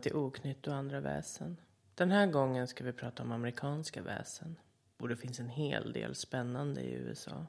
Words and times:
Välkommen 0.00 0.32
till 0.32 0.40
Oknytt 0.40 0.66
och 0.66 0.74
andra 0.74 1.00
väsen. 1.00 1.56
Den 1.94 2.10
här 2.10 2.26
gången 2.26 2.68
ska 2.68 2.84
vi 2.84 2.92
prata 2.92 3.22
om 3.22 3.32
amerikanska 3.32 4.02
väsen. 4.02 4.56
Och 4.98 5.08
det 5.08 5.16
finns 5.16 5.40
en 5.40 5.48
hel 5.48 5.92
del 5.92 6.14
spännande 6.14 6.80
i 6.80 6.92
USA. 6.92 7.46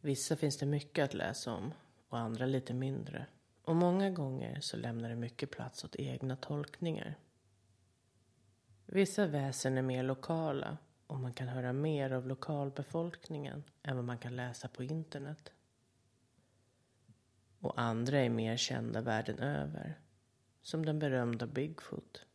Vissa 0.00 0.36
finns 0.36 0.58
det 0.58 0.66
mycket 0.66 1.04
att 1.04 1.14
läsa 1.14 1.54
om 1.54 1.74
och 2.08 2.18
andra 2.18 2.46
lite 2.46 2.74
mindre. 2.74 3.26
Och 3.62 3.76
många 3.76 4.10
gånger 4.10 4.60
så 4.60 4.76
lämnar 4.76 5.08
det 5.08 5.16
mycket 5.16 5.50
plats 5.50 5.84
åt 5.84 5.96
egna 5.96 6.36
tolkningar. 6.36 7.18
Vissa 8.86 9.26
väsen 9.26 9.78
är 9.78 9.82
mer 9.82 10.02
lokala 10.02 10.78
och 11.06 11.18
man 11.18 11.32
kan 11.32 11.48
höra 11.48 11.72
mer 11.72 12.10
av 12.10 12.26
lokalbefolkningen 12.26 13.64
än 13.82 13.96
vad 13.96 14.04
man 14.04 14.18
kan 14.18 14.36
läsa 14.36 14.68
på 14.68 14.82
internet. 14.82 15.52
Och 17.60 17.80
andra 17.80 18.18
är 18.18 18.30
mer 18.30 18.56
kända 18.56 19.00
världen 19.00 19.38
över. 19.38 19.98
Som 20.62 20.86
den 20.86 20.98
berömda 20.98 21.46
Bigfoot. 21.46 22.26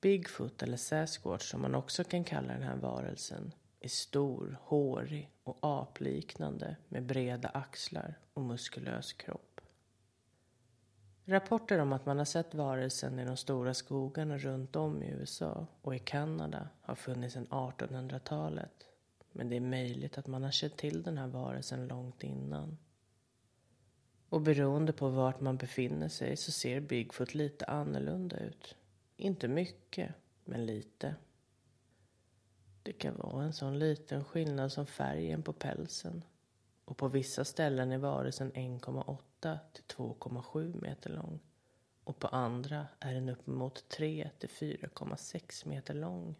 Bigfoot 0.00 0.62
eller 0.62 0.76
Sasquatch 0.76 1.50
som 1.50 1.62
man 1.62 1.74
också 1.74 2.04
kan 2.04 2.24
kalla 2.24 2.52
den 2.52 2.62
här 2.62 2.76
varelsen 2.76 3.52
är 3.80 3.88
stor, 3.88 4.58
hårig 4.62 5.30
och 5.42 5.58
apliknande 5.60 6.76
med 6.88 7.06
breda 7.06 7.48
axlar 7.48 8.18
och 8.34 8.42
muskulös 8.42 9.12
kropp. 9.12 9.60
Rapporter 11.24 11.78
om 11.78 11.92
att 11.92 12.06
man 12.06 12.18
har 12.18 12.24
sett 12.24 12.54
varelsen 12.54 13.18
i 13.18 13.24
de 13.24 13.36
stora 13.36 13.74
skogarna 13.74 14.38
runt 14.38 14.76
om 14.76 15.02
i 15.02 15.10
USA 15.10 15.66
och 15.82 15.94
i 15.94 15.98
Kanada 15.98 16.68
har 16.80 16.94
funnits 16.94 17.34
sedan 17.34 17.46
1800-talet. 17.46 18.86
Men 19.32 19.48
det 19.48 19.56
är 19.56 19.60
möjligt 19.60 20.18
att 20.18 20.26
man 20.26 20.42
har 20.42 20.50
känt 20.50 20.76
till 20.76 21.02
den 21.02 21.18
här 21.18 21.26
varelsen 21.26 21.88
långt 21.88 22.22
innan. 22.22 22.78
Och 24.28 24.40
beroende 24.40 24.92
på 24.92 25.08
vart 25.08 25.40
man 25.40 25.56
befinner 25.56 26.08
sig 26.08 26.36
så 26.36 26.52
ser 26.52 26.80
Bigfoot 26.80 27.34
lite 27.34 27.64
annorlunda 27.64 28.38
ut. 28.38 28.76
Inte 29.16 29.48
mycket, 29.48 30.14
men 30.44 30.66
lite. 30.66 31.14
Det 32.82 32.92
kan 32.92 33.16
vara 33.16 33.44
en 33.44 33.52
sån 33.52 33.78
liten 33.78 34.24
skillnad 34.24 34.72
som 34.72 34.86
färgen 34.86 35.42
på 35.42 35.52
pälsen. 35.52 36.24
Och 36.84 36.96
på 36.96 37.08
vissa 37.08 37.44
ställen 37.44 37.92
är 37.92 37.98
varelsen 37.98 38.52
1,8 38.52 39.58
till 39.72 39.84
2,7 39.96 40.82
meter 40.82 41.10
lång. 41.10 41.40
Och 42.04 42.18
på 42.18 42.28
andra 42.28 42.86
är 43.00 43.14
den 43.14 43.28
uppemot 43.28 43.88
3 43.88 44.30
till 44.38 44.48
4,6 44.48 45.68
meter 45.68 45.94
lång. 45.94 46.34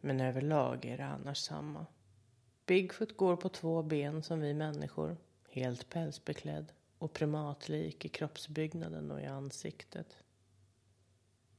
Men 0.00 0.20
överlag 0.20 0.84
är 0.84 0.96
det 0.96 1.04
annars 1.04 1.38
samma. 1.38 1.86
Bigfoot 2.66 3.16
går 3.16 3.36
på 3.36 3.48
två 3.48 3.82
ben 3.82 4.22
som 4.22 4.40
vi 4.40 4.54
människor 4.54 5.16
helt 5.52 5.88
pälsbeklädd 5.88 6.72
och 6.98 7.12
primatlik 7.12 8.04
i 8.04 8.08
kroppsbyggnaden 8.08 9.10
och 9.10 9.20
i 9.20 9.26
ansiktet. 9.26 10.16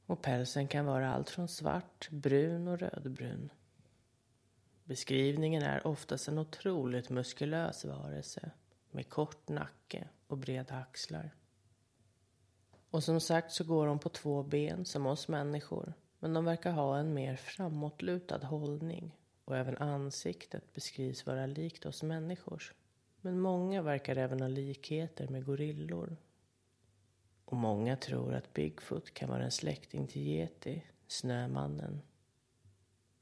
Och 0.05 0.21
pälsen 0.21 0.67
kan 0.67 0.85
vara 0.85 1.13
allt 1.13 1.29
från 1.29 1.47
svart, 1.47 2.09
brun 2.09 2.67
och 2.67 2.79
rödbrun. 2.79 3.51
Beskrivningen 4.83 5.63
är 5.63 5.87
oftast 5.87 6.27
en 6.27 6.39
otroligt 6.39 7.09
muskulös 7.09 7.85
varelse 7.85 8.51
med 8.91 9.09
kort 9.09 9.49
nacke 9.49 10.07
och 10.27 10.37
breda 10.37 10.75
axlar. 10.75 11.35
Och 12.89 13.03
som 13.03 13.21
sagt 13.21 13.51
så 13.51 13.63
går 13.63 13.87
de 13.87 13.99
på 13.99 14.09
två 14.09 14.43
ben 14.43 14.85
som 14.85 15.05
oss 15.05 15.27
människor. 15.27 15.93
Men 16.19 16.33
de 16.33 16.45
verkar 16.45 16.71
ha 16.71 16.97
en 16.97 17.13
mer 17.13 17.35
framåtlutad 17.35 18.45
hållning 18.45 19.17
och 19.45 19.57
även 19.57 19.77
ansiktet 19.77 20.73
beskrivs 20.73 21.25
vara 21.25 21.45
likt 21.45 21.85
oss 21.85 22.03
människors. 22.03 22.73
Men 23.25 23.39
många 23.39 23.81
verkar 23.81 24.15
även 24.15 24.41
ha 24.41 24.47
likheter 24.47 25.27
med 25.27 25.45
gorillor. 25.45 26.17
Och 27.45 27.57
många 27.57 27.95
tror 27.95 28.33
att 28.33 28.53
Bigfoot 28.53 29.13
kan 29.13 29.29
vara 29.29 29.43
en 29.43 29.51
släkting 29.51 30.07
till 30.07 30.27
Yeti, 30.27 30.83
Snömannen. 31.07 32.01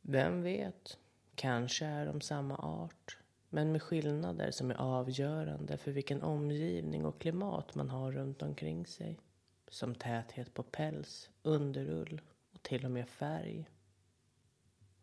Vem 0.02 0.42
vet? 0.42 0.98
Kanske 1.36 1.86
är 1.86 2.06
de 2.06 2.22
samma 2.22 2.58
art. 2.58 3.18
Men 3.50 3.72
med 3.72 3.82
skillnader 3.82 4.52
som 4.52 4.72
är 4.72 4.76
avgörande 4.76 5.78
för 5.78 5.92
vilken 5.92 6.22
omgivning 6.22 7.06
och 7.06 7.22
klimat 7.22 7.76
man 7.76 7.90
har 7.90 8.12
runt 8.12 8.42
omkring 8.42 8.86
sig. 8.86 9.20
Som 9.68 9.96
täthet 9.96 10.54
på 10.54 10.64
päls, 10.64 11.30
underull 11.44 12.22
och 12.52 12.64
till 12.64 12.86
och 12.86 12.92
med 12.92 13.10
färg. 13.10 13.70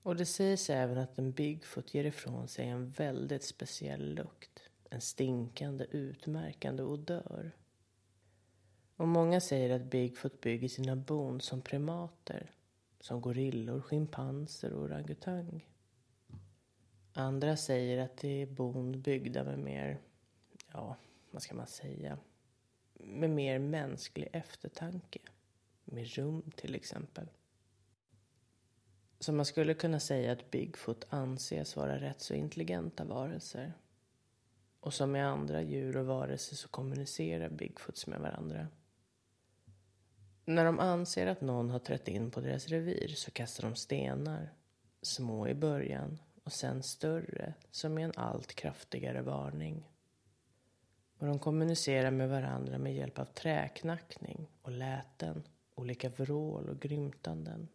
Och 0.02 0.16
det 0.16 0.26
sägs 0.26 0.70
även 0.70 0.98
att 0.98 1.18
en 1.18 1.32
Bigfoot 1.32 1.94
ger 1.94 2.04
ifrån 2.04 2.48
sig 2.48 2.68
en 2.68 2.90
väldigt 2.90 3.44
speciell 3.44 4.14
lukt 4.14 4.57
en 4.90 5.00
stinkande 5.00 5.84
utmärkande 5.84 6.82
odör. 6.82 7.52
Och 8.96 9.08
många 9.08 9.40
säger 9.40 9.70
att 9.70 9.90
Bigfoot 9.90 10.40
bygger 10.40 10.68
sina 10.68 10.96
bon 10.96 11.40
som 11.40 11.62
primater. 11.62 12.50
Som 13.00 13.20
gorillor, 13.20 13.80
schimpanser 13.80 14.72
och 14.72 14.82
orangutang. 14.82 15.66
Andra 17.12 17.56
säger 17.56 18.04
att 18.04 18.16
det 18.16 18.42
är 18.42 18.46
bon 18.46 19.02
byggda 19.02 19.44
med 19.44 19.58
mer, 19.58 20.00
ja, 20.72 20.96
vad 21.30 21.42
ska 21.42 21.54
man 21.54 21.66
säga, 21.66 22.18
med 22.94 23.30
mer 23.30 23.58
mänsklig 23.58 24.28
eftertanke. 24.32 25.18
Med 25.84 26.06
rum 26.06 26.50
till 26.56 26.74
exempel. 26.74 27.28
Så 29.20 29.32
man 29.32 29.46
skulle 29.46 29.74
kunna 29.74 30.00
säga 30.00 30.32
att 30.32 30.50
Bigfoot 30.50 31.06
anses 31.08 31.76
vara 31.76 32.00
rätt 32.00 32.20
så 32.20 32.34
intelligenta 32.34 33.04
varelser. 33.04 33.72
Och 34.88 34.94
som 34.94 35.12
med 35.12 35.28
andra 35.28 35.62
djur 35.62 35.96
och 35.96 36.06
varelser 36.06 36.56
så 36.56 36.68
kommunicerar 36.68 37.48
Bigfoots 37.48 38.06
med 38.06 38.20
varandra. 38.20 38.68
När 40.44 40.64
de 40.64 40.78
anser 40.78 41.26
att 41.26 41.40
någon 41.40 41.70
har 41.70 41.78
trätt 41.78 42.08
in 42.08 42.30
på 42.30 42.40
deras 42.40 42.68
revir 42.68 43.08
så 43.08 43.30
kastar 43.30 43.62
de 43.62 43.76
stenar. 43.76 44.52
Små 45.02 45.48
i 45.48 45.54
början 45.54 46.18
och 46.44 46.52
sen 46.52 46.82
större 46.82 47.54
som 47.70 47.98
är 47.98 48.04
en 48.04 48.12
allt 48.16 48.54
kraftigare 48.54 49.22
varning. 49.22 49.90
Och 51.18 51.26
de 51.26 51.38
kommunicerar 51.38 52.10
med 52.10 52.28
varandra 52.28 52.78
med 52.78 52.94
hjälp 52.94 53.18
av 53.18 53.24
träknackning 53.24 54.50
och 54.62 54.72
läten, 54.72 55.42
olika 55.74 56.08
vrål 56.08 56.68
och 56.68 56.80
grymtanden. 56.80 57.68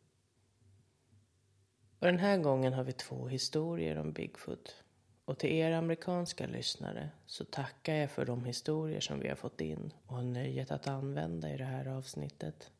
Och 2.00 2.08
den 2.08 2.20
här 2.20 2.38
gången 2.38 2.74
har 2.74 2.84
vi 2.84 2.94
två 2.94 3.28
historier 3.28 3.98
om 3.98 4.14
Bigfoot. 4.14 4.83
Och 5.26 5.40
till 5.40 5.52
er 5.52 5.72
amerikanska 5.72 6.48
lyssnare 6.48 7.10
så 7.26 7.46
tackar 7.46 7.94
jag 7.94 8.12
för 8.12 8.26
de 8.26 8.46
historier 8.46 9.00
som 9.00 9.20
vi 9.20 9.30
har 9.30 9.36
fått 9.36 9.62
in 9.62 9.94
och 10.06 10.16
har 10.16 10.24
nöjet 10.24 10.72
att 10.72 10.88
använda 10.88 11.54
i 11.54 11.58
det 11.58 11.64
här 11.64 11.88
avsnittet. 11.88 12.72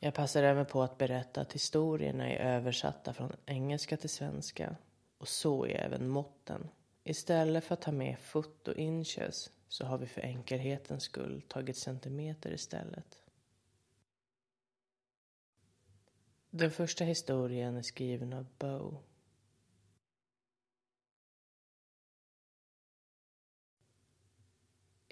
Jag 0.00 0.14
passar 0.14 0.42
även 0.42 0.66
på 0.66 0.82
att 0.82 0.98
berätta 0.98 1.40
att 1.40 1.52
historierna 1.52 2.30
är 2.30 2.56
översatta 2.56 3.14
från 3.14 3.32
engelska 3.46 3.96
till 3.96 4.10
svenska 4.10 4.76
och 5.18 5.28
så 5.28 5.66
är 5.66 5.74
även 5.74 6.08
måtten. 6.08 6.68
Istället 7.04 7.64
för 7.64 7.74
att 7.74 7.82
ta 7.82 7.92
med 7.92 8.18
foot 8.18 8.68
och 8.68 8.76
inches 8.76 9.50
så 9.68 9.84
har 9.84 9.98
vi 9.98 10.06
för 10.06 10.20
enkelhetens 10.20 11.02
skull 11.02 11.42
tagit 11.48 11.76
centimeter 11.76 12.52
istället. 12.52 13.22
Den 16.50 16.70
första 16.70 17.04
historien 17.04 17.76
är 17.76 17.82
skriven 17.82 18.32
av 18.32 18.46
Bow 18.58 18.98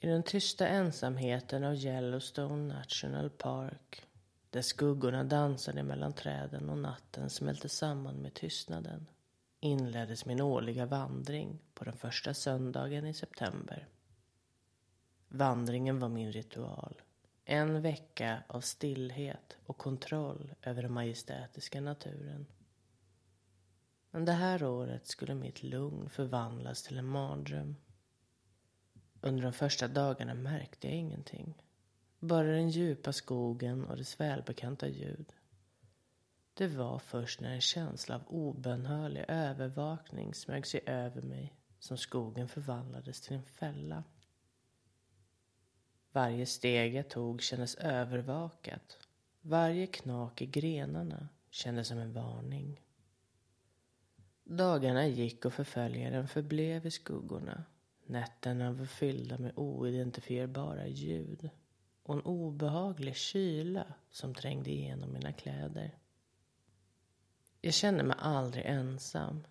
I 0.03 0.07
den 0.07 0.23
tysta 0.23 0.69
ensamheten 0.69 1.65
av 1.65 1.75
Yellowstone 1.75 2.75
National 2.75 3.31
Park 3.31 4.03
där 4.51 4.63
skuggorna 4.63 5.25
dansade 5.25 5.83
mellan 5.83 6.13
träden 6.13 6.71
och 6.71 6.79
natten 6.79 7.31
smälte 7.31 7.69
samman 7.69 8.15
med 8.15 8.35
tystnaden 8.35 9.07
inleddes 9.61 10.27
min 10.27 10.41
årliga 10.41 10.87
vandring 10.87 11.59
på 11.75 11.85
den 11.85 11.97
första 11.97 12.35
söndagen 12.35 13.07
i 13.07 13.15
september. 13.15 13.89
Vandringen 15.29 15.99
var 15.99 16.09
min 16.09 16.33
ritual. 16.33 17.03
En 17.45 17.83
vecka 17.83 18.43
av 18.47 18.61
stillhet 18.61 19.57
och 19.67 19.79
kontroll 19.79 20.55
över 20.63 20.83
den 20.83 20.93
majestätiska 20.93 21.81
naturen. 21.81 22.47
Men 24.11 24.25
det 24.25 24.33
här 24.33 24.65
året 24.65 25.07
skulle 25.07 25.35
mitt 25.35 25.63
lugn 25.63 26.09
förvandlas 26.09 26.83
till 26.83 26.99
en 26.99 27.07
mardröm. 27.07 27.77
Under 29.25 29.43
de 29.43 29.53
första 29.53 29.89
dagarna 29.89 30.35
märkte 30.35 30.87
jag 30.87 30.97
ingenting. 30.97 31.55
Bara 32.19 32.47
den 32.47 32.71
djupa 32.71 33.13
skogen 33.13 33.85
och 33.85 33.97
dess 33.97 34.21
välbekanta 34.21 34.89
ljud. 34.89 35.33
Det 36.55 36.67
var 36.67 36.99
först 36.99 37.41
när 37.41 37.55
en 37.55 37.61
känsla 37.61 38.15
av 38.15 38.23
obönhörlig 38.27 39.25
övervakning 39.29 40.35
smög 40.35 40.67
sig 40.67 40.81
över 40.87 41.23
mig 41.23 41.55
som 41.79 41.99
skogen 41.99 42.49
förvandlades 42.49 43.21
till 43.21 43.37
en 43.37 43.43
fälla. 43.43 44.05
Varje 46.13 46.47
steg 46.47 46.95
jag 46.95 47.09
tog 47.09 47.43
kändes 47.43 47.75
övervakat. 47.75 48.99
Varje 49.41 49.87
knak 49.87 50.43
i 50.43 50.47
grenarna 50.47 51.29
kändes 51.51 51.89
som 51.89 51.99
en 51.99 52.13
varning. 52.13 52.81
Dagarna 54.45 55.07
gick 55.07 55.45
och 55.45 55.53
förföljaren 55.53 56.29
förblev 56.29 56.87
i 56.87 56.91
skuggorna 56.91 57.65
Nätterna 58.13 58.73
var 58.73 58.85
fyllda 58.87 59.39
med 59.39 59.53
oidentifierbara 59.57 60.87
ljud 60.87 61.51
och 62.03 62.15
en 62.15 62.21
obehaglig 62.21 63.17
kyla 63.17 63.95
som 64.11 64.35
trängde 64.35 64.71
igenom 64.71 65.13
mina 65.13 65.33
kläder. 65.33 65.99
Jag 67.61 67.75
kände 67.75 68.03
mig 68.03 68.17
aldrig 68.21 68.65
ensam, 68.67 69.47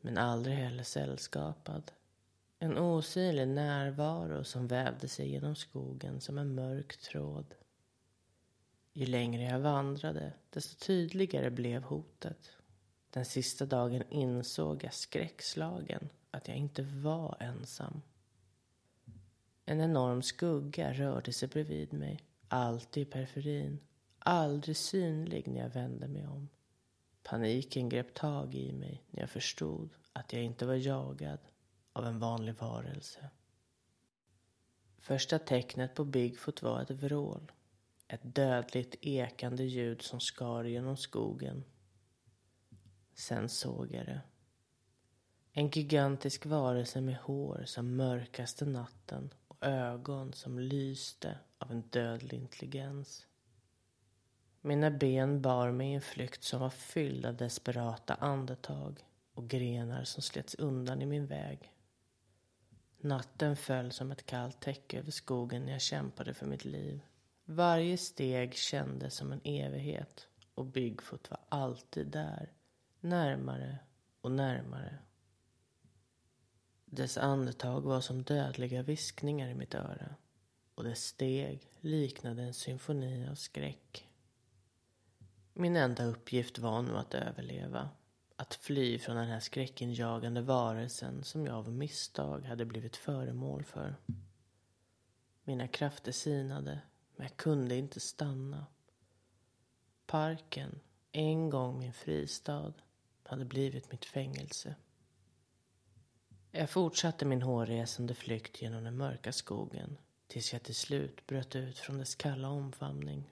men 0.00 0.18
aldrig 0.18 0.56
heller 0.56 0.82
sällskapad. 0.82 1.92
En 2.58 2.78
osynlig 2.78 3.48
närvaro 3.48 4.44
som 4.44 4.66
vävde 4.66 5.08
sig 5.08 5.30
genom 5.30 5.56
skogen 5.56 6.20
som 6.20 6.38
en 6.38 6.54
mörk 6.54 6.96
tråd. 6.96 7.54
Ju 8.92 9.06
längre 9.06 9.42
jag 9.42 9.60
vandrade, 9.60 10.32
desto 10.50 10.86
tydligare 10.86 11.50
blev 11.50 11.82
hotet. 11.82 12.50
Den 13.10 13.24
sista 13.24 13.66
dagen 13.66 14.02
insåg 14.10 14.84
jag 14.84 14.94
skräckslagen 14.94 16.08
att 16.36 16.48
jag 16.48 16.56
inte 16.56 16.82
var 16.82 17.36
ensam. 17.40 18.02
En 19.64 19.80
enorm 19.80 20.22
skugga 20.22 20.92
rörde 20.92 21.32
sig 21.32 21.48
bredvid 21.48 21.92
mig, 21.92 22.24
alltid 22.48 23.08
i 23.08 23.10
periferin, 23.10 23.80
aldrig 24.18 24.76
synlig 24.76 25.48
när 25.48 25.60
jag 25.60 25.70
vände 25.70 26.08
mig 26.08 26.26
om. 26.26 26.48
Paniken 27.22 27.88
grep 27.88 28.14
tag 28.14 28.54
i 28.54 28.72
mig 28.72 29.02
när 29.10 29.20
jag 29.20 29.30
förstod 29.30 29.90
att 30.12 30.32
jag 30.32 30.42
inte 30.42 30.66
var 30.66 30.74
jagad 30.74 31.38
av 31.92 32.06
en 32.06 32.18
vanlig 32.18 32.54
varelse. 32.54 33.30
Första 34.98 35.38
tecknet 35.38 35.94
på 35.94 36.04
Bigfoot 36.04 36.62
var 36.62 36.82
ett 36.82 36.90
vrål. 36.90 37.52
Ett 38.08 38.34
dödligt 38.34 38.94
ekande 39.00 39.64
ljud 39.64 40.02
som 40.02 40.20
skar 40.20 40.64
genom 40.64 40.96
skogen. 40.96 41.64
Sen 43.14 43.48
såg 43.48 43.92
jag 43.92 44.06
det. 44.06 44.20
En 45.58 45.70
gigantisk 45.70 46.46
varelse 46.46 47.00
med 47.00 47.16
hår 47.16 47.62
som 47.66 47.96
mörkaste 47.96 48.64
natten 48.64 49.34
och 49.48 49.66
ögon 49.66 50.32
som 50.32 50.58
lyste 50.58 51.38
av 51.58 51.70
en 51.70 51.80
dödlig 51.80 52.38
intelligens. 52.38 53.26
Mina 54.60 54.90
ben 54.90 55.42
bar 55.42 55.70
mig 55.70 55.90
i 55.90 55.94
en 55.94 56.00
flykt 56.00 56.44
som 56.44 56.60
var 56.60 56.70
fylld 56.70 57.26
av 57.26 57.36
desperata 57.36 58.14
andetag 58.14 59.06
och 59.34 59.48
grenar 59.48 60.04
som 60.04 60.22
slets 60.22 60.54
undan 60.54 61.02
i 61.02 61.06
min 61.06 61.26
väg. 61.26 61.72
Natten 62.98 63.56
föll 63.56 63.92
som 63.92 64.12
ett 64.12 64.26
kallt 64.26 64.60
täcke 64.60 64.98
över 64.98 65.10
skogen 65.10 65.64
när 65.64 65.72
jag 65.72 65.80
kämpade 65.82 66.34
för 66.34 66.46
mitt 66.46 66.64
liv. 66.64 67.00
Varje 67.44 67.96
steg 67.98 68.54
kändes 68.54 69.14
som 69.14 69.32
en 69.32 69.40
evighet 69.44 70.28
och 70.54 70.66
Bigfoot 70.66 71.30
var 71.30 71.40
alltid 71.48 72.06
där. 72.06 72.52
Närmare 73.00 73.78
och 74.20 74.32
närmare. 74.32 74.98
Dess 76.90 77.18
andetag 77.18 77.80
var 77.80 78.00
som 78.00 78.22
dödliga 78.22 78.82
viskningar 78.82 79.48
i 79.48 79.54
mitt 79.54 79.74
öra 79.74 80.14
och 80.74 80.84
dess 80.84 81.04
steg 81.04 81.70
liknade 81.80 82.42
en 82.42 82.54
symfoni 82.54 83.28
av 83.28 83.34
skräck. 83.34 84.08
Min 85.52 85.76
enda 85.76 86.04
uppgift 86.04 86.58
var 86.58 86.82
nu 86.82 86.96
att 86.96 87.14
överleva. 87.14 87.90
Att 88.36 88.54
fly 88.54 88.98
från 88.98 89.16
den 89.16 89.28
här 89.28 89.40
skräckinjagande 89.40 90.42
varelsen 90.42 91.24
som 91.24 91.46
jag 91.46 91.54
av 91.54 91.72
misstag 91.72 92.44
hade 92.44 92.64
blivit 92.64 92.96
föremål 92.96 93.64
för. 93.64 93.96
Mina 95.44 95.68
krafter 95.68 96.12
sinade, 96.12 96.80
men 97.16 97.26
jag 97.26 97.36
kunde 97.36 97.76
inte 97.76 98.00
stanna. 98.00 98.66
Parken, 100.06 100.80
en 101.12 101.50
gång 101.50 101.78
min 101.78 101.92
fristad, 101.92 102.72
hade 103.22 103.44
blivit 103.44 103.92
mitt 103.92 104.04
fängelse. 104.04 104.74
Jag 106.50 106.70
fortsatte 106.70 107.24
min 107.24 107.42
hårresande 107.42 108.14
flykt 108.14 108.62
genom 108.62 108.84
den 108.84 108.96
mörka 108.96 109.32
skogen 109.32 109.98
tills 110.26 110.52
jag 110.52 110.62
till 110.62 110.74
slut 110.74 111.26
bröt 111.26 111.56
ut 111.56 111.78
från 111.78 111.98
dess 111.98 112.14
kalla 112.14 112.48
omfamning. 112.48 113.30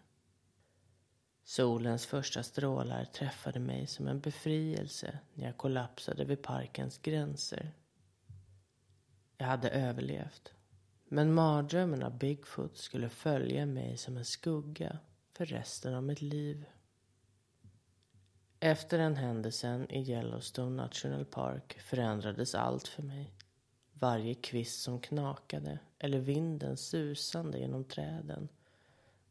Solens 1.45 2.07
första 2.07 2.43
strålar 2.43 3.05
träffade 3.05 3.61
mig 3.61 3.87
som 3.87 4.09
en 4.09 4.21
befrielse 4.21 5.19
när 5.35 5.47
jag 5.47 5.57
kollapsade 5.57 6.25
vid 6.25 6.43
parkens 6.43 6.99
gränser. 6.99 7.73
Jag 9.37 9.47
hade 9.47 9.71
överlevt. 9.71 10.53
Men 11.09 11.35
mardrömmen 11.35 12.03
av 12.03 12.19
Bigfoot 12.19 12.77
skulle 12.77 13.09
följa 13.09 13.67
mig 13.67 13.97
som 13.97 14.17
en 14.17 14.25
skugga 14.25 14.99
för 15.33 15.47
resten 15.47 15.95
av 15.95 16.03
mitt 16.03 16.23
liv. 16.23 16.65
Efter 18.65 18.99
den 18.99 19.17
händelsen 19.17 19.91
i 19.91 20.11
Yellowstone 20.11 20.83
National 20.83 21.25
Park 21.25 21.81
förändrades 21.81 22.55
allt 22.55 22.89
för 22.89 23.03
mig. 23.03 23.35
Varje 23.93 24.35
kvist 24.35 24.83
som 24.83 25.01
knakade 25.01 25.79
eller 25.99 26.19
vinden 26.19 26.77
susande 26.77 27.59
genom 27.59 27.85
träden 27.85 28.49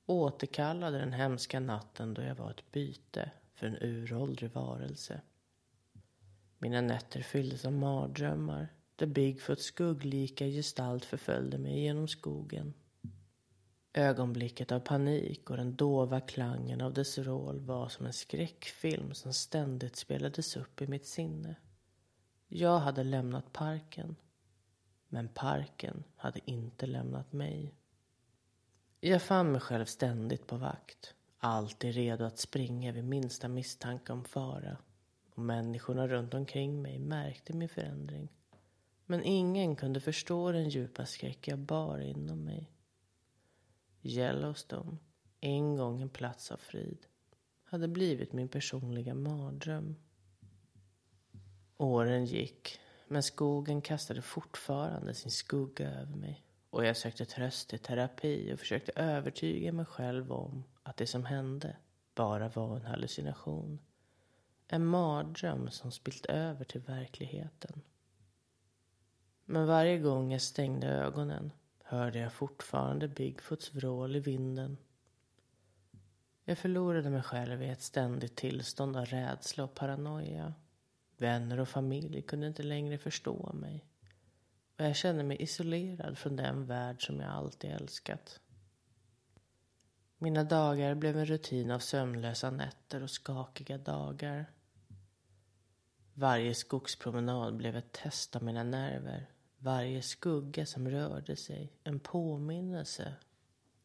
återkallade 0.05 0.97
den 0.97 1.13
hemska 1.13 1.59
natten 1.59 2.13
då 2.13 2.21
jag 2.21 2.35
var 2.35 2.51
ett 2.51 2.71
byte 2.71 3.31
för 3.53 3.67
en 3.67 3.77
uråldrig 3.81 4.51
varelse. 4.51 5.21
Mina 6.57 6.81
nätter 6.81 7.21
fylldes 7.21 7.65
av 7.65 7.73
mardrömmar 7.73 8.67
där 8.95 9.07
Bigfoots 9.07 9.63
skugglika 9.63 10.45
gestalt 10.45 11.05
förföljde 11.05 11.57
mig 11.57 11.79
genom 11.79 12.07
skogen. 12.07 12.73
Ögonblicket 13.95 14.71
av 14.71 14.79
panik 14.79 15.49
och 15.49 15.57
den 15.57 15.75
dova 15.75 16.21
klangen 16.21 16.81
av 16.81 16.93
dess 16.93 17.17
roll 17.17 17.59
var 17.59 17.89
som 17.89 18.05
en 18.05 18.13
skräckfilm 18.13 19.13
som 19.13 19.33
ständigt 19.33 19.95
spelades 19.95 20.57
upp 20.57 20.81
i 20.81 20.87
mitt 20.87 21.05
sinne. 21.05 21.55
Jag 22.47 22.79
hade 22.79 23.03
lämnat 23.03 23.53
parken, 23.53 24.15
men 25.07 25.27
parken 25.27 26.03
hade 26.15 26.39
inte 26.45 26.85
lämnat 26.85 27.33
mig. 27.33 27.73
Jag 28.99 29.21
fann 29.21 29.51
mig 29.51 29.61
själv 29.61 29.85
ständigt 29.85 30.47
på 30.47 30.57
vakt, 30.57 31.13
alltid 31.37 31.95
redo 31.95 32.25
att 32.25 32.39
springa 32.39 32.91
vid 32.91 33.03
minsta 33.03 33.47
misstanke 33.47 34.13
om 34.13 34.23
fara. 34.23 34.77
Och 35.35 35.41
människorna 35.41 36.07
runt 36.07 36.33
omkring 36.33 36.81
mig 36.81 36.99
märkte 36.99 37.53
min 37.53 37.69
förändring. 37.69 38.29
Men 39.05 39.23
ingen 39.23 39.75
kunde 39.75 39.99
förstå 39.99 40.51
den 40.51 40.69
djupa 40.69 41.05
skräck 41.05 41.47
jag 41.47 41.59
bar 41.59 41.99
inom 41.99 42.45
mig. 42.45 42.69
Yellowstone, 44.03 44.97
en 45.39 45.75
gång 45.75 46.01
en 46.01 46.09
plats 46.09 46.51
av 46.51 46.57
frid, 46.57 47.05
hade 47.63 47.87
blivit 47.87 48.33
min 48.33 48.49
personliga 48.49 49.13
mardröm. 49.13 49.95
Åren 51.77 52.25
gick, 52.25 52.79
men 53.07 53.23
skogen 53.23 53.81
kastade 53.81 54.21
fortfarande 54.21 55.13
sin 55.13 55.31
skugga 55.31 55.89
över 55.89 56.15
mig. 56.15 56.45
Och 56.69 56.85
jag 56.85 56.97
sökte 56.97 57.25
tröst 57.25 57.73
i 57.73 57.77
terapi 57.77 58.53
och 58.53 58.59
försökte 58.59 58.91
övertyga 58.95 59.71
mig 59.71 59.85
själv 59.85 60.31
om 60.31 60.63
att 60.83 60.97
det 60.97 61.07
som 61.07 61.25
hände 61.25 61.77
bara 62.15 62.49
var 62.49 62.75
en 62.75 62.85
hallucination. 62.85 63.79
En 64.67 64.85
mardröm 64.85 65.69
som 65.69 65.91
spilt 65.91 66.25
över 66.25 66.65
till 66.65 66.81
verkligheten. 66.81 67.81
Men 69.45 69.67
varje 69.67 69.99
gång 69.99 70.31
jag 70.31 70.41
stängde 70.41 70.87
ögonen 70.87 71.51
hörde 71.83 72.19
jag 72.19 72.33
fortfarande 72.33 73.07
Bigfoots 73.07 73.73
vrål 73.73 74.15
i 74.15 74.19
vinden. 74.19 74.77
Jag 76.45 76.57
förlorade 76.57 77.09
mig 77.09 77.21
själv 77.23 77.63
i 77.63 77.69
ett 77.69 77.81
ständigt 77.81 78.35
tillstånd 78.35 78.97
av 78.97 79.05
rädsla 79.05 79.63
och 79.63 79.75
paranoia. 79.75 80.53
Vänner 81.17 81.59
och 81.59 81.69
familj 81.69 82.21
kunde 82.21 82.47
inte 82.47 82.63
längre 82.63 82.97
förstå 82.97 83.53
mig. 83.53 83.85
Och 84.77 84.85
jag 84.85 84.95
kände 84.95 85.23
mig 85.23 85.41
isolerad 85.41 86.17
från 86.17 86.35
den 86.35 86.65
värld 86.65 87.05
som 87.05 87.19
jag 87.19 87.29
alltid 87.29 87.71
älskat. 87.71 88.39
Mina 90.17 90.43
dagar 90.43 90.95
blev 90.95 91.17
en 91.17 91.25
rutin 91.25 91.71
av 91.71 91.79
sömnlösa 91.79 92.51
nätter 92.51 93.03
och 93.03 93.09
skakiga 93.09 93.77
dagar. 93.77 94.45
Varje 96.13 96.55
skogspromenad 96.55 97.55
blev 97.55 97.75
ett 97.75 97.91
test 97.91 98.35
av 98.35 98.43
mina 98.43 98.63
nerver. 98.63 99.29
Varje 99.63 100.01
skugga 100.01 100.65
som 100.65 100.89
rörde 100.89 101.35
sig 101.35 101.73
en 101.83 101.99
påminnelse 101.99 103.13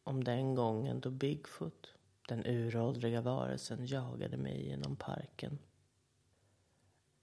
om 0.03 0.23
den 0.23 0.55
gången 0.55 0.99
då 0.99 1.09
Bigfoot, 1.09 1.93
den 2.27 2.45
uråldriga 2.45 3.21
varelsen, 3.21 3.85
jagade 3.85 4.37
mig 4.37 4.67
genom 4.67 4.95
parken. 4.95 5.59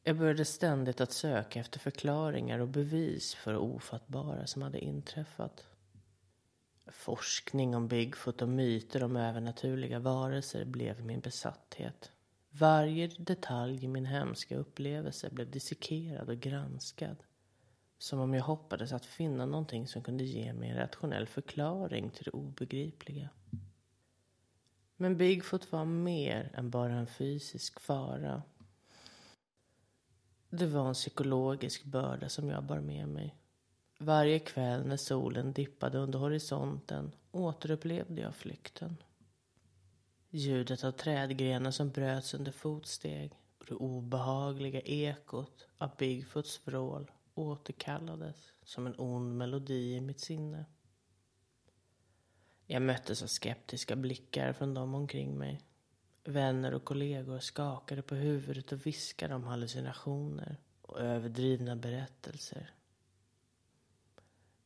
Jag 0.03 0.19
började 0.19 0.45
ständigt 0.45 1.01
att 1.01 1.13
söka 1.13 1.61
efter 1.61 1.79
förklaringar 1.79 2.59
och 2.59 2.69
bevis 2.69 3.35
för 3.35 3.53
det 3.53 3.59
ofattbara 3.59 4.47
som 4.47 4.63
hade 4.63 4.79
inträffat. 4.79 5.69
Forskning 6.87 7.77
om 7.77 7.89
Bigfoot 7.89 8.43
och 8.43 8.49
myter 8.49 9.03
om 9.03 9.17
övernaturliga 9.17 9.99
varelser 9.99 10.65
blev 10.65 11.05
min 11.05 11.21
besatthet. 11.21 12.13
Varje 12.51 13.07
detalj 13.07 13.85
i 13.85 13.89
min 13.89 14.07
hemska 14.07 14.57
upplevelse 14.57 15.31
blev 15.31 15.51
dissekerad 15.51 16.29
och 16.29 16.41
granskad. 16.41 17.17
Som 17.99 18.21
om 18.21 18.35
jag 18.35 18.43
hoppades 18.43 18.93
att 18.93 19.07
finna 19.07 19.47
någonting 19.47 19.87
som 19.87 20.03
kunde 20.03 20.25
ge 20.25 20.53
mig 20.53 20.71
en 20.71 20.77
rationell 20.77 21.27
förklaring 21.27 22.11
till 22.11 22.25
det 22.25 22.31
obegripliga. 22.31 23.29
Men 24.97 25.17
Bigfoot 25.17 25.73
var 25.73 25.85
mer 25.85 26.53
än 26.55 26.71
bara 26.71 26.93
en 26.93 27.07
fysisk 27.07 27.81
fara. 27.81 28.43
Det 30.51 30.67
var 30.67 30.89
en 30.89 30.95
psykologisk 30.95 31.85
börda 31.85 32.29
som 32.29 32.49
jag 32.49 32.65
bar 32.65 32.81
med 32.81 33.09
mig. 33.09 33.35
Varje 33.99 34.39
kväll 34.39 34.87
när 34.87 34.97
solen 34.97 35.53
dippade 35.53 35.99
under 35.99 36.19
horisonten 36.19 37.13
återupplevde 37.31 38.21
jag 38.21 38.35
flykten. 38.35 38.97
Ljudet 40.31 40.85
av 40.85 40.93
trädgrenar 40.93 41.71
som 41.71 41.91
bröts 41.91 42.35
under 42.35 42.53
fotsteg 42.53 43.33
och 43.59 43.67
det 43.69 43.75
obehagliga 43.75 44.81
ekot 44.81 45.67
av 45.79 45.91
Bigfoots 45.99 46.67
vrål 46.67 47.11
återkallades 47.37 48.53
som 48.63 48.87
en 48.87 48.95
ond 48.99 49.37
melodi 49.37 49.95
i 49.95 50.01
mitt 50.01 50.21
sinne. 50.21 50.65
Jag 52.67 52.83
möttes 52.83 53.23
av 53.23 53.27
skeptiska 53.27 53.97
blickar 53.97 54.53
från 54.53 54.75
dem 54.75 54.95
omkring 54.95 55.39
mig. 55.39 55.61
Vänner 56.25 56.75
och 56.75 56.85
kollegor 56.85 57.39
skakade 57.39 58.03
på 58.03 58.15
huvudet 58.15 58.73
och 58.73 58.87
viskade 58.87 59.35
om 59.35 59.45
hallucinationer 59.45 60.57
och 60.83 61.01
överdrivna 61.01 61.77
berättelser. 61.77 62.71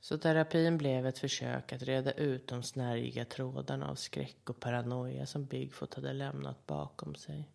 Så 0.01 0.19
terapin 0.19 0.79
blev 0.79 1.07
ett 1.07 1.19
försök 1.19 1.73
att 1.73 1.83
reda 1.83 2.13
ut 2.13 2.47
de 2.47 2.63
snärjiga 2.63 3.25
trådarna 3.25 3.91
av 3.91 3.95
skräck 3.95 4.51
och 4.51 4.61
paranoia 4.61 5.27
som 5.27 5.45
Bigfoot 5.45 5.95
hade 5.95 6.13
lämnat 6.13 6.67
bakom 6.67 7.15
sig. 7.15 7.49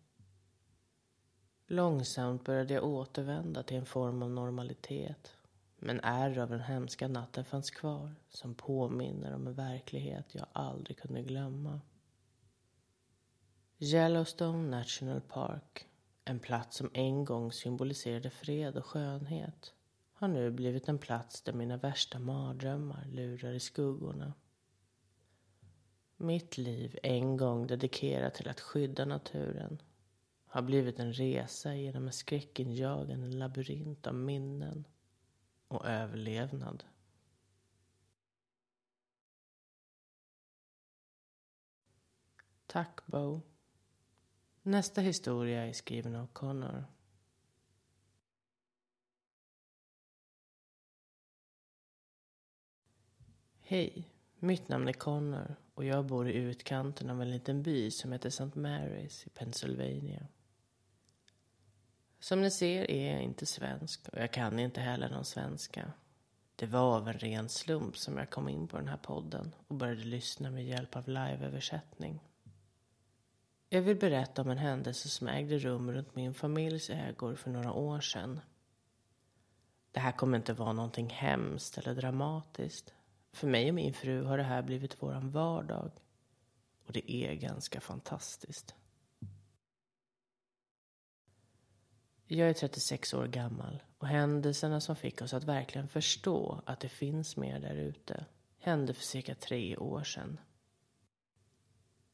Långsamt 1.68 2.44
började 2.44 2.74
jag 2.74 2.84
återvända 2.84 3.64
till 3.64 3.78
en 3.78 3.86
form 3.86 4.24
av 4.24 4.30
normalitet. 4.30 5.38
Men 5.78 6.00
ärr 6.04 6.40
av 6.40 6.50
den 6.50 6.62
hemska 6.62 7.08
natten 7.08 7.46
fanns 7.46 7.72
kvar 7.72 8.16
som 8.30 8.56
påminner 8.56 9.36
om 9.36 9.48
en 9.48 9.54
verklighet 9.54 10.36
jag 10.36 10.46
aldrig 10.52 10.98
kunde 10.98 11.22
glömma. 11.22 11.82
Yellowstone 13.80 14.78
National 14.78 15.22
Park, 15.22 15.88
en 16.26 16.40
plats 16.40 16.78
som 16.78 16.90
en 16.94 17.26
gång 17.26 17.52
symboliserade 17.52 18.30
fred 18.30 18.78
och 18.78 18.86
skönhet, 18.86 19.74
har 20.14 20.28
nu 20.28 20.52
blivit 20.52 20.90
en 20.90 20.98
plats 20.98 21.42
där 21.42 21.54
mina 21.54 21.78
värsta 21.78 22.20
mardrömmar 22.20 23.06
lurar 23.06 23.54
i 23.54 23.60
skuggorna. 23.60 24.34
Mitt 26.18 26.58
liv, 26.58 27.00
en 27.04 27.38
gång 27.38 27.68
dedikerat 27.68 28.34
till 28.34 28.50
att 28.50 28.60
skydda 28.60 29.06
naturen, 29.06 29.82
har 30.56 30.62
blivit 30.62 31.00
en 31.00 31.14
resa 31.14 31.76
genom 31.76 32.08
en 32.08 32.14
skräckinjagande 32.14 33.28
labyrint 33.28 34.08
av 34.08 34.16
minnen 34.16 34.88
och 35.68 35.86
överlevnad. 35.86 36.84
Tack 42.66 43.06
Bo. 43.06 43.42
Nästa 44.62 45.02
historia 45.02 45.68
är 45.68 45.74
skriven 45.74 46.16
av 46.16 46.28
Connor. 46.28 46.86
Hej, 53.60 54.10
mitt 54.40 54.70
namn 54.70 54.88
är 54.88 54.94
Connor 54.94 55.56
och 55.74 55.86
jag 55.86 56.06
bor 56.06 56.30
i 56.30 56.34
utkanten 56.34 57.10
av 57.10 57.22
en 57.22 57.32
liten 57.32 57.64
by 57.64 57.92
som 57.92 58.12
heter 58.12 58.30
St. 58.30 58.60
Marys 58.60 59.28
i 59.28 59.30
Pennsylvania. 59.30 60.28
Som 62.26 62.42
ni 62.42 62.52
ser 62.52 62.92
är 62.92 63.14
jag 63.14 63.22
inte 63.22 63.46
svensk 63.46 64.08
och 64.08 64.20
jag 64.20 64.32
kan 64.32 64.60
inte 64.60 64.82
heller 64.82 65.10
någon 65.10 65.26
svenska. 65.26 65.92
Det 66.56 66.66
var 66.66 66.96
av 66.96 67.08
en 67.08 67.14
ren 67.14 67.50
slump 67.50 67.98
som 67.98 68.18
jag 68.18 68.30
kom 68.30 68.50
in 68.50 68.68
på 68.68 68.78
den 68.78 68.88
här 68.88 68.98
podden 68.98 69.56
och 69.68 69.76
började 69.76 70.04
lyssna 70.04 70.52
med 70.52 70.66
hjälp 70.66 70.96
av 70.96 71.08
liveöversättning. 71.08 72.20
Jag 73.70 73.82
vill 73.82 73.98
berätta 73.98 74.42
om 74.42 74.50
en 74.50 74.58
händelse 74.58 75.10
som 75.10 75.28
ägde 75.28 75.60
rum 75.60 75.92
runt 75.92 76.16
min 76.16 76.34
familjs 76.34 76.90
ägor 76.90 77.36
för 77.36 77.50
några 77.50 77.74
år 77.74 78.00
sedan. 78.00 78.40
Det 79.92 80.00
här 80.00 80.12
kommer 80.12 80.38
inte 80.38 80.54
vara 80.54 80.74
någonting 80.74 81.10
hemskt 81.10 81.78
eller 81.78 81.96
dramatiskt. 81.96 82.94
För 83.32 83.48
mig 83.48 83.70
och 83.70 83.76
min 83.76 83.94
fru 83.94 84.24
har 84.24 84.38
det 84.38 84.44
här 84.44 84.62
blivit 84.62 85.04
våran 85.04 85.32
vardag. 85.32 85.92
Och 86.88 86.94
det 86.94 87.12
är 87.12 87.34
ganska 87.34 87.82
fantastiskt. 87.82 88.76
Jag 92.28 92.50
är 92.50 92.54
36 92.54 93.14
år 93.14 93.28
gammal 93.28 93.84
och 93.98 94.08
händelserna 94.08 94.82
som 94.82 94.96
fick 94.96 95.22
oss 95.22 95.34
att 95.34 95.44
verkligen 95.44 95.88
förstå 95.88 96.62
att 96.66 96.80
det 96.80 96.90
finns 96.90 97.38
mer 97.38 97.60
där 97.60 97.76
ute 97.76 98.26
hände 98.66 98.94
för 98.94 99.04
cirka 99.04 99.36
tre 99.36 99.78
år 99.78 100.04
sedan. 100.04 100.40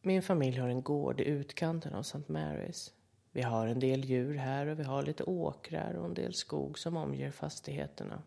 Min 0.02 0.22
familj 0.22 0.58
har 0.58 0.68
en 0.68 0.82
gård 0.82 1.22
i 1.22 1.24
utkanten 1.24 1.94
av 1.94 2.02
St. 2.02 2.20
Marys. 2.28 2.94
Vi 3.32 3.42
har 3.42 3.68
en 3.68 3.80
del 3.80 4.06
djur 4.06 4.36
här 4.36 4.68
och 4.68 4.80
vi 4.80 4.84
har 4.84 5.04
lite 5.04 5.24
åkrar 5.24 5.94
och 5.94 6.06
en 6.06 6.14
del 6.14 6.34
skog 6.34 6.80
som 6.80 6.98
omger 6.98 7.32
fastigheterna. 7.32 8.24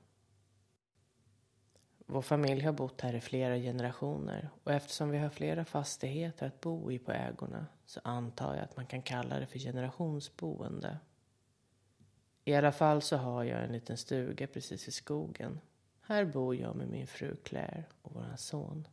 Vår 2.06 2.22
familj 2.22 2.62
har 2.62 2.72
bott 2.72 3.00
här 3.00 3.14
i 3.14 3.20
flera 3.20 3.56
generationer 3.56 4.50
och 4.64 4.72
eftersom 4.72 5.10
vi 5.10 5.18
har 5.18 5.30
flera 5.30 5.64
fastigheter 5.64 6.46
att 6.46 6.60
bo 6.60 6.92
i 6.92 6.98
på 6.98 7.12
ägorna 7.12 7.66
så 7.86 8.00
antar 8.04 8.54
jag 8.54 8.64
att 8.64 8.76
man 8.76 8.86
kan 8.86 9.02
kalla 9.02 9.38
det 9.38 9.46
för 9.46 9.58
generationsboende. 9.58 10.98
I 12.44 12.54
alla 12.54 12.72
fall 12.72 13.02
så 13.02 13.16
har 13.16 13.44
jag 13.44 13.64
en 13.64 13.72
liten 13.72 13.96
stuga 13.96 14.46
precis 14.46 14.88
i 14.88 14.90
skogen. 14.90 15.60
Här 16.00 16.24
bor 16.24 16.56
jag 16.56 16.76
med 16.76 16.88
min 16.88 17.06
fru 17.06 17.36
Claire 17.36 17.84
och 18.02 18.12
vår 18.14 18.36
son. 18.36 18.88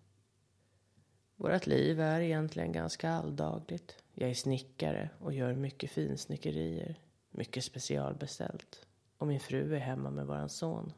Vårt 1.35 1.67
liv 1.67 1.99
är 1.99 2.19
egentligen 2.19 2.71
ganska 2.71 3.11
alldagligt. 3.11 4.03
Jag 4.13 4.29
är 4.29 4.33
snickare 4.33 5.09
och 5.19 5.33
gör 5.33 5.55
mycket 5.55 5.91
finsnickerier. 5.91 6.99
Mycket 7.31 7.63
specialbeställt. 7.63 8.85
Och 9.17 9.27
min 9.27 9.39
fru 9.39 9.75
är 9.75 9.79
hemma 9.79 10.09
med 10.09 10.27
vår 10.27 10.47
son. 10.47 10.93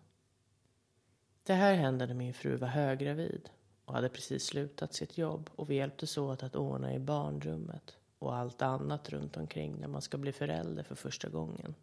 Det 1.43 1.53
här 1.53 1.73
hände 1.73 2.07
när 2.07 2.13
min 2.13 2.33
fru 2.33 2.55
var 2.55 2.67
höggravid 2.67 3.49
och 3.85 3.93
hade 3.93 4.09
precis 4.09 4.43
slutat 4.43 4.93
sitt 4.93 5.17
jobb 5.17 5.49
och 5.55 5.69
vi 5.69 5.75
hjälptes 5.75 6.17
åt 6.17 6.43
att 6.43 6.55
ordna 6.55 6.93
i 6.93 6.99
barnrummet 6.99 7.97
och 8.19 8.35
allt 8.35 8.61
annat 8.61 9.09
runt 9.09 9.37
omkring 9.37 9.75
när 9.79 9.87
man 9.87 10.01
ska 10.01 10.17
bli 10.17 10.31
förälder 10.31 10.83
för 10.83 10.95
första 10.95 11.29
gången. 11.29 11.75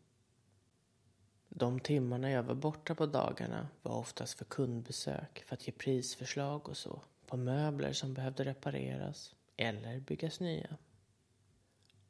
De 1.52 1.80
timmarna 1.80 2.30
jag 2.30 2.42
var 2.42 2.54
borta 2.54 2.95
på 2.95 3.07
dagarna 3.07 3.69
var 3.83 3.92
oftast 3.92 4.38
för 4.38 4.45
kundbesök 4.45 5.45
för 5.47 5.54
att 5.54 5.66
ge 5.66 5.73
prisförslag 5.73 6.69
och 6.69 6.76
så 6.76 7.02
på 7.26 7.37
möbler 7.37 7.92
som 7.92 8.14
behövde 8.14 8.45
repareras 8.45 9.35
eller 9.57 10.00
byggas 10.00 10.40
nya. 10.40 10.76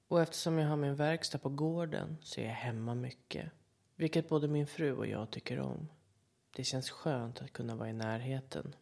Och 0.09 0.20
eftersom 0.20 0.59
jag 0.59 0.68
har 0.68 0.76
min 0.76 0.97
verkstad 0.97 1.38
på 1.38 1.49
gården 1.49 2.16
så 2.23 2.40
är 2.40 2.44
jag 2.44 2.54
hemma 2.54 2.94
mycket. 2.94 3.50
Vilket 3.97 4.28
både 4.28 4.49
min 4.49 4.66
fru 4.66 4.92
och 4.92 5.06
jag 5.06 5.30
tycker 5.30 5.61
om. 5.61 5.88
Det 6.56 6.64
känns 6.64 6.90
skönt 6.90 7.42
att 7.42 7.52
kunna 7.52 7.76
vara 7.76 7.90
i 7.90 7.92
närheten. 7.92 8.75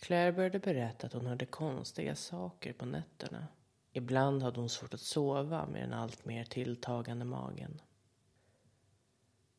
Claire 0.00 0.32
började 0.32 0.58
berätta 0.58 1.06
att 1.06 1.12
hon 1.12 1.26
hörde 1.26 1.46
konstiga 1.46 2.16
saker 2.16 2.72
på 2.72 2.84
nätterna. 2.84 3.46
Ibland 3.92 4.42
hade 4.42 4.60
hon 4.60 4.68
svårt 4.68 4.94
att 4.94 5.00
sova 5.00 5.66
med 5.66 5.82
den 5.82 5.92
allt 5.92 6.24
mer 6.24 6.44
tilltagande 6.44 7.24
magen. 7.24 7.80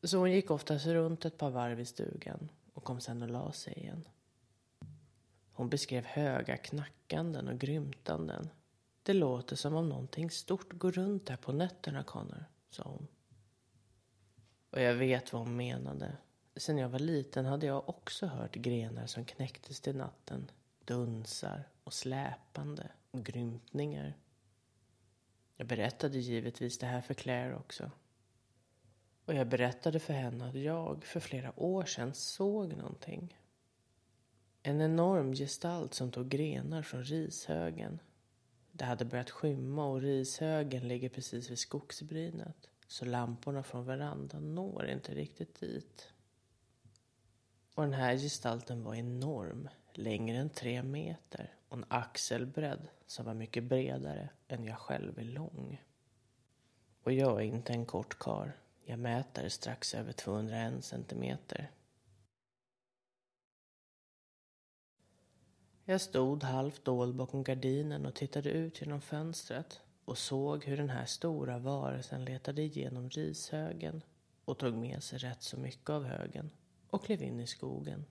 Så 0.02 0.18
hon 0.18 0.32
gick 0.32 0.50
oftast 0.50 0.86
runt 0.86 1.24
ett 1.24 1.38
par 1.38 1.50
varv 1.50 1.80
i 1.80 1.84
stugan 1.84 2.48
och 2.74 2.84
kom 2.84 3.00
sen 3.00 3.22
och 3.22 3.30
la 3.30 3.52
sig 3.52 3.72
igen. 3.72 4.08
Hon 5.52 5.68
beskrev 5.68 6.04
höga 6.04 6.56
knackanden 6.56 7.48
och 7.48 7.58
grymtanden. 7.58 8.48
Det 9.02 9.12
låter 9.12 9.56
som 9.56 9.74
om 9.74 9.88
någonting 9.88 10.30
stort 10.30 10.72
går 10.72 10.92
runt 10.92 11.26
där 11.26 11.36
på 11.36 11.52
nätterna, 11.52 12.02
Connor, 12.02 12.44
sa 12.70 12.82
hon. 12.82 13.06
Och 14.70 14.80
jag 14.80 14.94
vet 14.94 15.32
vad 15.32 15.42
hon 15.42 15.56
menade. 15.56 16.16
Sen 16.56 16.78
jag 16.78 16.88
var 16.88 16.98
liten 16.98 17.46
hade 17.46 17.66
jag 17.66 17.88
också 17.88 18.26
hört 18.26 18.54
grenar 18.54 19.06
som 19.06 19.24
knäcktes 19.24 19.80
till 19.80 19.96
natten. 19.96 20.50
Dunsar 20.84 21.68
och 21.84 21.92
släpande 21.92 22.90
och 23.10 23.24
grymtningar. 23.24 24.16
Jag 25.56 25.66
berättade 25.66 26.18
givetvis 26.18 26.78
det 26.78 26.86
här 26.86 27.00
för 27.00 27.14
Claire 27.14 27.56
också. 27.56 27.90
Och 29.28 29.34
jag 29.34 29.48
berättade 29.48 29.98
för 29.98 30.12
henne 30.12 30.48
att 30.48 30.54
jag 30.54 31.04
för 31.04 31.20
flera 31.20 31.60
år 31.60 31.84
sedan 31.84 32.14
såg 32.14 32.76
någonting. 32.76 33.36
En 34.62 34.80
enorm 34.80 35.34
gestalt 35.34 35.94
som 35.94 36.10
tog 36.10 36.28
grenar 36.28 36.82
från 36.82 37.04
rishögen. 37.04 38.00
Det 38.72 38.84
hade 38.84 39.04
börjat 39.04 39.30
skymma 39.30 39.86
och 39.86 40.00
rishögen 40.00 40.88
ligger 40.88 41.08
precis 41.08 41.50
vid 41.50 41.58
skogsbrynet. 41.58 42.68
Så 42.86 43.04
lamporna 43.04 43.62
från 43.62 43.84
verandan 43.84 44.54
når 44.54 44.86
inte 44.86 45.14
riktigt 45.14 45.60
dit. 45.60 46.12
Och 47.74 47.82
den 47.82 47.94
här 47.94 48.16
gestalten 48.16 48.84
var 48.84 48.94
enorm, 48.94 49.68
längre 49.92 50.36
än 50.36 50.50
tre 50.50 50.82
meter 50.82 51.54
och 51.68 51.78
en 51.78 51.84
axelbredd 51.88 52.88
som 53.06 53.24
var 53.24 53.34
mycket 53.34 53.64
bredare 53.64 54.28
än 54.48 54.64
jag 54.64 54.78
själv 54.78 55.18
är 55.18 55.24
lång. 55.24 55.84
Och 57.02 57.12
jag 57.12 57.40
är 57.40 57.44
inte 57.44 57.72
en 57.72 57.86
kort 57.86 58.18
karl. 58.18 58.48
Jag 58.90 58.98
mäter 58.98 59.48
strax 59.48 59.94
över 59.94 60.12
201 60.12 60.84
centimeter. 60.84 61.70
Jag 65.84 66.00
stod 66.00 66.42
halvt 66.42 66.84
dold 66.84 67.14
bakom 67.14 67.42
gardinen 67.42 68.06
och 68.06 68.14
tittade 68.14 68.50
ut 68.50 68.80
genom 68.80 69.00
fönstret 69.00 69.80
och 70.04 70.18
såg 70.18 70.64
hur 70.64 70.76
den 70.76 70.90
här 70.90 71.04
stora 71.04 71.58
varelsen 71.58 72.24
letade 72.24 72.62
igenom 72.62 73.10
rishögen 73.10 74.02
och 74.44 74.58
tog 74.58 74.74
med 74.74 75.02
sig 75.02 75.18
rätt 75.18 75.42
så 75.42 75.56
mycket 75.56 75.90
av 75.90 76.04
högen 76.04 76.50
och 76.90 77.04
klev 77.04 77.22
in 77.22 77.40
i 77.40 77.46
skogen. 77.46 78.04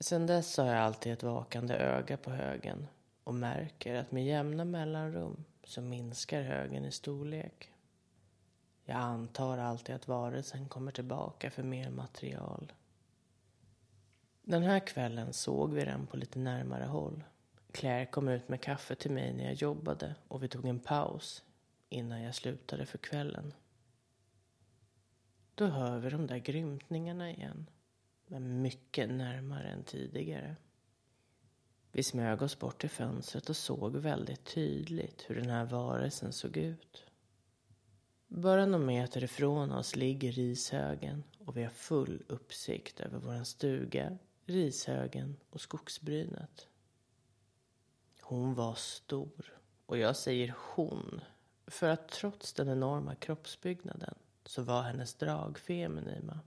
Sedan 0.00 0.26
dess 0.26 0.56
har 0.56 0.66
jag 0.66 0.78
alltid 0.78 1.12
ett 1.12 1.22
vakande 1.22 1.74
öga 1.74 2.16
på 2.16 2.30
högen 2.30 2.86
och 3.24 3.34
märker 3.34 3.94
att 3.94 4.12
med 4.12 4.26
jämna 4.26 4.64
mellanrum 4.64 5.44
så 5.64 5.80
minskar 5.80 6.42
högen 6.42 6.84
i 6.84 6.92
storlek. 6.92 7.72
Jag 8.90 8.98
antar 8.98 9.58
alltid 9.58 9.94
att 9.94 10.08
varelsen 10.08 10.68
kommer 10.68 10.92
tillbaka 10.92 11.50
för 11.50 11.62
mer 11.62 11.90
material. 11.90 12.72
Den 14.42 14.62
här 14.62 14.80
kvällen 14.86 15.32
såg 15.32 15.72
vi 15.72 15.84
den 15.84 16.06
på 16.06 16.16
lite 16.16 16.38
närmare 16.38 16.84
håll. 16.84 17.24
Claire 17.72 18.06
kom 18.06 18.28
ut 18.28 18.48
med 18.48 18.60
kaffe 18.60 18.94
till 18.94 19.10
mig 19.10 19.32
när 19.32 19.44
jag 19.44 19.54
jobbade 19.54 20.14
och 20.28 20.42
vi 20.42 20.48
tog 20.48 20.66
en 20.66 20.80
paus 20.80 21.42
innan 21.88 22.22
jag 22.22 22.34
slutade 22.34 22.86
för 22.86 22.98
kvällen. 22.98 23.54
Då 25.54 25.66
hör 25.66 25.98
vi 25.98 26.10
de 26.10 26.26
där 26.26 26.38
grymtningarna 26.38 27.30
igen, 27.30 27.70
men 28.26 28.62
mycket 28.62 29.08
närmare 29.10 29.68
än 29.68 29.84
tidigare. 29.84 30.56
Vi 31.92 32.02
smög 32.02 32.42
oss 32.42 32.58
bort 32.58 32.80
till 32.80 32.90
fönstret 32.90 33.48
och 33.48 33.56
såg 33.56 33.96
väldigt 33.96 34.44
tydligt 34.44 35.24
hur 35.28 35.34
den 35.34 35.50
här 35.50 35.64
varelsen 35.64 36.32
såg 36.32 36.56
ut. 36.56 37.09
Bara 38.32 38.66
några 38.66 38.84
meter 38.84 39.24
ifrån 39.24 39.72
oss 39.72 39.96
ligger 39.96 40.32
rishögen 40.32 41.24
och 41.38 41.56
vi 41.56 41.62
har 41.62 41.70
full 41.70 42.22
uppsikt 42.28 43.00
över 43.00 43.18
vår 43.18 43.44
stuga, 43.44 44.18
rishögen 44.44 45.36
och 45.50 45.60
skogsbrynet. 45.60 46.68
Hon 48.20 48.54
var 48.54 48.74
stor. 48.74 49.58
Och 49.86 49.98
jag 49.98 50.16
säger 50.16 50.54
hon, 50.56 51.20
för 51.66 51.88
att 51.88 52.08
trots 52.08 52.52
den 52.52 52.68
enorma 52.68 53.14
kroppsbyggnaden 53.14 54.14
så 54.44 54.62
var 54.62 54.82
hennes 54.82 55.14
drag 55.14 55.58
feminima. 55.58 56.40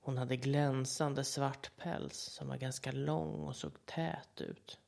Hon 0.00 0.18
hade 0.18 0.36
glänsande 0.36 1.24
svart 1.24 1.76
päls 1.76 2.16
som 2.16 2.48
var 2.48 2.56
ganska 2.56 2.92
lång 2.92 3.46
och 3.46 3.56
såg 3.56 3.86
tät 3.86 4.40
ut. 4.40 4.78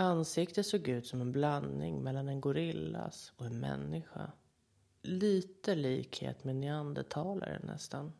Ansiktet 0.00 0.66
såg 0.66 0.88
ut 0.88 1.06
som 1.06 1.20
en 1.20 1.32
blandning 1.32 2.02
mellan 2.02 2.28
en 2.28 2.40
gorillas 2.40 3.32
och 3.36 3.46
en 3.46 3.60
människa. 3.60 4.32
Lite 5.02 5.74
likhet 5.74 6.44
med 6.44 6.56
neandertalare 6.56 7.60
nästan. 7.64 8.12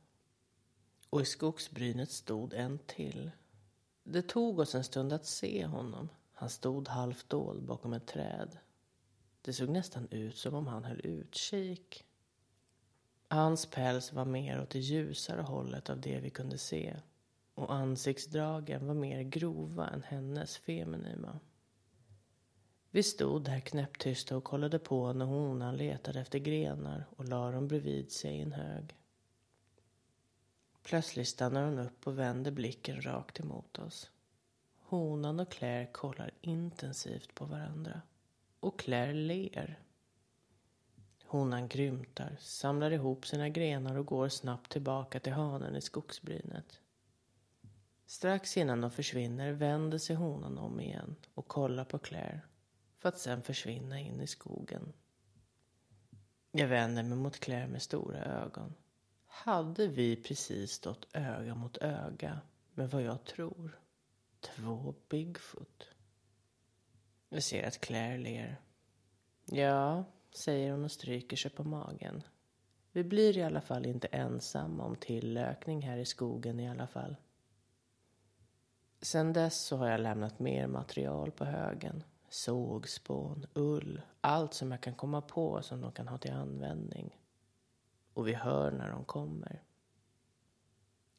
Och 1.10 1.20
i 1.20 1.24
skogsbrynet 1.24 2.10
stod 2.10 2.54
en 2.54 2.78
till. 2.78 3.30
Det 4.04 4.22
tog 4.22 4.58
oss 4.58 4.74
en 4.74 4.84
stund 4.84 5.12
att 5.12 5.26
se 5.26 5.66
honom. 5.66 6.08
Han 6.32 6.50
stod 6.50 6.88
halvt 6.88 7.28
dold 7.28 7.62
bakom 7.62 7.92
ett 7.92 8.06
träd. 8.06 8.58
Det 9.42 9.52
såg 9.52 9.68
nästan 9.68 10.08
ut 10.10 10.36
som 10.36 10.54
om 10.54 10.66
han 10.66 10.84
höll 10.84 11.06
utkik. 11.06 12.04
Hans 13.28 13.66
päls 13.66 14.12
var 14.12 14.24
mer 14.24 14.62
åt 14.62 14.70
det 14.70 14.78
ljusare 14.78 15.42
hållet 15.42 15.90
av 15.90 16.00
det 16.00 16.20
vi 16.20 16.30
kunde 16.30 16.58
se 16.58 16.96
och 17.54 17.74
ansiktsdragen 17.74 18.86
var 18.86 18.94
mer 18.94 19.22
grova 19.22 19.88
än 19.88 20.02
hennes 20.02 20.58
feminima. 20.58 21.40
Vi 22.98 23.02
stod 23.02 23.44
där 23.44 23.60
knäpptysta 23.60 24.36
och 24.36 24.44
kollade 24.44 24.78
på 24.78 25.12
när 25.12 25.26
honan 25.26 25.76
letade 25.76 26.20
efter 26.20 26.38
grenar 26.38 27.06
och 27.16 27.28
la 27.28 27.50
dem 27.50 27.68
bredvid 27.68 28.12
sig 28.12 28.36
i 28.36 28.40
en 28.40 28.52
hög. 28.52 28.96
Plötsligt 30.82 31.28
stannar 31.28 31.64
hon 31.64 31.78
upp 31.78 32.06
och 32.06 32.18
vänder 32.18 32.50
blicken 32.50 33.02
rakt 33.02 33.40
emot 33.40 33.78
oss. 33.78 34.10
Honan 34.76 35.40
och 35.40 35.50
Claire 35.50 35.86
kollar 35.86 36.30
intensivt 36.40 37.34
på 37.34 37.44
varandra. 37.44 38.02
Och 38.60 38.78
Claire 38.78 39.14
ler. 39.14 39.78
Honan 41.24 41.68
grymtar, 41.68 42.36
samlar 42.40 42.90
ihop 42.90 43.26
sina 43.26 43.48
grenar 43.48 43.96
och 43.96 44.06
går 44.06 44.28
snabbt 44.28 44.72
tillbaka 44.72 45.20
till 45.20 45.32
hanen 45.32 45.76
i 45.76 45.80
skogsbrynet. 45.80 46.80
Strax 48.06 48.56
innan 48.56 48.80
de 48.80 48.90
försvinner 48.90 49.52
vänder 49.52 49.98
sig 49.98 50.16
honan 50.16 50.58
om 50.58 50.80
igen 50.80 51.16
och 51.34 51.48
kollar 51.48 51.84
på 51.84 51.98
Claire 51.98 52.40
för 52.98 53.08
att 53.08 53.18
sen 53.18 53.42
försvinna 53.42 54.00
in 54.00 54.20
i 54.20 54.26
skogen. 54.26 54.92
Jag 56.52 56.68
vänder 56.68 57.02
mig 57.02 57.18
mot 57.18 57.40
Claire 57.40 57.68
med 57.68 57.82
stora 57.82 58.24
ögon. 58.24 58.74
Hade 59.26 59.86
vi 59.86 60.16
precis 60.16 60.72
stått 60.72 61.08
öga 61.12 61.54
mot 61.54 61.76
öga 61.76 62.40
med 62.74 62.90
vad 62.90 63.02
jag 63.02 63.24
tror 63.24 63.78
två 64.40 64.94
Bigfoot? 65.08 65.88
Jag 67.28 67.42
ser 67.42 67.66
att 67.66 67.80
Claire 67.80 68.18
ler. 68.18 68.60
Ja, 69.44 70.04
säger 70.30 70.72
hon 70.72 70.84
och 70.84 70.92
stryker 70.92 71.36
sig 71.36 71.50
på 71.50 71.64
magen. 71.64 72.22
Vi 72.92 73.04
blir 73.04 73.38
i 73.38 73.42
alla 73.42 73.60
fall 73.60 73.86
inte 73.86 74.06
ensamma 74.06 74.84
om 74.84 74.96
tillökning 74.96 75.82
här 75.82 75.96
i 75.96 76.04
skogen 76.04 76.60
i 76.60 76.68
alla 76.68 76.86
fall. 76.86 77.16
Sen 79.00 79.32
dess 79.32 79.60
så 79.60 79.76
har 79.76 79.88
jag 79.88 80.00
lämnat 80.00 80.38
mer 80.38 80.66
material 80.66 81.30
på 81.30 81.44
högen. 81.44 82.04
Sågspån, 82.28 83.46
ull, 83.54 84.02
allt 84.20 84.54
som 84.54 84.70
jag 84.70 84.80
kan 84.80 84.94
komma 84.94 85.20
på 85.20 85.62
som 85.62 85.80
de 85.80 85.92
kan 85.92 86.08
ha 86.08 86.18
till 86.18 86.32
användning. 86.32 87.18
Och 88.12 88.28
vi 88.28 88.34
hör 88.34 88.70
när 88.70 88.90
de 88.90 89.04
kommer. 89.04 89.62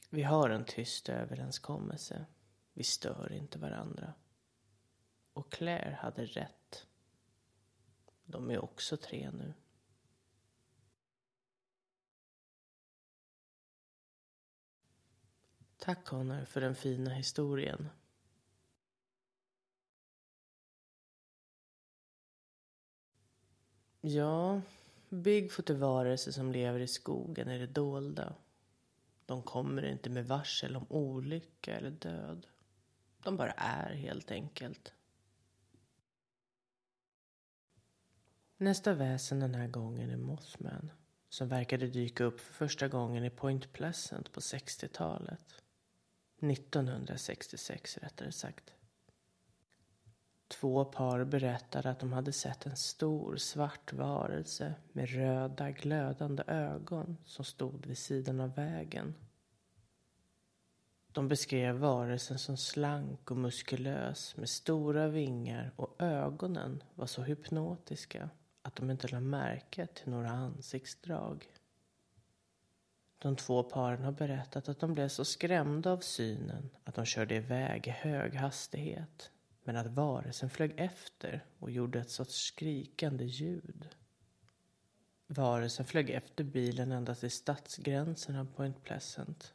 Vi 0.10 0.24
har 0.24 0.50
en 0.50 0.66
tyst 0.66 1.10
överenskommelse. 1.10 2.26
Vi 2.74 2.84
stör 2.84 3.32
inte 3.32 3.60
varandra. 3.60 4.14
Och 5.34 5.52
Claire 5.52 5.98
hade 6.02 6.26
rätt. 6.26 6.88
De 8.26 8.52
är 8.52 8.64
också 8.64 8.98
tre 8.98 9.32
nu. 9.32 9.54
Tack 15.78 16.06
Connor 16.06 16.46
för 16.46 16.62
den 16.62 16.76
fina 16.76 17.14
historien. 17.14 17.90
Ja, 24.02 24.62
Bigfoot 25.10 25.70
är 25.70 25.74
varelser 25.74 26.32
som 26.32 26.52
lever 26.52 26.80
i 26.80 26.88
skogen 26.88 27.50
i 27.50 27.58
det 27.58 27.68
dolda. 27.68 28.36
De 29.26 29.44
kommer 29.44 29.86
inte 29.86 30.10
med 30.10 30.28
varsel 30.28 30.76
om 30.76 30.86
olycka 30.90 31.76
eller 31.76 31.92
död. 31.92 32.48
De 33.24 33.38
bara 33.38 33.52
är 33.52 33.94
helt 33.94 34.32
enkelt. 34.32 34.94
Nästa 38.58 38.94
väsen 38.94 39.40
den 39.40 39.56
här 39.56 39.68
gången 39.68 40.10
är 40.10 40.18
Mothman. 40.18 40.92
Som 41.30 41.48
verkade 41.48 41.88
dyka 41.88 42.24
upp 42.24 42.40
för 42.40 42.54
första 42.54 42.88
gången 42.88 43.24
i 43.24 43.30
Point 43.30 43.74
Pleasant 43.74 44.32
på 44.32 44.40
60-talet. 44.40 45.64
1966 46.40 47.98
rättare 47.98 48.32
sagt. 48.32 48.74
Två 50.50 50.86
par 50.86 51.24
berättade 51.24 51.90
att 51.90 52.00
de 52.00 52.14
hade 52.14 52.34
sett 52.34 52.66
en 52.66 52.76
stor 52.76 53.36
svart 53.38 53.94
varelse 53.94 54.74
med 54.92 55.10
röda 55.10 55.72
glödande 55.72 56.44
ögon 56.48 57.18
som 57.26 57.46
stod 57.46 57.86
vid 57.86 57.98
sidan 57.98 58.40
av 58.40 58.56
vägen. 58.56 59.16
De 61.12 61.28
beskrev 61.28 61.76
varelsen 61.76 62.40
som 62.40 62.58
slank 62.58 63.32
och 63.32 63.38
muskulös 63.38 64.38
med 64.38 64.50
stora 64.50 65.08
vingar 65.08 65.72
och 65.76 66.02
ögonen 66.02 66.84
var 66.96 67.08
så 67.08 67.22
hypnotiska 67.22 68.30
att 68.62 68.76
de 68.76 68.92
inte 68.92 69.08
lade 69.08 69.26
märke 69.26 69.88
till 69.88 70.10
några 70.10 70.30
ansiktsdrag. 70.30 71.48
De 73.18 73.36
två 73.36 73.64
paren 73.64 74.04
har 74.04 74.12
berättat 74.12 74.70
att 74.70 74.80
de 74.80 74.94
blev 74.94 75.08
så 75.08 75.26
skrämda 75.26 75.92
av 75.92 76.00
synen 76.00 76.70
att 76.84 76.96
de 76.96 77.06
körde 77.06 77.36
iväg 77.36 77.88
i 77.88 77.92
hög 77.92 78.36
hastighet 78.36 79.32
men 79.70 79.78
att 79.78 79.88
varelsen 79.88 80.50
flög 80.50 80.74
efter 80.78 81.46
och 81.60 81.72
gjorde 81.72 82.00
ett 82.00 82.10
sorts 82.10 82.36
skrikande 82.36 83.26
ljud. 83.26 83.88
Varelsen 85.28 85.86
flög 85.86 86.10
efter 86.10 86.44
bilen 86.44 86.92
ända 86.92 87.16
till 87.16 87.32
stadsgränsen 87.32 88.36
av 88.36 88.46
Point 88.46 88.84
Pleasant. 88.84 89.54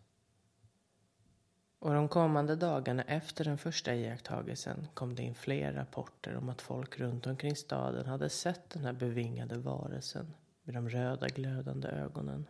Och 1.79 1.95
de 1.95 2.09
kommande 2.09 2.57
dagarna 2.57 3.03
efter 3.03 3.45
den 3.45 3.59
första 3.59 3.95
iakttagelsen 3.95 4.87
kom 4.95 5.15
det 5.15 5.23
in 5.23 5.35
fler 5.35 5.73
rapporter 5.73 6.37
om 6.37 6.49
att 6.49 6.63
folk 6.63 6.99
runt 7.01 7.27
omkring 7.27 7.57
staden 7.57 8.07
hade 8.07 8.31
sett 8.31 8.71
den 8.71 8.85
här 8.85 8.93
bevingade 8.93 9.59
varelsen 9.59 10.35
med 10.63 10.75
de 10.75 10.89
röda 10.89 11.27
glödande 11.27 11.89
ögonen. 11.89 12.47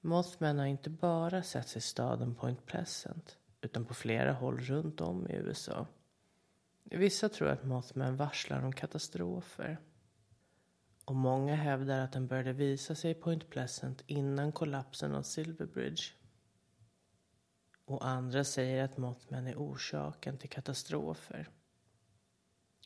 Mothman 0.00 0.58
har 0.58 0.66
inte 0.66 0.90
bara 0.90 1.42
setts 1.42 1.76
i 1.76 1.80
staden 1.80 2.34
Point 2.34 2.66
Pleasant 2.66 3.38
utan 3.60 3.84
på 3.84 3.94
flera 3.94 4.32
håll 4.32 4.58
runt 4.58 5.00
om 5.00 5.28
i 5.28 5.32
USA. 5.32 5.86
Vissa 6.90 7.28
tror 7.28 7.48
att 7.48 7.64
Mothman 7.64 8.16
varslar 8.16 8.62
om 8.62 8.72
katastrofer. 8.72 9.78
Och 11.04 11.14
många 11.14 11.54
hävdar 11.54 12.00
att 12.00 12.12
den 12.12 12.26
började 12.26 12.52
visa 12.52 12.94
sig 12.94 13.10
i 13.10 13.14
Point 13.14 13.50
Pleasant 13.50 14.02
innan 14.06 14.52
kollapsen 14.52 15.14
av 15.14 15.22
Silverbridge. 15.22 16.02
Och 17.84 18.06
andra 18.06 18.44
säger 18.44 18.84
att 18.84 18.96
Mothman 18.96 19.46
är 19.46 19.56
orsaken 19.56 20.38
till 20.38 20.50
katastrofer. 20.50 21.48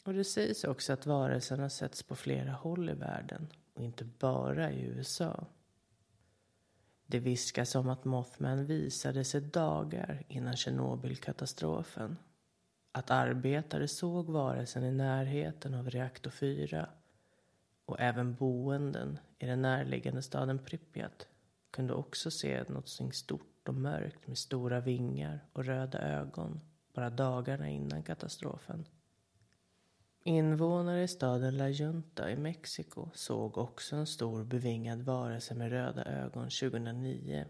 Och 0.05 0.15
det 0.15 0.25
sägs 0.25 0.65
också 0.65 0.93
att 0.93 1.07
varelsen 1.07 1.61
har 1.61 1.69
setts 1.69 2.03
på 2.03 2.17
flera 2.17 2.53
håll 2.53 2.91
i 2.91 2.95
världen 2.95 3.53
och 3.75 3.83
inte 3.83 4.05
bara 4.05 4.73
i 4.73 4.83
USA. 4.83 5.47
Det 7.07 7.19
viskas 7.19 7.75
om 7.75 7.89
att 7.89 8.05
Mothman 8.05 8.67
visade 8.67 9.25
sig 9.25 9.41
dagar 9.41 10.25
innan 10.29 10.57
Tjernobylkatastrofen. 10.57 12.17
Att 12.93 13.11
arbetare 13.11 13.89
såg 13.89 14.27
varelsen 14.27 14.85
i 14.85 14.91
närheten 14.91 15.75
av 15.75 15.91
reaktor 15.91 16.31
4 16.31 16.89
och 17.85 18.01
även 18.01 18.35
boenden 18.35 19.19
i 19.39 19.47
den 19.47 19.63
närliggande 19.63 20.23
staden 20.23 20.59
Pripyat 20.59 21.29
kunde 21.71 21.95
också 21.95 22.31
se 22.31 22.65
något 22.69 23.15
stort 23.15 23.69
och 23.69 23.75
mörkt 23.75 24.27
med 24.27 24.39
stora 24.39 24.81
vingar 24.81 25.45
och 25.53 25.65
röda 25.65 25.99
ögon 25.99 26.61
bara 26.95 27.11
dagarna 27.11 27.69
innan 27.69 28.03
katastrofen. 28.03 28.87
Invånare 30.23 31.03
i 31.03 31.09
staden 31.09 31.57
La 31.57 31.69
Junta 31.69 32.31
i 32.31 32.37
Mexiko 32.37 33.09
såg 33.15 33.59
också 33.59 33.97
en 33.97 34.07
stor 34.07 34.45
bevingad 34.45 35.03
varelse 35.03 35.55
med 35.55 35.71
röda 35.71 36.05
ögon 36.05 36.45
2009. 36.45 37.47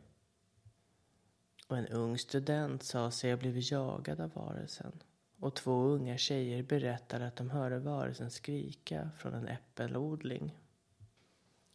Och 1.66 1.78
en 1.78 1.86
ung 1.86 2.18
student 2.18 2.82
sa 2.82 3.10
sig 3.10 3.30
ha 3.30 3.36
blivit 3.36 3.70
jagad 3.70 4.20
av 4.20 4.30
varelsen. 4.34 4.92
Och 5.40 5.54
två 5.54 5.82
unga 5.82 6.18
tjejer 6.18 6.62
berättade 6.62 7.26
att 7.26 7.36
de 7.36 7.50
hörde 7.50 7.78
varelsen 7.78 8.30
skrika 8.30 9.10
från 9.18 9.34
en 9.34 9.48
äppelodling. 9.48 10.56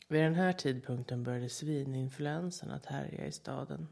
Vid 0.07 0.23
den 0.23 0.35
här 0.35 0.53
tidpunkten 0.53 1.23
började 1.23 1.49
svininfluensan 1.49 2.71
att 2.71 2.85
härja 2.85 3.25
i 3.25 3.31
staden. 3.31 3.87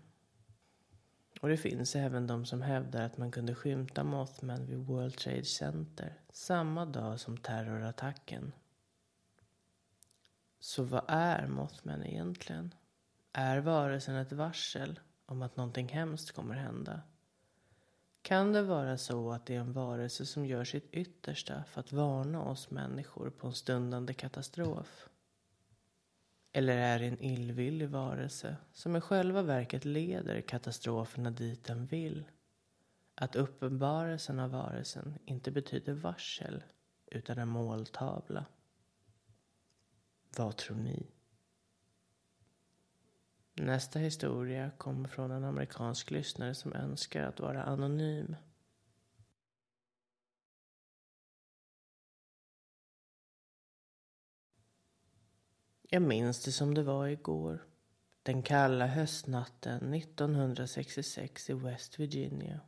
Och 1.42 1.50
det 1.50 1.58
finns 1.58 1.96
även 1.96 2.28
de 2.28 2.46
som 2.46 2.62
hävdar 2.62 3.02
att 3.02 3.18
man 3.18 3.32
kunde 3.32 3.56
skymta 3.56 4.04
Mothman 4.04 4.66
vid 4.66 4.78
World 4.78 5.18
Trade 5.18 5.46
Center 5.46 6.14
samma 6.30 6.86
dag 6.86 7.20
som 7.20 7.38
terrorattacken. 7.38 8.52
Så 10.60 10.84
vad 10.84 11.04
är 11.08 11.48
Mothman 11.48 12.04
egentligen? 12.04 12.74
Är 13.32 13.58
varelsen 13.58 14.16
ett 14.16 14.32
varsel 14.32 15.00
om 15.26 15.42
att 15.42 15.58
någonting 15.58 15.88
hemskt 15.88 16.32
kommer 16.32 16.56
hända? 16.56 17.02
Kan 18.24 18.54
det 18.54 18.62
vara 18.62 18.98
så 18.98 19.32
att 19.32 19.46
det 19.46 19.56
är 19.56 19.60
en 19.60 19.74
varelse 19.74 20.26
som 20.26 20.46
gör 20.46 20.64
sitt 20.64 20.92
yttersta 20.92 21.64
för 21.64 21.80
att 21.80 21.92
varna 21.92 22.44
oss 22.44 22.72
människor 22.72 23.30
på 23.30 23.48
en 23.48 23.54
stundande 23.54 24.14
katastrof? 24.14 25.10
Eller 26.54 26.78
är 26.78 27.00
det 27.00 27.06
en 27.06 27.24
illvillig 27.24 27.90
varelse 27.90 28.58
som 28.74 28.96
i 28.96 29.02
själva 29.02 29.42
verket 29.42 29.86
leder 29.86 30.42
katastroferna 30.42 31.32
dit 31.32 31.64
den 31.64 31.86
vill? 31.86 32.26
Att 33.16 33.36
uppenbarelsen 33.36 34.40
av 34.40 34.52
varelsen 34.52 35.20
inte 35.26 35.52
betyder 35.52 35.94
varsel 35.94 36.64
utan 37.06 37.38
en 37.38 37.48
måltavla. 37.48 38.46
Vad 40.38 40.58
tror 40.58 40.78
ni? 40.78 41.13
Nästa 43.56 44.00
historia 44.00 44.72
kommer 44.78 45.10
från 45.10 45.32
en 45.32 45.44
amerikansk 45.44 46.12
lyssnare 46.12 46.56
som 46.56 46.74
önskar 46.74 47.24
att 47.24 47.40
vara 47.40 47.64
anonym. 47.64 48.36
Jag 55.82 56.02
minns 56.02 56.44
det 56.44 56.52
som 56.52 56.74
det 56.74 56.84
var 56.84 57.08
igår. 57.08 57.66
Den 58.24 58.44
kalla 58.44 58.88
höstnatten 58.88 59.94
1966 59.94 61.50
i 61.50 61.54
West 61.54 62.00
Virginia. 62.00 62.60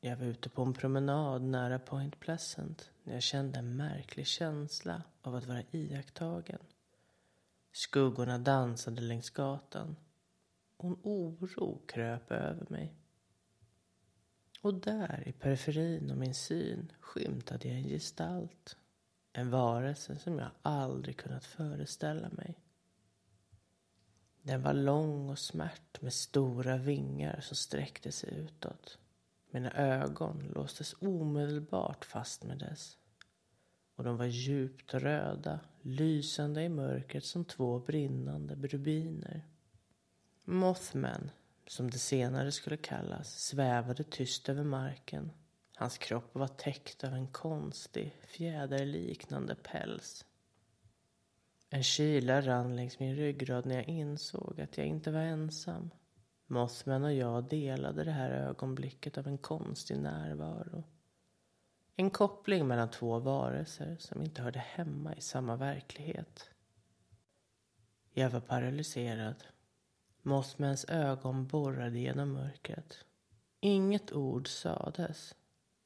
Jag 0.00 0.16
var 0.16 0.26
ute 0.26 0.48
på 0.48 0.62
en 0.62 0.74
promenad 0.74 1.42
nära 1.42 1.78
Point 1.78 2.20
Pleasant 2.20 2.90
när 3.02 3.14
jag 3.14 3.22
kände 3.22 3.58
en 3.58 3.76
märklig 3.76 4.26
känsla 4.26 5.02
av 5.22 5.34
att 5.34 5.46
vara 5.46 5.62
iakttagen. 5.70 6.60
Skuggorna 7.72 8.38
dansade 8.38 9.00
längs 9.00 9.30
gatan 9.30 9.96
och 10.78 10.88
en 10.88 10.96
oro 11.02 11.82
kröp 11.86 12.30
över 12.32 12.66
mig. 12.68 12.94
Och 14.60 14.74
där 14.74 15.22
i 15.26 15.32
periferin 15.32 16.10
av 16.10 16.16
min 16.16 16.34
syn 16.34 16.92
skymtade 17.00 17.68
jag 17.68 17.76
en 17.76 17.88
gestalt. 17.88 18.76
En 19.32 19.50
varelse 19.50 20.18
som 20.18 20.38
jag 20.38 20.50
aldrig 20.62 21.16
kunnat 21.16 21.44
föreställa 21.44 22.28
mig. 22.28 22.58
Den 24.42 24.62
var 24.62 24.72
lång 24.72 25.30
och 25.30 25.38
smärt 25.38 26.02
med 26.02 26.12
stora 26.12 26.76
vingar 26.76 27.40
som 27.40 27.56
sträckte 27.56 28.12
sig 28.12 28.34
utåt. 28.34 28.98
Mina 29.50 29.72
ögon 29.72 30.52
låstes 30.54 30.94
omedelbart 31.00 32.04
fast 32.04 32.44
med 32.44 32.58
dess. 32.58 32.96
Och 33.94 34.04
de 34.04 34.16
var 34.16 34.26
djupt 34.26 34.94
röda, 34.94 35.60
lysande 35.82 36.62
i 36.62 36.68
mörkret 36.68 37.24
som 37.24 37.44
två 37.44 37.78
brinnande 37.78 38.54
rubiner. 38.54 39.46
Mothman, 40.50 41.30
som 41.66 41.90
det 41.90 41.98
senare 41.98 42.52
skulle 42.52 42.76
kallas, 42.76 43.40
svävade 43.40 44.04
tyst 44.04 44.48
över 44.48 44.64
marken. 44.64 45.32
Hans 45.74 45.98
kropp 45.98 46.34
var 46.34 46.48
täckt 46.48 47.04
av 47.04 47.14
en 47.14 47.26
konstig, 47.26 48.14
fjäderliknande 48.26 49.54
päls. 49.54 50.24
En 51.70 51.82
kyla 51.82 52.40
rann 52.40 52.76
längs 52.76 52.98
min 52.98 53.16
ryggrad 53.16 53.66
när 53.66 53.74
jag 53.74 53.88
insåg 53.88 54.60
att 54.60 54.78
jag 54.78 54.86
inte 54.86 55.10
var 55.10 55.20
ensam. 55.20 55.90
Mothman 56.46 57.04
och 57.04 57.14
jag 57.14 57.48
delade 57.48 58.04
det 58.04 58.12
här 58.12 58.30
ögonblicket 58.30 59.18
av 59.18 59.26
en 59.26 59.38
konstig 59.38 59.98
närvaro. 59.98 60.84
En 61.96 62.10
koppling 62.10 62.66
mellan 62.66 62.90
två 62.90 63.18
varelser 63.18 63.96
som 63.98 64.22
inte 64.22 64.42
hörde 64.42 64.58
hemma 64.58 65.14
i 65.16 65.20
samma 65.20 65.56
verklighet. 65.56 66.50
Jag 68.12 68.30
var 68.30 68.40
paralyserad. 68.40 69.44
Mossmans 70.28 70.84
ögon 70.88 71.46
borrade 71.46 71.98
genom 71.98 72.32
mörkret. 72.32 73.04
Inget 73.60 74.12
ord 74.12 74.48
sades. 74.48 75.34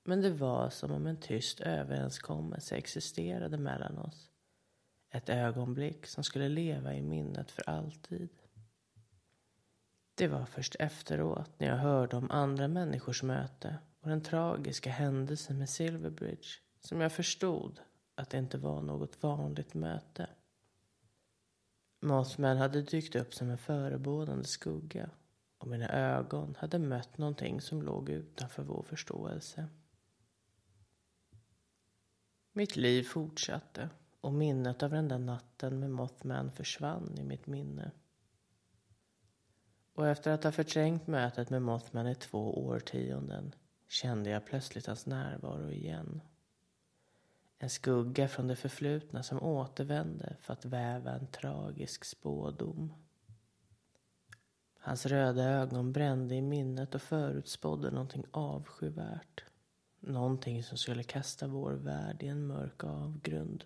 Men 0.04 0.20
det 0.20 0.30
var 0.30 0.70
som 0.70 0.92
om 0.92 1.06
en 1.06 1.16
tyst 1.16 1.60
överenskommelse 1.60 2.76
existerade 2.76 3.58
mellan 3.58 3.98
oss. 3.98 4.30
Ett 5.10 5.28
ögonblick 5.28 6.06
som 6.06 6.24
skulle 6.24 6.48
leva 6.48 6.94
i 6.94 7.02
minnet 7.02 7.50
för 7.50 7.70
alltid. 7.70 8.28
Det 10.14 10.28
var 10.28 10.46
först 10.46 10.76
efteråt 10.78 11.50
när 11.58 11.68
jag 11.68 11.76
hörde 11.76 12.16
om 12.16 12.30
andra 12.30 12.68
människors 12.68 13.22
möte 13.22 13.76
och 14.00 14.08
den 14.08 14.22
tragiska 14.22 14.90
händelsen 14.90 15.58
med 15.58 15.68
Silverbridge 15.68 16.48
som 16.80 17.00
jag 17.00 17.12
förstod 17.12 17.80
att 18.14 18.30
det 18.30 18.38
inte 18.38 18.58
var 18.58 18.82
något 18.82 19.22
vanligt 19.22 19.74
möte. 19.74 20.26
Mothman 22.04 22.56
hade 22.56 22.82
dykt 22.82 23.16
upp 23.16 23.34
som 23.34 23.50
en 23.50 23.58
förebådande 23.58 24.44
skugga 24.44 25.10
och 25.58 25.68
mina 25.68 25.88
ögon 25.88 26.54
hade 26.58 26.78
mött 26.78 27.18
någonting 27.18 27.60
som 27.60 27.82
låg 27.82 28.08
utanför 28.08 28.62
vår 28.62 28.82
förståelse. 28.82 29.68
Mitt 32.52 32.76
liv 32.76 33.02
fortsatte 33.02 33.90
och 34.20 34.32
minnet 34.32 34.82
av 34.82 34.90
den 34.90 35.08
där 35.08 35.18
natten 35.18 35.80
med 35.80 35.90
Mothman 35.90 36.52
försvann 36.52 37.18
i 37.18 37.24
mitt 37.24 37.46
minne. 37.46 37.90
Och 39.94 40.08
efter 40.08 40.30
att 40.30 40.44
ha 40.44 40.52
förträngt 40.52 41.06
mötet 41.06 41.50
med 41.50 41.62
Mothman 41.62 42.06
i 42.06 42.14
två 42.14 42.66
årtionden 42.66 43.54
kände 43.88 44.30
jag 44.30 44.46
plötsligt 44.46 44.86
hans 44.86 45.06
närvaro 45.06 45.70
igen. 45.70 46.20
En 47.62 47.70
skugga 47.70 48.28
från 48.28 48.46
det 48.46 48.56
förflutna 48.56 49.22
som 49.22 49.42
återvände 49.42 50.36
för 50.40 50.52
att 50.52 50.64
väva 50.64 51.10
en 51.10 51.26
tragisk 51.26 52.04
spådom. 52.04 52.92
Hans 54.78 55.06
röda 55.06 55.44
ögon 55.44 55.92
brände 55.92 56.34
i 56.34 56.42
minnet 56.42 56.94
och 56.94 57.02
förutspådde 57.02 57.90
någonting 57.90 58.24
avskyvärt. 58.30 59.44
Någonting 60.00 60.62
som 60.62 60.78
skulle 60.78 61.02
kasta 61.02 61.46
vår 61.46 61.72
värld 61.72 62.22
i 62.22 62.26
en 62.26 62.46
mörk 62.46 62.84
avgrund. 62.84 63.64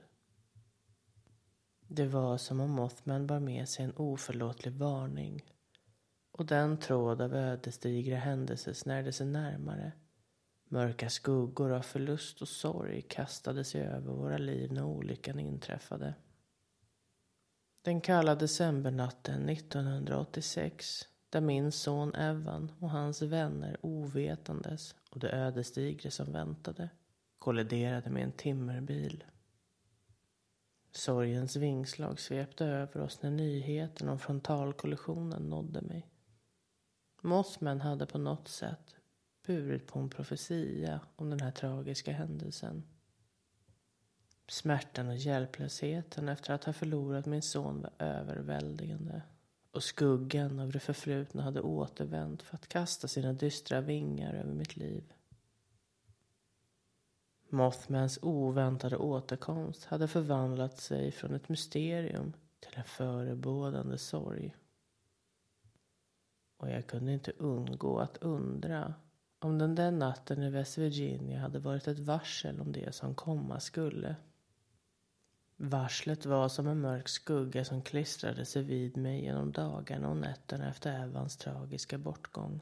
Det 1.89 2.07
var 2.07 2.39
som 2.39 2.61
om 2.61 2.71
Mothman 2.71 3.27
bar 3.27 3.41
med 3.41 3.69
sig 3.69 3.85
en 3.85 3.97
oförlåtlig 3.97 4.73
varning. 4.73 5.45
Och 6.33 6.47
den 6.47 6.79
tråd 6.79 7.21
av 7.21 7.35
ödesdigra 7.35 8.17
händelser 8.17 8.73
snärde 8.73 9.13
sig 9.13 9.27
närmare. 9.27 9.93
Mörka 10.69 11.11
skuggor 11.11 11.73
av 11.73 11.83
förlust 11.83 12.43
och 12.43 12.49
sorg 12.49 13.03
kastade 13.03 13.65
sig 13.65 13.81
över 13.81 14.13
våra 14.13 14.39
liv 14.39 14.73
när 14.73 14.85
olyckan 14.85 15.39
inträffade. 15.39 16.15
Den 17.83 18.01
kalla 18.01 18.35
decembernatten 18.35 19.49
1986 19.49 21.09
där 21.31 21.41
min 21.41 21.73
son 21.73 22.15
Evan 22.15 22.73
och 22.81 22.91
hans 22.91 23.23
vänner 23.23 23.77
ovetandes 23.81 24.95
och 25.11 25.21
det 25.21 25.31
ödesdigra 25.31 26.11
som 26.11 26.33
väntade 26.33 26.89
kolliderade 27.39 28.11
med 28.11 28.23
en 28.23 28.33
timmerbil. 28.33 29.25
Sorgens 30.93 31.57
vingslag 31.57 32.21
svepte 32.21 32.65
över 32.65 33.01
oss 33.01 33.23
när 33.23 33.31
nyheten 33.31 34.09
om 34.09 34.19
frontalkollisionen 34.19 35.43
nådde 35.43 35.83
mig. 35.83 36.07
Mossman 37.23 37.81
hade 37.81 38.07
på 38.07 38.19
något 38.19 38.49
sätt 38.49 38.96
burit 39.47 39.87
på 39.87 39.99
en 39.99 40.09
profetia 40.09 41.01
om 41.17 41.31
den 41.31 41.41
här 41.41 41.51
tragiska 41.51 42.13
händelsen. 42.13 42.83
Smärtan 44.49 45.09
och 45.09 45.17
hjälplösheten 45.17 46.29
efter 46.29 46.55
att 46.55 46.65
ha 46.65 46.73
förlorat 46.73 47.27
min 47.27 47.43
son 47.43 47.83
var 47.83 48.07
överväldigande 48.07 49.23
och 49.71 49.83
skuggan 49.83 50.59
av 50.59 50.73
det 50.73 50.81
förflutna 50.81 51.43
hade 51.43 51.61
återvänt 51.61 52.43
för 52.43 52.55
att 52.55 52.69
kasta 52.69 53.09
sina 53.09 53.33
dystra 53.33 53.81
vingar 53.81 54.35
över 54.35 54.53
mitt 54.53 54.77
liv. 54.77 55.13
Mothmans 57.49 58.19
oväntade 58.23 58.97
återkomst 58.97 59.85
hade 59.85 60.09
förvandlat 60.09 60.79
sig 60.79 61.13
från 61.13 61.35
ett 61.35 61.49
mysterium 61.49 62.33
till 62.61 62.79
en 62.79 62.85
förebådande 62.85 63.99
sorg. 63.99 64.57
Och 66.57 66.71
jag 66.71 66.87
kunde 66.87 67.13
inte 67.13 67.31
undgå 67.31 67.99
att 67.99 68.17
undra 68.17 68.95
om 69.47 69.59
den 69.59 69.75
där 69.75 69.91
natten 69.91 70.43
i 70.43 70.51
West 70.51 70.79
Virginia 70.79 71.41
hade 71.41 71.59
varit 71.59 71.89
ett 71.89 71.99
varsel 71.99 72.61
om 72.61 72.73
det 72.73 72.95
som 72.95 73.15
komma 73.15 73.61
skulle. 73.61 74.17
Varslet 75.57 76.27
var 76.27 76.49
som 76.49 76.67
en 76.67 76.81
mörk 76.81 77.09
skugga 77.09 77.65
som 77.65 77.83
klistrade 77.83 78.45
sig 78.45 78.63
vid 78.63 78.97
mig 78.97 79.23
genom 79.23 79.53
dagarna 79.53 80.09
och 80.09 80.17
nätterna 80.17 80.69
efter 80.69 81.03
Evans 81.03 81.37
tragiska 81.37 81.99
bortgång. 81.99 82.61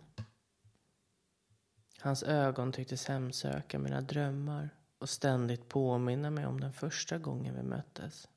Hans 2.00 2.22
ögon 2.22 2.72
tycktes 2.72 3.06
hemsöka 3.06 3.78
mina 3.78 4.00
drömmar 4.00 4.70
och 4.98 5.08
ständigt 5.08 5.68
påminna 5.68 6.30
mig 6.30 6.46
om 6.46 6.60
den 6.60 6.72
första 6.72 7.18
gången 7.18 7.54
vi 7.54 7.62
möttes. 7.62 8.28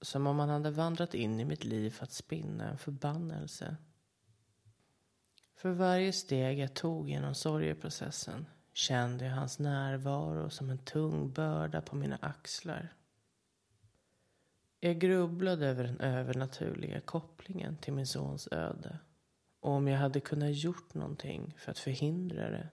Som 0.00 0.26
om 0.26 0.38
han 0.38 0.48
hade 0.48 0.70
vandrat 0.70 1.14
in 1.14 1.40
i 1.40 1.44
mitt 1.44 1.64
liv 1.64 1.90
för 1.90 2.04
att 2.04 2.12
spinna 2.12 2.70
en 2.70 2.78
förbannelse. 2.78 3.76
För 5.56 5.70
varje 5.70 6.12
steg 6.12 6.58
jag 6.58 6.74
tog 6.74 7.10
genom 7.10 7.34
sorgeprocessen 7.34 8.46
kände 8.72 9.24
jag 9.24 9.32
hans 9.32 9.58
närvaro 9.58 10.50
som 10.50 10.70
en 10.70 10.78
tung 10.78 11.32
börda 11.32 11.80
på 11.80 11.96
mina 11.96 12.18
axlar. 12.22 12.94
Jag 14.80 14.98
grubblade 14.98 15.66
över 15.66 15.84
den 15.84 16.00
övernaturliga 16.00 17.00
kopplingen 17.00 17.76
till 17.76 17.92
min 17.92 18.06
sons 18.06 18.48
öde 18.50 18.98
och 19.60 19.70
om 19.70 19.88
jag 19.88 19.98
hade 19.98 20.20
kunnat 20.20 20.54
gjort 20.54 20.94
någonting 20.94 21.54
för 21.58 21.70
att 21.70 21.78
förhindra 21.78 22.50
det. 22.50 22.68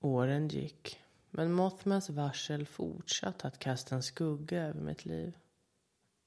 Åren 0.00 0.48
gick, 0.48 1.00
men 1.30 1.52
Mothmans 1.52 2.10
varsel 2.10 2.66
fortsatte 2.66 3.48
att 3.48 3.58
kasta 3.58 3.94
en 3.94 4.02
skugga 4.02 4.62
över 4.62 4.80
mitt 4.80 5.04
liv. 5.04 5.36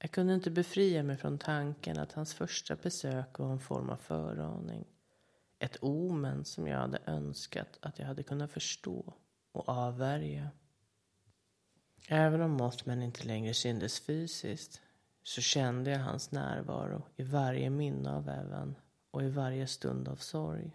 Jag 0.02 0.12
kunde 0.12 0.34
inte 0.34 0.52
befria 0.52 1.04
mig 1.04 1.18
från 1.18 1.38
tanken 1.38 2.00
att 2.00 2.12
hans 2.12 2.34
första 2.34 2.76
besök 2.76 3.40
var 3.40 3.52
en 3.52 3.60
form 3.60 3.90
av 3.90 3.96
föraning. 3.96 4.86
Ett 5.60 5.78
omen 5.82 6.46
som 6.46 6.68
jag 6.68 6.78
hade 6.78 7.00
önskat 7.06 7.80
att 7.82 8.00
jag 8.00 8.06
hade 8.06 8.24
kunnat 8.24 8.52
förstå 8.52 9.14
och 9.52 9.70
avvärja. 9.70 10.50
Även 12.08 12.42
om 12.42 12.52
Mothman 12.52 13.02
inte 13.02 13.28
längre 13.28 13.54
syntes 13.54 14.00
fysiskt 14.00 14.82
så 15.24 15.42
kände 15.42 15.92
jag 15.92 16.00
hans 16.00 16.32
närvaro 16.32 17.04
i 17.16 17.24
varje 17.24 17.70
minne 17.70 18.12
av 18.12 18.30
Evan 18.30 18.76
och 19.12 19.24
i 19.24 19.30
varje 19.30 19.68
stund 19.68 20.08
av 20.08 20.16
sorg. 20.16 20.72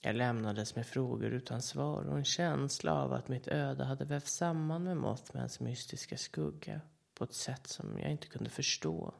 Jag 0.00 0.16
lämnades 0.16 0.76
med 0.76 0.86
frågor 0.86 1.30
utan 1.30 1.62
svar 1.62 2.04
och 2.04 2.16
en 2.16 2.24
känsla 2.24 2.94
av 2.94 3.12
att 3.12 3.28
mitt 3.28 3.48
öde 3.48 3.84
hade 3.84 4.04
vävts 4.04 4.32
samman 4.34 4.84
med 4.84 4.96
Mothmans 4.96 5.60
mystiska 5.60 6.16
skugga 6.16 6.80
på 7.16 7.24
ett 7.24 7.34
sätt 7.34 7.66
som 7.66 7.98
jag 7.98 8.10
inte 8.10 8.26
kunde 8.26 8.50
förstå. 8.50 9.14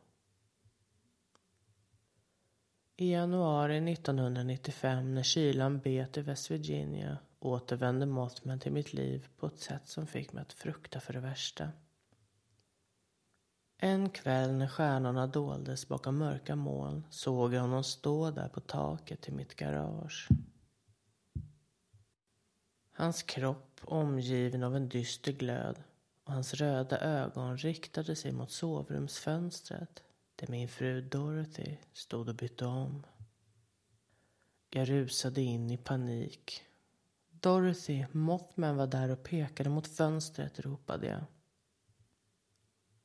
I 2.96 3.12
januari 3.12 3.92
1995 3.92 5.14
när 5.14 5.22
kylan 5.22 5.78
bet 5.78 6.16
i 6.16 6.20
West 6.20 6.50
Virginia 6.50 7.18
återvände 7.38 8.06
Mothman 8.06 8.60
till 8.60 8.72
mitt 8.72 8.92
liv 8.92 9.28
på 9.36 9.46
ett 9.46 9.58
sätt 9.58 9.88
som 9.88 10.06
fick 10.06 10.32
mig 10.32 10.42
att 10.42 10.52
frukta 10.52 11.00
för 11.00 11.12
det 11.12 11.20
värsta. 11.20 11.72
En 13.78 14.10
kväll 14.10 14.52
när 14.52 14.68
stjärnorna 14.68 15.26
doldes 15.26 15.88
bakom 15.88 16.18
mörka 16.18 16.56
moln 16.56 17.06
såg 17.10 17.54
jag 17.54 17.60
honom 17.60 17.84
stå 17.84 18.30
där 18.30 18.48
på 18.48 18.60
taket 18.60 19.20
till 19.20 19.34
mitt 19.34 19.54
garage. 19.54 20.28
Hans 22.92 23.22
kropp 23.22 23.80
omgiven 23.84 24.62
av 24.62 24.76
en 24.76 24.88
dyster 24.88 25.32
glöd 25.32 25.82
och 26.26 26.32
hans 26.32 26.54
röda 26.54 26.98
ögon 27.00 27.56
riktade 27.56 28.16
sig 28.16 28.32
mot 28.32 28.50
sovrumsfönstret 28.50 30.02
där 30.36 30.48
min 30.48 30.68
fru 30.68 31.00
Dorothy 31.00 31.76
stod 31.92 32.28
och 32.28 32.34
bytte 32.34 32.66
om. 32.66 33.06
Jag 34.70 34.88
rusade 34.88 35.42
in 35.42 35.70
i 35.70 35.76
panik. 35.76 36.62
Dorothy, 37.30 38.06
Mothman 38.12 38.76
var 38.76 38.86
där 38.86 39.10
och 39.10 39.22
pekade 39.22 39.70
mot 39.70 39.86
fönstret, 39.86 40.60
ropade 40.60 41.06
jag. 41.06 41.24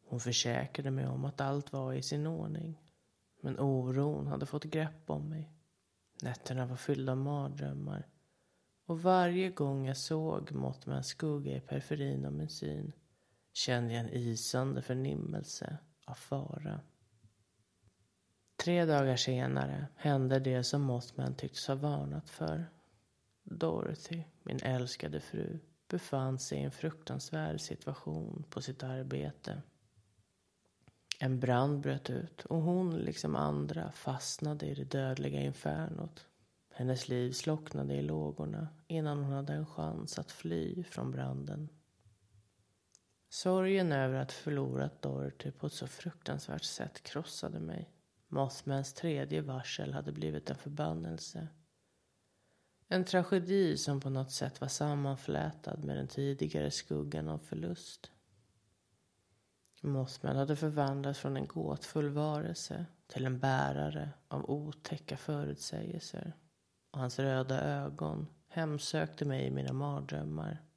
Hon 0.06 0.20
försäkrade 0.20 0.92
mig 0.92 1.08
om 1.08 1.26
att 1.26 1.42
allt 1.42 1.74
var 1.74 1.94
i 1.94 2.02
sin 2.02 2.28
ordning. 2.28 2.82
Men 3.42 3.60
oron 3.60 4.28
hade 4.28 4.46
fått 4.46 4.64
grepp 4.64 5.10
om 5.10 5.30
mig. 5.30 5.52
Nätterna 6.22 6.66
var 6.66 6.76
fyllda 6.76 7.12
av 7.12 7.18
mardrömmar. 7.18 8.08
Och 8.86 9.02
varje 9.02 9.50
gång 9.50 9.86
jag 9.86 9.98
såg 9.98 10.52
Mothmans 10.52 11.08
skugga 11.08 11.56
i 11.56 11.62
periferin 11.62 12.26
av 12.26 12.34
min 12.34 12.50
syn 12.50 12.94
kände 13.54 13.94
jag 13.94 14.06
en 14.06 14.14
isande 14.14 14.82
förnimmelse 14.82 15.78
av 16.06 16.14
fara. 16.14 16.80
Tre 18.64 18.86
dagar 18.86 19.16
senare 19.16 19.88
hände 19.96 20.40
det 20.40 20.64
som 20.64 20.82
Mothman 20.82 21.36
tycktes 21.36 21.68
ha 21.68 21.76
varnat 21.76 22.30
för. 22.30 22.66
Dorothy, 23.44 24.24
min 24.44 24.60
älskade 24.64 25.20
fru, 25.20 25.60
befann 25.88 26.40
sig 26.40 26.58
i 26.58 26.64
en 26.64 26.72
fruktansvärd 26.72 27.62
situation 27.62 28.46
på 28.50 28.62
sitt 28.62 28.84
arbete. 28.84 29.62
En 31.20 31.40
brand 31.40 31.82
bröt 31.82 32.10
ut 32.10 32.46
och 32.46 32.62
hon, 32.62 32.96
liksom 32.96 33.36
andra, 33.36 33.92
fastnade 33.92 34.66
i 34.66 34.74
det 34.74 34.84
dödliga 34.84 35.42
infernot. 35.42 36.28
Hennes 36.74 37.08
liv 37.08 37.32
slocknade 37.32 37.94
i 37.94 38.02
lågorna 38.02 38.68
innan 38.88 39.24
hon 39.24 39.34
hade 39.34 39.54
en 39.54 39.66
chans 39.66 40.20
att 40.20 40.32
fly 40.32 40.84
från 40.84 41.12
branden. 41.12 41.70
Sorgen 43.34 43.92
över 43.92 44.20
att 44.20 44.32
förlorat 44.32 45.02
Dorothy 45.02 45.52
på 45.52 45.68
ett 45.68 45.74
så 45.74 45.88
fruktansvärt 45.88 46.64
sätt 46.64 47.04
krossade 47.04 47.60
mig. 47.60 47.90
Mothmans 48.28 48.94
tredje 48.94 49.42
varsel 49.42 49.94
hade 49.94 50.12
blivit 50.12 50.50
en 50.50 50.56
förbannelse. 50.56 51.48
En 52.88 53.06
tragedi 53.06 53.78
som 53.78 54.02
på 54.02 54.10
något 54.10 54.32
sätt 54.32 54.62
var 54.62 54.68
sammanflätad 54.68 55.84
med 55.84 55.98
den 55.98 56.08
tidigare 56.08 56.72
skuggan 56.72 57.30
av 57.30 57.38
förlust. 57.38 58.12
Mothman 59.82 60.36
hade 60.36 60.56
förvandlats 60.56 61.20
från 61.20 61.38
en 61.38 61.48
gåtfull 61.48 62.10
varelse 62.10 62.86
till 63.08 63.26
en 63.26 63.40
bärare 63.40 64.10
av 64.28 64.50
otäcka 64.50 65.18
förutsägelser. 65.18 66.34
Och 66.92 67.00
hans 67.00 67.20
röda 67.20 67.62
ögon 67.62 68.28
hemsökte 68.48 69.26
mig 69.26 69.46
i 69.46 69.52
mina 69.52 69.74
mardrömmar. 69.74 70.71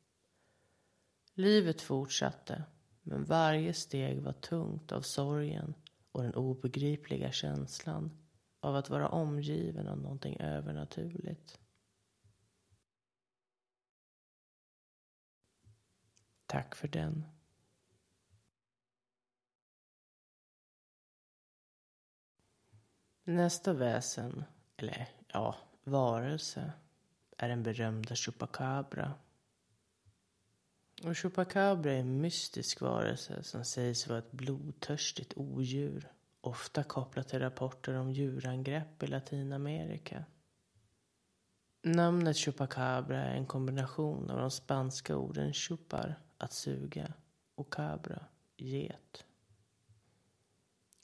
Livet 1.35 1.81
fortsatte, 1.81 2.65
men 3.03 3.25
varje 3.25 3.73
steg 3.75 4.23
var 4.23 4.33
tungt 4.33 4.93
av 4.93 5.01
sorgen 5.01 5.75
och 6.13 6.23
den 6.23 6.35
obegripliga 6.35 7.33
känslan 7.33 8.11
av 8.61 8.77
att 8.77 8.91
vara 8.91 9.09
omgiven 9.09 9.89
av 9.89 9.99
någonting 9.99 10.41
övernaturligt. 10.41 11.61
Tack 16.47 16.75
för 16.75 16.89
den. 16.89 17.25
Nästa 23.25 23.73
väsen, 23.73 24.45
eller 24.77 25.09
ja, 25.29 25.57
varelse, 25.85 26.73
är 27.37 27.49
den 27.49 27.63
berömda 27.63 28.15
Chupacabra. 28.15 29.15
Och 31.05 31.17
Chupacabra 31.17 31.93
är 31.93 31.99
en 31.99 32.21
mystisk 32.21 32.81
varelse 32.81 33.43
som 33.43 33.65
sägs 33.65 34.07
vara 34.07 34.19
ett 34.19 34.33
blodtörstigt 34.33 35.33
odjur. 35.37 36.13
Ofta 36.41 36.83
kopplat 36.83 37.29
till 37.29 37.39
rapporter 37.39 37.95
om 37.95 38.13
djurangrepp 38.13 39.03
i 39.03 39.07
Latinamerika. 39.07 40.25
Namnet 41.83 42.37
Chupacabra 42.37 43.25
är 43.25 43.35
en 43.35 43.47
kombination 43.47 44.31
av 44.31 44.39
de 44.39 44.51
spanska 44.51 45.17
orden 45.17 45.53
chupar, 45.53 46.15
att 46.39 46.53
suga, 46.53 47.13
och 47.55 47.73
cabra, 47.73 48.25
get. 48.57 49.25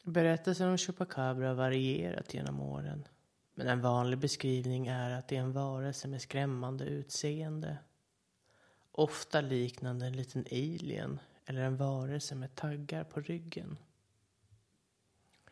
Berättelsen 0.04 0.68
om 0.68 0.78
Chupacabra 0.78 1.48
har 1.48 1.54
varierat 1.54 2.34
genom 2.34 2.60
åren. 2.60 3.08
Men 3.54 3.66
en 3.66 3.80
vanlig 3.80 4.18
beskrivning 4.18 4.86
är 4.86 5.10
att 5.10 5.28
det 5.28 5.36
är 5.36 5.40
en 5.40 5.52
varelse 5.52 6.08
med 6.08 6.22
skrämmande 6.22 6.84
utseende 6.84 7.78
Ofta 8.92 9.40
liknande 9.40 10.06
en 10.06 10.16
liten 10.16 10.44
alien 10.50 11.20
eller 11.44 11.60
en 11.60 11.76
varelse 11.76 12.34
med 12.34 12.54
taggar 12.54 13.04
på 13.04 13.20
ryggen. 13.20 13.78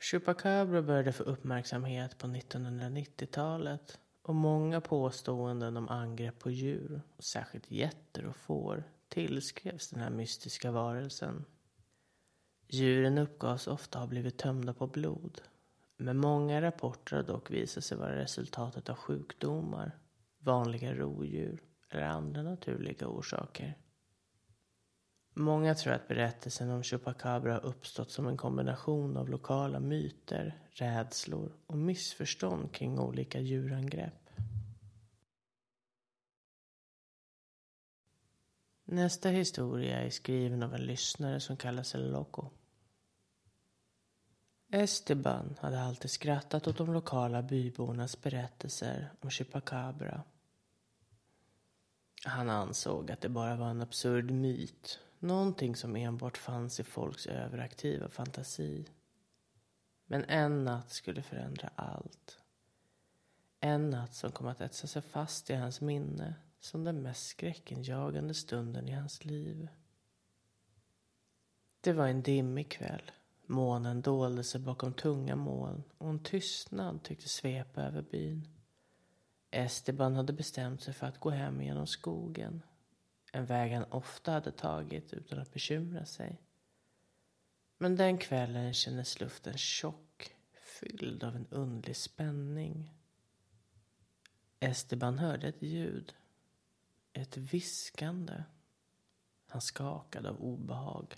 Chupacabra 0.01 0.83
började 0.83 1.12
få 1.12 1.22
uppmärksamhet 1.22 2.18
på 2.18 2.27
1990-talet 2.27 4.01
och 4.22 4.35
många 4.35 4.81
påståenden 4.81 5.77
om 5.77 5.88
angrepp 5.88 6.38
på 6.38 6.51
djur, 6.51 7.03
och 7.16 7.24
särskilt 7.24 7.70
getter 7.70 8.27
och 8.27 8.37
får, 8.37 8.85
tillskrevs 9.09 9.88
den 9.88 10.01
här 10.01 10.11
mystiska 10.11 10.70
varelsen. 10.70 11.44
Djuren 12.68 13.18
uppgavs 13.18 13.66
ofta 13.66 13.98
ha 13.98 14.07
blivit 14.07 14.38
tömda 14.38 14.74
på 14.74 14.87
blod. 14.87 15.40
Men 15.96 16.16
många 16.16 16.62
rapporter 16.62 17.16
har 17.16 17.22
dock 17.22 17.51
visat 17.51 17.85
sig 17.85 17.98
vara 17.98 18.16
resultatet 18.16 18.88
av 18.88 18.96
sjukdomar, 18.96 19.98
vanliga 20.38 20.94
rovdjur 20.94 21.67
eller 21.90 22.03
andra 22.03 22.42
naturliga 22.42 23.07
orsaker. 23.07 23.79
Många 25.35 25.74
tror 25.74 25.92
att 25.92 26.09
berättelsen 26.09 26.70
om 26.70 26.83
Chupacabra 26.83 27.53
har 27.53 27.64
uppstått 27.64 28.11
som 28.11 28.27
en 28.27 28.37
kombination 28.37 29.16
av 29.16 29.29
lokala 29.29 29.81
myter, 29.81 30.62
rädslor 30.70 31.53
och 31.66 31.79
missförstånd 31.79 32.72
kring 32.72 32.98
olika 32.98 33.40
djurangrepp. 33.40 34.31
Nästa 38.85 39.29
historia 39.29 40.01
är 40.01 40.11
skriven 40.11 40.62
av 40.62 40.74
en 40.74 40.87
lyssnare 40.87 41.40
som 41.40 41.57
kallar 41.57 41.83
sig 41.83 42.01
Loco. 42.01 42.51
Esteban 44.72 45.57
hade 45.61 45.81
alltid 45.81 46.11
skrattat 46.11 46.66
åt 46.66 46.77
de 46.77 46.92
lokala 46.92 47.42
bybornas 47.42 48.22
berättelser 48.22 49.12
om 49.20 49.31
Chupacabra. 49.31 50.22
Han 52.24 52.50
ansåg 52.50 53.11
att 53.11 53.20
det 53.20 53.28
bara 53.28 53.57
var 53.57 53.70
en 53.70 53.83
absurd 53.83 54.31
myt 54.31 55.00
Någonting 55.20 55.76
som 55.76 55.96
enbart 55.96 56.38
fanns 56.38 56.81
i 56.81 56.85
folks 56.85 57.26
överaktiva 57.26 58.09
fantasi. 58.09 58.87
Men 60.07 60.24
en 60.24 60.64
natt 60.64 60.90
skulle 60.90 61.22
förändra 61.22 61.70
allt. 61.74 62.38
En 63.61 63.90
natt 63.90 64.14
som 64.14 64.33
kom 64.33 64.46
att 64.46 64.61
etsa 64.61 64.87
sig 64.87 65.02
fast 65.02 65.50
i 65.50 65.54
hans 65.54 65.81
minne 65.81 66.35
som 66.61 66.85
den 66.85 67.02
mest 67.02 67.26
skräckenjagande 67.26 68.35
stunden 68.35 68.88
i 68.88 68.92
hans 68.92 69.24
liv. 69.24 69.68
Det 71.81 71.92
var 71.92 72.07
en 72.07 72.22
dimmig 72.22 72.70
kväll. 72.70 73.11
Månen 73.46 74.02
dolde 74.02 74.44
sig 74.44 74.61
bakom 74.61 74.92
tunga 74.92 75.37
moln 75.37 75.83
och 75.98 76.11
en 76.11 76.22
tystnad 76.22 77.02
tyckte 77.02 77.28
svepa 77.28 77.83
över 77.83 78.02
byn. 78.02 78.48
Esteban 79.50 80.16
hade 80.16 80.32
bestämt 80.32 80.82
sig 80.82 80.94
för 80.94 81.06
att 81.06 81.20
gå 81.20 81.30
hem 81.30 81.62
genom 81.62 81.87
skogen 81.87 82.62
en 83.32 83.46
väg 83.46 83.72
han 83.72 83.84
ofta 83.84 84.32
hade 84.32 84.52
tagit 84.52 85.12
utan 85.12 85.38
att 85.38 85.52
bekymra 85.52 86.06
sig. 86.06 86.42
Men 87.78 87.96
den 87.96 88.18
kvällen 88.18 88.74
kändes 88.74 89.20
luften 89.20 89.58
tjock, 89.58 90.37
fylld 90.52 91.24
av 91.24 91.37
en 91.37 91.46
underlig 91.50 91.96
spänning. 91.96 92.94
Esteban 94.61 95.18
hörde 95.18 95.48
ett 95.48 95.62
ljud. 95.62 96.14
Ett 97.12 97.37
viskande. 97.37 98.42
Han 99.46 99.61
skakade 99.61 100.28
av 100.28 100.40
obehag. 100.40 101.16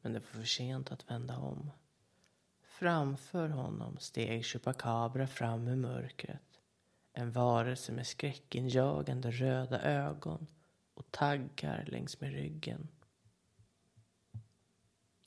Men 0.00 0.12
det 0.12 0.18
var 0.18 0.26
för 0.26 0.44
sent 0.44 0.92
att 0.92 1.10
vända 1.10 1.38
om. 1.38 1.70
Framför 2.62 3.48
honom 3.48 3.98
steg 3.98 4.44
Chupacabra 4.44 5.26
fram 5.26 5.68
ur 5.68 5.76
mörkret. 5.76 6.55
En 7.18 7.32
varelse 7.32 7.92
med 7.92 8.06
skräckinjagande 8.06 9.30
röda 9.30 9.82
ögon 9.82 10.46
och 10.94 11.10
taggar 11.10 11.84
längs 11.86 12.20
med 12.20 12.30
ryggen. 12.30 12.88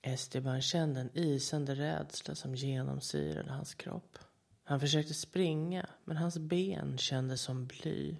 Esteban 0.01 0.61
kände 0.61 1.01
en 1.01 1.09
isande 1.13 1.75
rädsla 1.75 2.35
som 2.35 2.55
genomsyrade 2.55 3.51
hans 3.51 3.75
kropp. 3.75 4.19
Han 4.63 4.79
försökte 4.79 5.13
springa, 5.13 5.89
men 6.05 6.17
hans 6.17 6.37
ben 6.37 6.97
kändes 6.97 7.41
som 7.41 7.67
bly. 7.67 8.17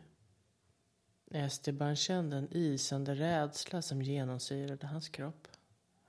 Esteban 1.32 1.96
kände 1.96 2.38
en 2.38 2.54
isande 2.54 3.16
rädsla 3.16 3.82
som 3.82 4.02
genomsyrade 4.02 4.88
hans 4.88 5.10
kropp. 5.10 5.48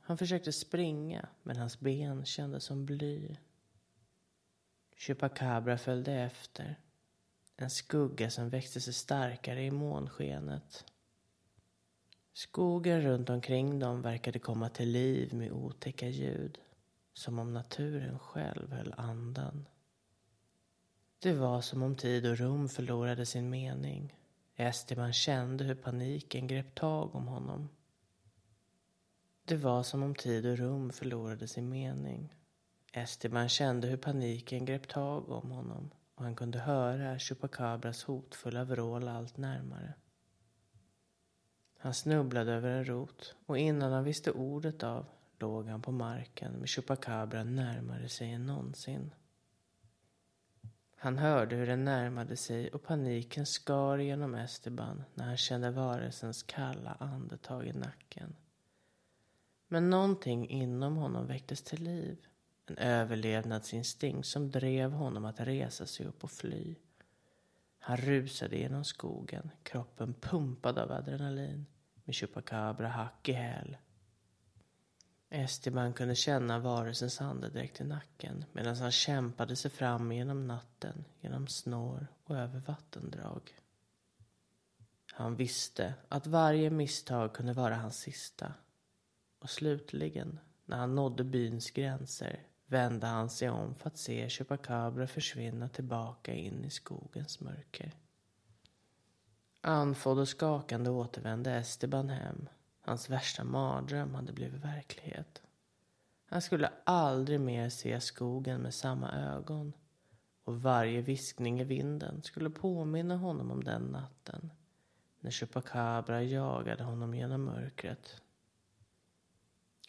Han 0.01 0.19
försökte 0.19 0.53
springa, 0.53 1.29
men 1.43 1.57
hans 1.57 1.81
ben 1.81 2.25
kändes 2.25 2.65
som 2.65 2.87
bly. 2.87 3.37
Chupacabra 4.97 5.79
följde 5.79 6.13
efter. 6.13 6.79
En 7.63 7.71
skugga 7.71 8.31
som 8.31 8.49
växte 8.49 8.81
sig 8.81 8.95
starkare 8.95 9.65
i 9.65 9.71
månskenet. 9.71 10.85
Skogen 12.33 13.03
runt 13.03 13.31
omkring 13.31 13.79
dem 13.79 14.03
verkade 14.03 14.39
komma 14.39 14.69
till 14.69 14.89
liv 14.91 15.35
med 15.35 15.53
otäcka 15.53 16.09
ljud. 16.09 16.59
Som 17.13 17.39
om 17.39 17.53
naturen 17.53 18.19
själv 18.19 18.73
höll 18.73 18.95
andan. 18.97 19.69
Det 21.19 21.33
var 21.33 21.61
som 21.61 21.83
om 21.83 21.97
tid 21.97 22.27
och 22.27 22.39
rum 22.39 22.69
förlorade 22.69 23.27
sin 23.27 23.51
mening. 23.51 24.17
Esteban 24.57 25.13
kände 25.13 25.65
hur 25.65 25.75
paniken 25.75 26.47
grep 26.47 26.75
tag 26.75 27.15
om 27.15 27.27
honom. 27.27 27.69
Det 29.45 29.57
var 29.57 29.83
som 29.83 30.03
om 30.03 30.15
tid 30.15 30.47
och 30.47 30.59
rum 30.59 30.93
förlorade 30.93 31.49
sin 31.49 31.69
mening. 31.69 32.35
Esteban 32.93 33.49
kände 33.49 33.89
hur 33.89 33.97
paniken 33.97 34.65
grep 34.65 34.89
tag 34.89 35.31
om 35.31 35.51
honom 35.51 35.91
och 36.21 36.27
han 36.27 36.37
kunde 36.37 36.59
höra 36.59 37.19
Chupacabras 37.19 38.05
hotfulla 38.05 38.65
vrål 38.65 39.09
allt 39.09 39.37
närmare. 39.37 39.95
Han 41.79 41.95
snubblade 41.95 42.53
över 42.53 42.71
en 42.71 42.85
rot 42.85 43.37
och 43.47 43.59
innan 43.59 43.93
han 43.93 44.05
visste 44.05 44.33
ordet 44.33 44.83
av 44.83 45.07
låg 45.39 45.67
han 45.67 45.83
på 45.83 45.93
marken 45.93 46.53
med 46.53 46.69
Chupacabra 46.69 47.45
närmare 47.45 48.09
sig 48.09 48.31
än 48.31 48.47
någonsin. 48.47 49.11
Han 50.97 51.19
hörde 51.19 51.57
hur 51.57 51.67
den 51.67 51.85
närmade 51.85 52.37
sig 52.37 52.71
och 52.71 52.83
paniken 52.83 53.47
skar 53.47 53.99
genom 53.99 54.35
Esteban 54.35 55.05
när 55.15 55.25
han 55.25 55.37
kände 55.37 55.71
varelsens 55.71 56.43
kalla 56.43 56.97
andetag 57.01 57.67
i 57.67 57.73
nacken. 57.73 58.37
Men 59.69 59.91
någonting 59.91 60.49
inom 60.49 60.97
honom 60.97 61.27
väcktes 61.27 61.63
till 61.63 61.83
liv. 61.83 62.27
En 62.71 62.79
överlevnadsinstinkt 62.79 64.27
som 64.27 64.51
drev 64.51 64.91
honom 64.93 65.25
att 65.25 65.41
resa 65.41 65.87
sig 65.87 66.07
upp 66.07 66.25
och 66.25 66.31
fly. 66.31 66.77
Han 67.79 67.97
rusade 67.97 68.57
genom 68.57 68.85
skogen, 68.85 69.51
kroppen 69.63 70.15
pumpad 70.15 70.79
av 70.79 70.93
adrenalin, 70.93 71.67
med 72.05 72.15
Chupacabra 72.15 72.89
hack 72.89 73.29
i 73.29 73.33
häl. 73.33 73.77
Esteban 75.31 75.93
kunde 75.93 76.15
känna 76.15 76.59
varelsens 76.59 77.21
andedräkt 77.21 77.81
i 77.81 77.85
nacken 77.85 78.45
medan 78.53 78.77
han 78.77 78.91
kämpade 78.91 79.57
sig 79.57 79.71
fram 79.71 80.13
genom 80.13 80.47
natten, 80.47 81.05
genom 81.21 81.47
snår 81.47 82.07
och 82.25 82.37
över 82.37 82.61
vattendrag. 82.61 83.55
Han 85.13 85.37
visste 85.37 85.95
att 86.09 86.27
varje 86.27 86.71
misstag 86.71 87.35
kunde 87.35 87.53
vara 87.53 87.77
hans 87.77 87.99
sista. 87.99 88.55
Och 89.39 89.51
slutligen, 89.51 90.39
när 90.65 90.77
han 90.77 90.95
nådde 90.95 91.25
byns 91.25 91.71
gränser, 91.71 92.47
vände 92.71 93.07
han 93.07 93.31
sig 93.31 93.51
om 93.51 93.75
för 93.75 93.87
att 93.87 93.97
se 93.97 94.29
Chupacabra 94.29 95.07
försvinna 95.07 95.69
tillbaka 95.69 96.35
in 96.35 96.65
i 96.65 96.71
skogens 96.71 97.41
mörker. 97.41 97.93
Andfådd 99.61 100.19
och 100.19 100.29
skakande 100.29 100.91
återvände 100.91 101.53
Esteban 101.53 102.09
hem. 102.09 102.49
Hans 102.81 103.11
värsta 103.11 103.45
mardröm 103.45 104.15
hade 104.15 104.33
blivit 104.33 104.65
verklighet. 104.65 105.43
Han 106.27 106.43
skulle 106.43 106.71
aldrig 106.85 107.41
mer 107.41 107.69
se 107.69 108.01
skogen 108.01 108.61
med 108.61 108.75
samma 108.75 109.13
ögon. 109.13 109.73
Och 110.45 110.63
varje 110.63 111.03
viskning 111.03 111.61
i 111.61 111.65
vinden 111.65 112.23
skulle 112.23 112.51
påminna 112.51 113.17
honom 113.17 113.51
om 113.51 113.65
den 113.65 113.83
natten. 113.83 114.51
När 115.21 115.31
Chupacabra 115.31 116.23
jagade 116.23 116.85
honom 116.85 117.15
genom 117.15 117.45
mörkret 117.45 118.23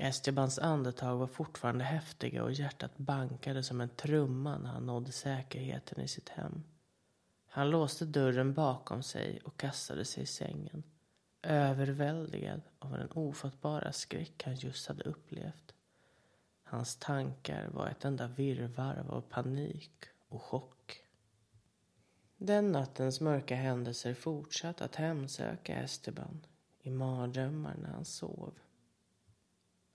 Estebans 0.01 0.59
andetag 0.59 1.17
var 1.17 1.27
fortfarande 1.27 1.83
häftiga 1.83 2.43
och 2.43 2.51
hjärtat 2.51 2.97
bankade 2.97 3.63
som 3.63 3.81
en 3.81 3.89
trumma 3.89 4.57
när 4.57 4.69
han 4.69 4.85
nådde 4.85 5.11
säkerheten 5.11 6.01
i 6.01 6.07
sitt 6.07 6.29
hem. 6.29 6.63
Han 7.47 7.69
låste 7.69 8.05
dörren 8.05 8.53
bakom 8.53 9.03
sig 9.03 9.39
och 9.43 9.57
kastade 9.57 10.05
sig 10.05 10.23
i 10.23 10.25
sängen. 10.25 10.83
Överväldigad 11.41 12.61
av 12.79 12.91
den 12.91 13.11
ofattbara 13.11 13.91
skräck 13.91 14.43
han 14.45 14.55
just 14.55 14.87
hade 14.87 15.03
upplevt. 15.03 15.73
Hans 16.63 16.95
tankar 16.95 17.67
var 17.67 17.87
ett 17.87 18.05
enda 18.05 18.27
virrvarr 18.27 19.05
av 19.09 19.21
panik 19.21 20.05
och 20.29 20.41
chock. 20.41 21.03
Den 22.37 22.71
nattens 22.71 23.21
mörka 23.21 23.55
händelser 23.55 24.13
fortsatte 24.13 24.85
att 24.85 24.95
hemsöka 24.95 25.75
Esteban 25.75 26.45
i 26.79 26.89
mardrömmar 26.89 27.75
när 27.81 27.89
han 27.89 28.05
sov. 28.05 28.53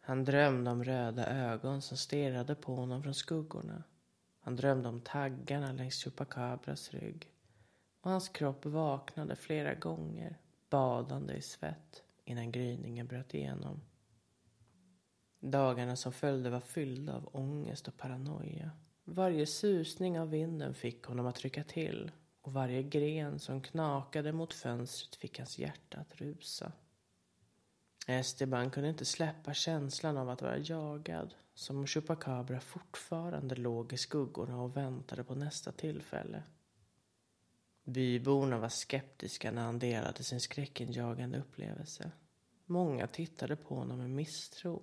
Han 0.07 0.25
drömde 0.25 0.71
om 0.71 0.85
röda 0.85 1.27
ögon 1.27 1.83
som 1.83 1.97
stirrade 1.97 2.55
på 2.55 2.75
honom 2.75 3.03
från 3.03 3.15
skuggorna. 3.15 3.83
Han 4.41 4.57
drömde 4.57 4.89
om 4.89 5.01
taggarna 5.01 5.73
längs 5.73 5.95
Chupacabras 5.95 6.91
rygg. 6.91 7.31
Och 8.01 8.11
hans 8.11 8.29
kropp 8.29 8.65
vaknade 8.67 9.37
flera 9.37 9.75
gånger, 9.75 10.39
badande 10.71 11.35
i 11.35 11.43
svett, 11.43 12.03
innan 12.25 12.53
gryningen 12.53 13.07
bröt 13.07 13.35
igenom. 13.35 13.81
Dagarna 15.41 15.97
som 15.97 16.13
följde 16.13 16.51
var 16.51 16.61
fyllda 16.61 17.15
av 17.15 17.29
ångest 17.33 17.89
och 17.89 17.97
paranoia. 17.97 18.71
Varje 19.05 19.47
susning 19.47 20.21
av 20.21 20.31
vinden 20.31 20.75
fick 20.75 21.05
honom 21.05 21.27
att 21.27 21.41
rycka 21.41 21.65
till 21.65 22.11
och 22.43 22.53
varje 22.53 22.83
gren 22.83 23.39
som 23.39 23.61
knakade 23.61 24.33
mot 24.33 24.55
fönstret 24.55 25.17
fick 25.17 25.39
hans 25.39 25.59
hjärta 25.59 25.99
att 25.99 26.17
rusa. 26.17 26.73
Esteban 28.07 28.71
kunde 28.71 28.89
inte 28.89 29.05
släppa 29.05 29.55
känslan 29.55 30.17
av 30.17 30.31
att 30.31 30.43
vara 30.43 30.59
jagad. 30.59 31.35
Som 31.55 31.79
om 31.79 31.87
Chupacabra 31.87 32.61
fortfarande 32.61 33.55
låg 33.55 33.93
i 33.93 33.97
skuggorna 33.97 34.63
och 34.63 34.77
väntade 34.77 35.25
på 35.25 35.35
nästa 35.35 35.73
tillfälle. 35.73 36.43
Byborna 37.85 38.59
var 38.59 38.69
skeptiska 38.69 39.51
när 39.51 39.63
han 39.63 39.79
delade 39.79 40.23
sin 40.23 40.41
skräckinjagande 40.41 41.39
upplevelse. 41.39 42.11
Många 42.65 43.07
tittade 43.07 43.57
på 43.57 43.75
honom 43.75 43.99
med 43.99 44.11
misstro 44.11 44.83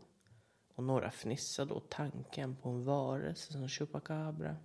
och 0.76 0.84
några 0.84 1.12
fnissade 1.12 1.74
åt 1.74 1.90
tanken 1.90 2.56
på 2.56 2.70
en 2.70 2.86
varelse 2.86 3.54
som 3.54 3.70
Chupacabra. 3.70 4.58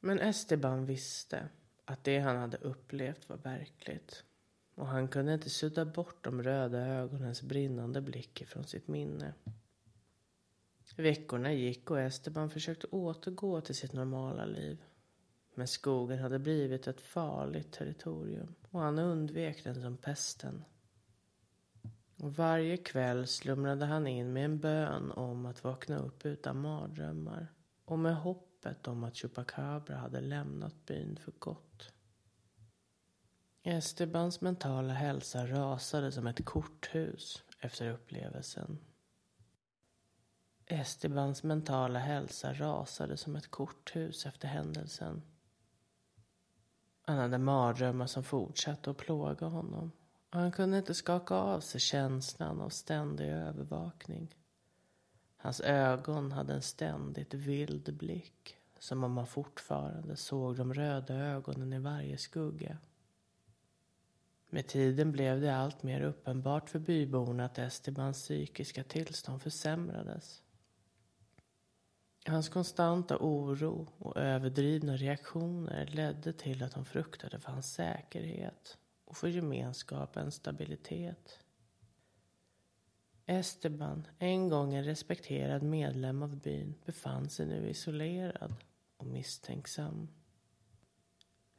Men 0.00 0.20
Esteban 0.20 0.86
visste 0.86 1.48
att 1.84 2.04
det 2.04 2.18
han 2.18 2.36
hade 2.36 2.56
upplevt 2.56 3.28
var 3.28 3.36
verkligt 3.36 4.24
och 4.82 4.88
han 4.88 5.08
kunde 5.08 5.34
inte 5.34 5.50
sudda 5.50 5.84
bort 5.84 6.24
de 6.24 6.42
röda 6.42 6.78
ögonens 6.78 7.42
brinnande 7.42 8.00
blick 8.00 8.44
från 8.46 8.64
sitt 8.64 8.88
minne. 8.88 9.34
Veckorna 10.96 11.52
gick 11.52 11.90
och 11.90 12.00
Esteban 12.00 12.50
försökte 12.50 12.86
återgå 12.86 13.60
till 13.60 13.74
sitt 13.74 13.92
normala 13.92 14.44
liv. 14.44 14.82
Men 15.54 15.68
skogen 15.68 16.18
hade 16.18 16.38
blivit 16.38 16.86
ett 16.86 17.00
farligt 17.00 17.72
territorium 17.72 18.54
och 18.70 18.80
han 18.80 18.98
undvek 18.98 19.64
den 19.64 19.82
som 19.82 19.96
pesten. 19.96 20.64
Och 22.16 22.34
varje 22.34 22.76
kväll 22.76 23.26
slumrade 23.26 23.86
han 23.86 24.06
in 24.06 24.32
med 24.32 24.44
en 24.44 24.58
bön 24.58 25.10
om 25.10 25.46
att 25.46 25.64
vakna 25.64 25.98
upp 25.98 26.26
utan 26.26 26.60
mardrömmar 26.60 27.46
och 27.84 27.98
med 27.98 28.16
hoppet 28.16 28.88
om 28.88 29.04
att 29.04 29.16
Chupacabra 29.16 29.96
hade 29.96 30.20
lämnat 30.20 30.86
byn 30.86 31.16
för 31.16 31.32
gott. 31.38 31.92
Estebans 33.64 34.40
mentala 34.40 34.92
hälsa 34.92 35.46
rasade 35.46 36.12
som 36.12 36.26
ett 36.26 36.44
korthus 36.44 37.44
efter 37.60 37.90
upplevelsen. 37.90 38.78
Estebans 40.66 41.42
mentala 41.42 41.98
hälsa 41.98 42.52
rasade 42.52 43.16
som 43.16 43.36
ett 43.36 43.50
korthus 43.50 44.26
efter 44.26 44.48
händelsen. 44.48 45.22
Han 47.02 47.18
hade 47.18 47.38
mardrömmar 47.38 48.06
som 48.06 48.24
fortsatte 48.24 48.90
att 48.90 48.96
plåga 48.96 49.46
honom. 49.46 49.92
Och 50.30 50.40
han 50.40 50.52
kunde 50.52 50.78
inte 50.78 50.94
skaka 50.94 51.34
av 51.34 51.60
sig 51.60 51.80
känslan 51.80 52.60
av 52.60 52.68
ständig 52.68 53.28
övervakning. 53.28 54.34
Hans 55.36 55.60
ögon 55.60 56.32
hade 56.32 56.52
en 56.54 56.62
ständigt 56.62 57.34
vild 57.34 57.96
blick. 57.96 58.56
Som 58.78 59.04
om 59.04 59.16
han 59.16 59.26
fortfarande 59.26 60.16
såg 60.16 60.56
de 60.56 60.74
röda 60.74 61.14
ögonen 61.14 61.72
i 61.72 61.78
varje 61.78 62.18
skugga. 62.18 62.78
Med 64.54 64.66
tiden 64.66 65.12
blev 65.12 65.40
det 65.40 65.56
allt 65.56 65.82
mer 65.82 66.00
uppenbart 66.00 66.70
för 66.70 66.78
byborna 66.78 67.44
att 67.44 67.58
Estebans 67.58 68.22
psykiska 68.22 68.84
tillstånd 68.84 69.42
försämrades. 69.42 70.42
Hans 72.26 72.48
konstanta 72.48 73.16
oro 73.20 73.88
och 73.98 74.16
överdrivna 74.16 74.96
reaktioner 74.96 75.86
ledde 75.86 76.32
till 76.32 76.62
att 76.62 76.74
de 76.74 76.84
fruktade 76.84 77.40
för 77.40 77.52
hans 77.52 77.74
säkerhet 77.74 78.78
och 79.04 79.16
för 79.16 79.28
gemenskapens 79.28 80.34
stabilitet. 80.34 81.38
Esteban, 83.26 84.06
en 84.18 84.48
gång 84.48 84.74
en 84.74 84.84
respekterad 84.84 85.62
medlem 85.62 86.22
av 86.22 86.36
byn, 86.36 86.74
befann 86.84 87.28
sig 87.28 87.46
nu 87.46 87.68
isolerad 87.68 88.54
och 88.96 89.06
misstänksam. 89.06 90.08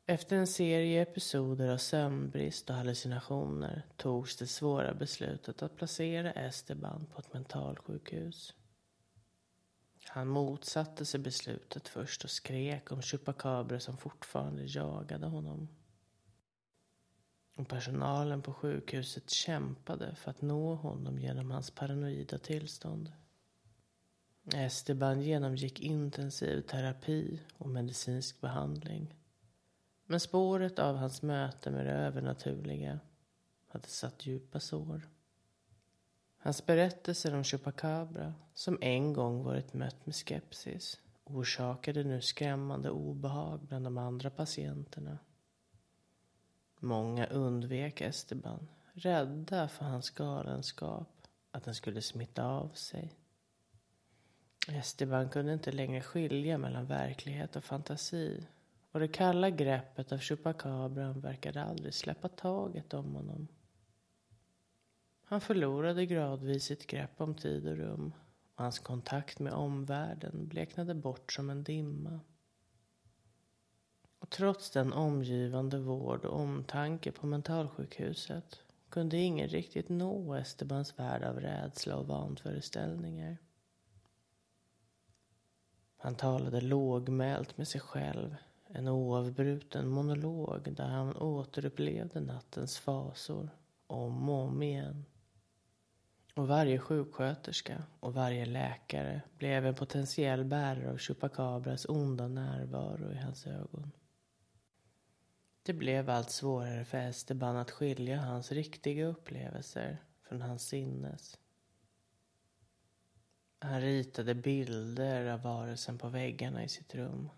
Efter 0.05 0.35
en 0.35 0.47
serie 0.47 1.01
episoder 1.01 1.69
av 1.69 1.77
sömnbrist 1.77 2.69
och 2.69 2.75
hallucinationer 2.75 3.85
togs 3.97 4.37
det 4.37 4.47
svåra 4.47 4.93
beslutet 4.93 5.61
att 5.61 5.75
placera 5.75 6.31
Esteban 6.31 7.05
på 7.13 7.19
ett 7.19 7.33
mentalsjukhus. 7.33 8.53
Han 10.07 10.27
motsatte 10.27 11.05
sig 11.05 11.19
beslutet 11.19 11.87
först 11.87 12.23
och 12.23 12.29
skrek 12.29 12.91
om 12.91 13.01
Chupacabra 13.01 13.79
som 13.79 13.97
fortfarande 13.97 14.63
jagade 14.65 15.27
honom. 15.27 15.67
Och 17.55 17.67
personalen 17.67 18.41
på 18.41 18.53
sjukhuset 18.53 19.29
kämpade 19.29 20.15
för 20.15 20.31
att 20.31 20.41
nå 20.41 20.75
honom 20.75 21.19
genom 21.19 21.51
hans 21.51 21.71
paranoida 21.71 22.37
tillstånd. 22.37 23.11
Esteban 24.53 25.21
genomgick 25.21 25.79
intensiv 25.79 26.61
terapi 26.61 27.39
och 27.57 27.69
medicinsk 27.69 28.41
behandling. 28.41 29.13
Men 30.05 30.19
spåret 30.19 30.79
av 30.79 30.95
hans 30.95 31.21
möte 31.21 31.71
med 31.71 31.85
det 31.85 31.91
övernaturliga 31.91 32.99
hade 33.67 33.87
satt 33.87 34.25
djupa 34.25 34.59
sår. 34.59 35.09
Hans 36.37 36.65
berättelser 36.65 37.35
om 37.35 37.43
Chupacabra, 37.43 38.33
som 38.53 38.77
en 38.81 39.13
gång 39.13 39.43
varit 39.43 39.73
mött 39.73 40.05
med 40.05 40.15
skepsis, 40.15 40.99
orsakade 41.23 42.03
nu 42.03 42.21
skrämmande 42.21 42.89
obehag 42.89 43.59
bland 43.67 43.85
de 43.85 43.97
andra 43.97 44.29
patienterna. 44.29 45.17
Många 46.79 47.25
undvek 47.25 48.01
Esteban, 48.01 48.67
rädda 48.93 49.67
för 49.67 49.85
hans 49.85 50.09
galenskap, 50.09 51.27
att 51.51 51.63
den 51.63 51.75
skulle 51.75 52.01
smitta 52.01 52.45
av 52.45 52.69
sig. 52.69 53.13
Esteban 54.67 55.29
kunde 55.29 55.53
inte 55.53 55.71
längre 55.71 56.01
skilja 56.01 56.57
mellan 56.57 56.85
verklighet 56.85 57.55
och 57.55 57.63
fantasi 57.63 58.47
och 58.93 58.99
det 58.99 59.07
kalla 59.07 59.49
greppet 59.49 60.11
av 60.11 60.17
Chupacabran 60.17 61.21
verkade 61.21 61.63
aldrig 61.63 61.93
släppa 61.93 62.29
taget 62.29 62.93
om 62.93 63.15
honom. 63.15 63.47
Han 65.23 65.41
förlorade 65.41 66.05
gradvis 66.05 66.63
sitt 66.63 66.87
grepp 66.87 67.21
om 67.21 67.35
tid 67.35 67.67
och 67.67 67.77
rum 67.77 68.13
och 68.55 68.63
hans 68.63 68.79
kontakt 68.79 69.39
med 69.39 69.53
omvärlden 69.53 70.47
bleknade 70.47 70.93
bort 70.93 71.31
som 71.31 71.49
en 71.49 71.63
dimma. 71.63 72.19
Och 74.19 74.29
trots 74.29 74.71
den 74.71 74.93
omgivande 74.93 75.79
vård 75.79 76.25
och 76.25 76.39
omtanke 76.39 77.11
på 77.11 77.27
mentalsjukhuset 77.27 78.61
kunde 78.89 79.17
ingen 79.17 79.47
riktigt 79.47 79.89
nå 79.89 80.35
Estebans 80.35 80.99
värld 80.99 81.23
av 81.23 81.39
rädsla 81.39 81.95
och 81.95 82.07
vanföreställningar. 82.07 83.37
Han 85.97 86.15
talade 86.15 86.61
lågmält 86.61 87.57
med 87.57 87.67
sig 87.67 87.81
själv, 87.81 88.35
en 88.75 88.87
oavbruten 88.87 89.87
monolog 89.87 90.73
där 90.75 90.87
han 90.87 91.15
återupplevde 91.17 92.19
nattens 92.19 92.79
fasor 92.79 93.49
om 93.87 94.29
och 94.29 94.35
om 94.35 94.63
igen. 94.63 95.05
Och 96.35 96.47
varje 96.47 96.79
sjuksköterska 96.79 97.83
och 97.99 98.13
varje 98.13 98.45
läkare 98.45 99.21
blev 99.37 99.65
en 99.65 99.75
potentiell 99.75 100.45
bärare 100.45 100.91
av 100.91 100.97
Chupacabras 100.97 101.85
onda 101.89 102.27
närvaro 102.27 103.11
i 103.11 103.17
hans 103.17 103.47
ögon. 103.47 103.91
Det 105.63 105.73
blev 105.73 106.09
allt 106.09 106.29
svårare 106.29 106.85
för 106.85 106.97
Esteban 106.97 107.57
att 107.57 107.71
skilja 107.71 108.21
hans 108.21 108.51
riktiga 108.51 109.05
upplevelser 109.05 110.03
från 110.21 110.41
hans 110.41 110.67
sinnes. 110.67 111.39
Han 113.59 113.81
ritade 113.81 114.35
bilder 114.35 115.25
av 115.25 115.41
varelsen 115.41 115.97
på 115.97 116.09
väggarna 116.09 116.63
i 116.63 116.69
sitt 116.69 116.95
rum 116.95 117.29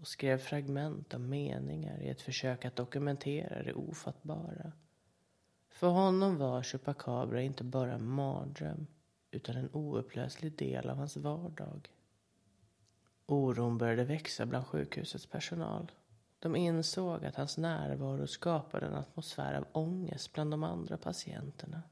och 0.00 0.06
skrev 0.06 0.38
fragment 0.38 1.14
av 1.14 1.20
meningar 1.20 2.02
i 2.02 2.08
ett 2.08 2.20
försök 2.20 2.64
att 2.64 2.76
dokumentera 2.76 3.62
det 3.62 3.72
ofattbara. 3.72 4.72
För 5.68 5.88
honom 5.88 6.38
var 6.38 6.62
Chupacabra 6.62 7.42
inte 7.42 7.64
bara 7.64 7.92
en 7.94 8.08
mardröm 8.08 8.86
utan 9.30 9.56
en 9.56 9.70
oupplöslig 9.72 10.56
del 10.56 10.90
av 10.90 10.96
hans 10.96 11.16
vardag. 11.16 11.88
Oron 13.26 13.78
började 13.78 14.04
växa 14.04 14.46
bland 14.46 14.66
sjukhusets 14.66 15.26
personal. 15.26 15.92
De 16.38 16.56
insåg 16.56 17.24
att 17.24 17.36
hans 17.36 17.58
närvaro 17.58 18.26
skapade 18.26 18.86
en 18.86 18.94
atmosfär 18.94 19.54
av 19.54 19.66
ångest 19.72 20.32
bland 20.32 20.50
de 20.50 20.64
andra 20.64 20.96
patienterna. 20.96 21.82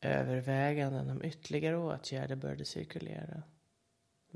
Överväganden 0.00 1.10
om 1.10 1.24
ytterligare 1.24 1.76
åtgärder 1.76 2.36
började 2.36 2.64
cirkulera. 2.64 3.42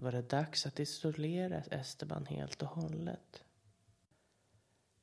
Var 0.03 0.13
det 0.13 0.31
dags 0.31 0.67
att 0.67 0.81
isolera 0.81 1.61
Esteban 1.71 2.27
helt 2.27 2.63
och 2.63 2.69
hållet? 2.69 3.45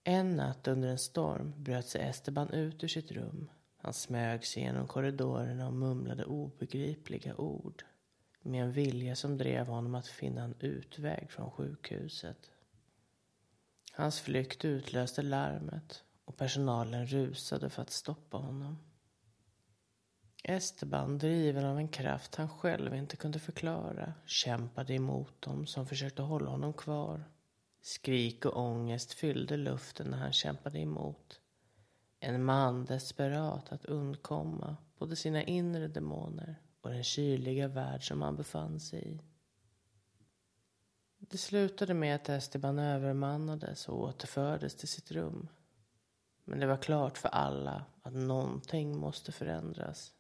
En 0.04 0.36
natt 0.36 0.68
under 0.68 0.90
en 0.90 0.98
storm 0.98 1.54
bröt 1.58 1.88
sig 1.88 2.02
Esteban 2.02 2.50
ut 2.50 2.84
ur 2.84 2.88
sitt 2.88 3.12
rum. 3.12 3.50
Han 3.78 3.94
smög 3.94 4.46
sig 4.46 4.64
genom 4.64 4.88
korridorerna 4.88 5.68
och 5.68 5.74
mumlade 5.74 6.26
obegripliga 6.26 7.36
ord 7.36 7.84
med 8.42 8.64
en 8.64 8.72
vilja 8.72 9.16
som 9.16 9.38
drev 9.38 9.68
honom 9.68 9.96
att 9.96 10.08
finna 10.08 10.44
en 10.44 10.56
utväg 10.60 11.32
från 11.32 11.52
sjukhuset. 11.52 12.52
Hans 13.92 14.20
flykt 14.20 14.66
utlöste 14.66 15.22
larmet 15.22 16.04
och 16.26 16.38
personalen 16.38 17.08
rusade 17.08 17.70
för 17.70 17.82
att 17.82 17.92
stoppa 17.92 18.38
honom. 18.38 18.78
Esteban, 20.44 21.18
driven 21.18 21.66
av 21.66 21.78
en 21.78 21.88
kraft 21.88 22.36
han 22.36 22.50
själv 22.50 22.96
inte 22.96 23.18
kunde 23.18 23.40
förklara, 23.40 24.14
kämpade 24.26 24.94
emot 24.94 25.42
dem 25.42 25.68
som 25.68 25.86
försökte 25.86 26.22
hålla 26.22 26.50
honom 26.50 26.74
kvar. 26.74 27.24
Skrik 27.82 28.46
och 28.46 28.58
ångest 28.58 29.14
fyllde 29.14 29.58
luften 29.58 30.08
när 30.08 30.18
han 30.18 30.34
kämpade 30.34 30.80
emot. 30.80 31.40
En 32.20 32.44
man 32.44 32.86
desperat 32.86 33.72
att 33.72 33.86
undkomma 33.86 34.78
både 34.98 35.16
sina 35.16 35.44
inre 35.44 35.88
demoner 35.88 36.62
och 36.82 36.90
den 36.90 37.04
kyliga 37.04 37.68
värld 37.68 38.08
som 38.08 38.22
han 38.22 38.36
befann 38.36 38.80
sig 38.80 39.08
i. 39.08 39.22
Det 41.20 41.38
slutade 41.38 41.94
med 41.94 42.16
att 42.16 42.30
Esteban 42.30 42.80
övermannades 42.80 43.90
och 43.90 44.00
återfördes 44.00 44.76
till 44.76 44.88
sitt 44.88 45.12
rum. 45.12 45.48
Men 46.44 46.60
det 46.60 46.68
var 46.68 46.78
klart 46.78 47.18
för 47.18 47.30
alla 47.30 47.86
att 48.02 48.14
någonting 48.14 48.98
måste 48.98 49.32
förändras. 49.32 50.14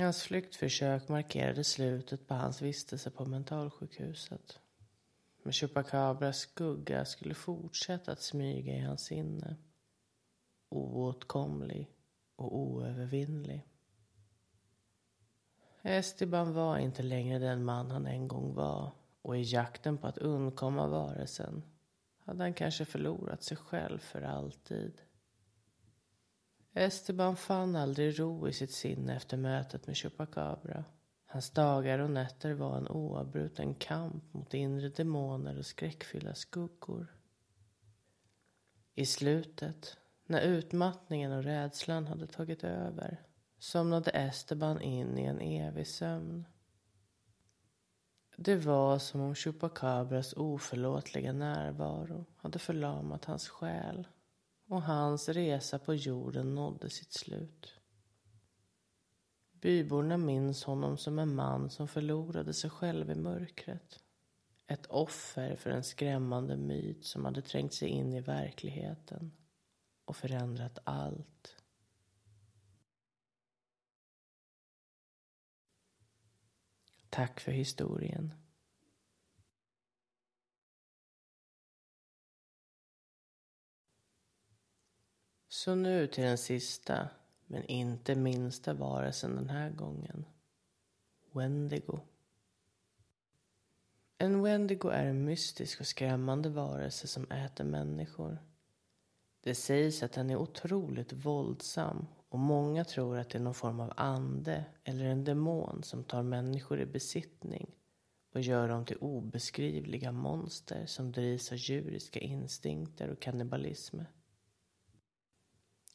Hans 0.00 0.22
flyktförsök 0.22 1.08
markerade 1.08 1.64
slutet 1.64 2.26
på 2.26 2.34
hans 2.34 2.62
vistelse 2.62 3.10
på 3.10 3.24
mentalsjukhuset. 3.24 4.58
Men 5.42 5.52
Chupacabras 5.52 6.38
skugga 6.38 7.04
skulle 7.04 7.34
fortsätta 7.34 8.12
att 8.12 8.22
smyga 8.22 8.74
i 8.74 8.80
hans 8.80 9.04
sinne. 9.04 9.56
Oåtkomlig 10.68 11.90
och 12.36 12.58
oövervinnlig. 12.58 13.66
Esteban 15.82 16.52
var 16.54 16.78
inte 16.78 17.02
längre 17.02 17.38
den 17.38 17.64
man 17.64 17.90
han 17.90 18.06
en 18.06 18.28
gång 18.28 18.54
var 18.54 18.92
och 19.22 19.36
i 19.36 19.42
jakten 19.42 19.98
på 19.98 20.06
att 20.06 20.18
undkomma 20.18 20.86
varelsen 20.86 21.62
hade 22.18 22.42
han 22.42 22.54
kanske 22.54 22.84
förlorat 22.84 23.42
sig 23.42 23.56
själv 23.56 23.98
för 23.98 24.22
alltid. 24.22 25.02
Esteban 26.74 27.36
fann 27.36 27.76
aldrig 27.76 28.20
ro 28.20 28.48
i 28.48 28.52
sitt 28.52 28.72
sinne 28.72 29.16
efter 29.16 29.36
mötet 29.36 29.86
med 29.86 29.96
Chupacabra. 29.96 30.84
Hans 31.26 31.50
dagar 31.50 31.98
och 31.98 32.10
nätter 32.10 32.52
var 32.52 32.76
en 32.76 32.88
oavbruten 32.88 33.74
kamp 33.74 34.34
mot 34.34 34.54
inre 34.54 34.88
demoner 34.88 35.58
och 35.58 35.66
skräckfyllda 35.66 36.34
skuggor. 36.34 37.16
I 38.94 39.06
slutet, 39.06 39.96
när 40.26 40.40
utmattningen 40.40 41.32
och 41.32 41.44
rädslan 41.44 42.06
hade 42.06 42.26
tagit 42.26 42.64
över, 42.64 43.22
somnade 43.58 44.10
Esteban 44.10 44.80
in 44.80 45.18
i 45.18 45.24
en 45.24 45.40
evig 45.40 45.86
sömn. 45.86 46.44
Det 48.36 48.56
var 48.56 48.98
som 48.98 49.20
om 49.20 49.34
Chupacabras 49.34 50.32
oförlåtliga 50.32 51.32
närvaro 51.32 52.24
hade 52.36 52.58
förlamat 52.58 53.24
hans 53.24 53.48
själ 53.48 54.08
och 54.72 54.82
hans 54.82 55.28
resa 55.28 55.78
på 55.78 55.94
jorden 55.94 56.54
nådde 56.54 56.90
sitt 56.90 57.12
slut. 57.12 57.74
Byborna 59.52 60.16
minns 60.16 60.64
honom 60.64 60.96
som 60.96 61.18
en 61.18 61.34
man 61.34 61.70
som 61.70 61.88
förlorade 61.88 62.52
sig 62.54 62.70
själv 62.70 63.10
i 63.10 63.14
mörkret. 63.14 64.02
Ett 64.66 64.86
offer 64.86 65.56
för 65.56 65.70
en 65.70 65.84
skrämmande 65.84 66.56
myt 66.56 67.04
som 67.04 67.24
hade 67.24 67.42
trängt 67.42 67.74
sig 67.74 67.88
in 67.88 68.12
i 68.12 68.20
verkligheten 68.20 69.32
och 70.04 70.16
förändrat 70.16 70.78
allt. 70.84 71.56
Tack 77.10 77.40
för 77.40 77.52
historien. 77.52 78.41
Så 85.64 85.74
nu 85.74 86.06
till 86.06 86.24
den 86.24 86.38
sista, 86.38 87.08
men 87.46 87.64
inte 87.64 88.14
minsta 88.14 88.74
varelsen 88.74 89.36
den 89.36 89.50
här 89.50 89.70
gången. 89.70 90.24
Wendigo. 91.32 92.00
En 94.18 94.42
Wendigo 94.42 94.88
är 94.88 95.04
en 95.04 95.24
mystisk 95.24 95.80
och 95.80 95.86
skrämmande 95.86 96.48
varelse 96.48 97.06
som 97.06 97.30
äter 97.30 97.64
människor. 97.64 98.38
Det 99.40 99.54
sägs 99.54 100.02
att 100.02 100.12
den 100.12 100.30
är 100.30 100.36
otroligt 100.36 101.12
våldsam 101.12 102.06
och 102.28 102.38
många 102.38 102.84
tror 102.84 103.18
att 103.18 103.30
det 103.30 103.38
är 103.38 103.42
någon 103.42 103.54
form 103.54 103.80
av 103.80 103.92
ande 103.96 104.64
eller 104.84 105.04
en 105.04 105.24
demon 105.24 105.82
som 105.82 106.04
tar 106.04 106.22
människor 106.22 106.80
i 106.80 106.86
besittning 106.86 107.74
och 108.34 108.40
gör 108.40 108.68
dem 108.68 108.84
till 108.84 108.98
obeskrivliga 109.00 110.12
monster 110.12 110.86
som 110.86 111.12
drivs 111.12 111.52
av 111.52 111.58
djuriska 111.58 112.20
instinkter 112.20 113.08
och 113.08 113.20
kannibalism. 113.20 114.00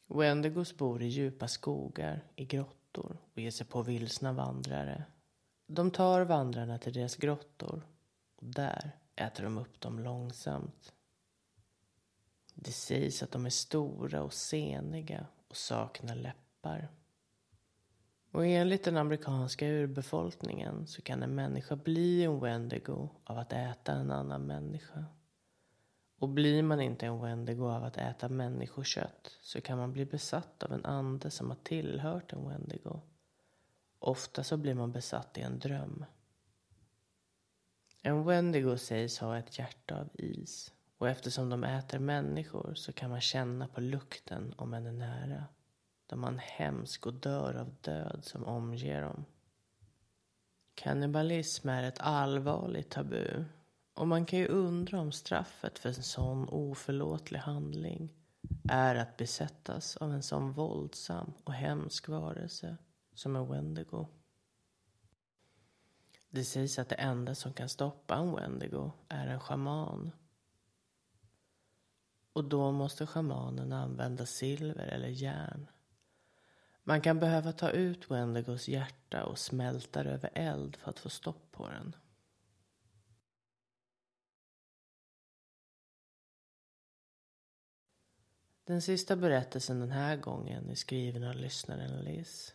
Wendigos 0.08 0.76
bor 0.76 1.02
i 1.02 1.06
djupa 1.06 1.48
skogar, 1.48 2.24
i 2.36 2.44
grottor 2.44 3.18
och 3.32 3.40
ger 3.40 3.50
sig 3.50 3.66
på 3.66 3.82
vilsna 3.82 4.32
vandrare. 4.32 5.04
De 5.66 5.90
tar 5.90 6.24
vandrarna 6.24 6.78
till 6.78 6.92
deras 6.92 7.16
grottor 7.16 7.82
och 8.36 8.44
där 8.44 8.90
äter 9.16 9.44
de 9.44 9.58
upp 9.58 9.80
dem 9.80 9.98
långsamt. 9.98 10.92
Det 12.54 12.72
sägs 12.72 13.22
att 13.22 13.30
de 13.30 13.46
är 13.46 13.50
stora 13.50 14.22
och 14.22 14.32
seniga 14.32 15.26
och 15.48 15.56
saknar 15.56 16.14
läppar. 16.14 16.88
Och 18.30 18.46
enligt 18.46 18.84
den 18.84 18.96
amerikanska 18.96 19.66
urbefolkningen 19.68 20.86
så 20.86 21.02
kan 21.02 21.22
en 21.22 21.34
människa 21.34 21.76
bli 21.76 22.24
en 22.24 22.40
Wendigo 22.40 23.08
av 23.24 23.38
att 23.38 23.52
äta 23.52 23.92
en 23.92 24.10
annan 24.10 24.46
människa. 24.46 25.04
Och 26.18 26.28
blir 26.28 26.62
man 26.62 26.80
inte 26.80 27.06
en 27.06 27.20
Wendigo 27.20 27.64
av 27.64 27.84
att 27.84 27.96
äta 27.96 28.28
människokött 28.28 29.38
så 29.40 29.60
kan 29.60 29.78
man 29.78 29.92
bli 29.92 30.04
besatt 30.04 30.62
av 30.62 30.72
en 30.72 30.84
ande 30.84 31.30
som 31.30 31.48
har 31.48 31.58
tillhört 31.62 32.32
en 32.32 32.48
Wendigo. 32.48 33.00
Ofta 33.98 34.44
så 34.44 34.56
blir 34.56 34.74
man 34.74 34.92
besatt 34.92 35.38
i 35.38 35.40
en 35.40 35.58
dröm. 35.58 36.04
En 38.02 38.24
Wendigo 38.24 38.76
sägs 38.76 39.18
ha 39.18 39.38
ett 39.38 39.58
hjärta 39.58 40.00
av 40.00 40.08
is 40.14 40.72
och 40.98 41.08
eftersom 41.08 41.50
de 41.50 41.64
äter 41.64 41.98
människor 41.98 42.74
så 42.74 42.92
kan 42.92 43.10
man 43.10 43.20
känna 43.20 43.68
på 43.68 43.80
lukten 43.80 44.54
om 44.56 44.74
en 44.74 44.86
är 44.86 44.92
nära. 44.92 45.44
De 46.06 46.22
har 46.22 46.30
en 46.30 46.38
hemsk 46.38 47.06
och 47.06 47.14
dör 47.14 47.54
av 47.54 47.74
död 47.80 48.20
som 48.22 48.44
omger 48.44 49.02
dem. 49.02 49.24
Kannibalism 50.74 51.68
är 51.68 51.82
ett 51.82 52.00
allvarligt 52.00 52.90
tabu 52.90 53.44
och 53.98 54.08
man 54.08 54.26
kan 54.26 54.38
ju 54.38 54.46
undra 54.46 55.00
om 55.00 55.12
straffet 55.12 55.78
för 55.78 55.88
en 55.88 56.02
sån 56.02 56.48
oförlåtlig 56.48 57.38
handling 57.38 58.14
är 58.68 58.94
att 58.94 59.16
besättas 59.16 59.96
av 59.96 60.12
en 60.12 60.22
sån 60.22 60.52
våldsam 60.52 61.32
och 61.44 61.52
hemsk 61.52 62.08
varelse 62.08 62.76
som 63.14 63.36
en 63.36 63.48
Wendigo. 63.48 64.06
Det 66.30 66.44
sägs 66.44 66.78
att 66.78 66.88
det 66.88 66.94
enda 66.94 67.34
som 67.34 67.52
kan 67.52 67.68
stoppa 67.68 68.16
en 68.16 68.34
Wendigo 68.34 68.90
är 69.08 69.26
en 69.26 69.40
schaman. 69.40 70.10
Och 72.32 72.44
då 72.44 72.72
måste 72.72 73.06
schamanen 73.06 73.72
använda 73.72 74.26
silver 74.26 74.86
eller 74.86 75.08
järn. 75.08 75.70
Man 76.82 77.00
kan 77.00 77.18
behöva 77.18 77.52
ta 77.52 77.70
ut 77.70 78.10
Wendigos 78.10 78.68
hjärta 78.68 79.24
och 79.24 79.38
smälta 79.38 80.02
det 80.02 80.10
över 80.10 80.30
eld 80.34 80.76
för 80.76 80.90
att 80.90 80.98
få 80.98 81.10
stopp 81.10 81.52
på 81.52 81.68
den. 81.68 81.94
Den 88.68 88.82
sista 88.82 89.16
berättelsen 89.16 89.80
den 89.80 89.90
här 89.90 90.16
gången 90.16 90.70
är 90.70 90.74
skriven 90.74 91.24
av 91.24 91.34
lyssnaren 91.34 92.04
Liz. 92.04 92.54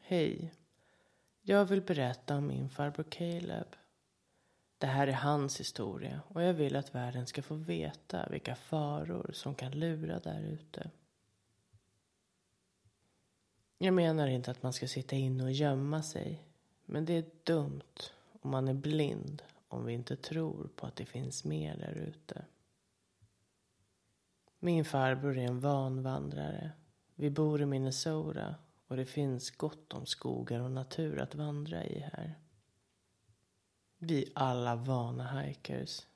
Hej. 0.00 0.54
Jag 1.42 1.64
vill 1.64 1.82
berätta 1.82 2.36
om 2.36 2.46
min 2.46 2.70
farbror 2.70 3.04
Caleb. 3.04 3.66
Det 4.78 4.86
här 4.86 5.06
är 5.06 5.12
hans 5.12 5.60
historia 5.60 6.20
och 6.28 6.42
jag 6.42 6.54
vill 6.54 6.76
att 6.76 6.94
världen 6.94 7.26
ska 7.26 7.42
få 7.42 7.54
veta 7.54 8.28
vilka 8.28 8.56
faror 8.56 9.30
som 9.32 9.54
kan 9.54 9.72
lura 9.72 10.18
där 10.18 10.42
ute. 10.42 10.90
Jag 13.78 13.94
menar 13.94 14.26
inte 14.26 14.50
att 14.50 14.62
man 14.62 14.72
ska 14.72 14.88
sitta 14.88 15.16
inne 15.16 15.44
och 15.44 15.52
gömma 15.52 16.02
sig. 16.02 16.44
Men 16.84 17.04
det 17.04 17.12
är 17.12 17.24
dumt 17.44 18.10
om 18.40 18.50
man 18.50 18.68
är 18.68 18.74
blind 18.74 19.42
om 19.74 19.84
vi 19.84 19.92
inte 19.92 20.16
tror 20.16 20.70
på 20.76 20.86
att 20.86 20.96
det 20.96 21.06
finns 21.06 21.44
mer 21.44 21.76
där 21.76 21.94
ute. 21.94 22.44
Min 24.58 24.84
farbror 24.84 25.38
är 25.38 25.46
en 25.46 25.60
vanvandrare. 25.60 26.72
Vi 27.14 27.30
bor 27.30 27.62
i 27.62 27.66
Minnesota 27.66 28.54
och 28.86 28.96
det 28.96 29.06
finns 29.06 29.50
gott 29.50 29.92
om 29.92 30.06
skogar 30.06 30.60
och 30.60 30.70
natur 30.70 31.20
att 31.20 31.34
vandra 31.34 31.84
i 31.84 31.98
här. 31.98 32.38
Vi 33.98 34.32
alla 34.34 34.76
vana 34.76 35.40
hikers. 35.40 36.06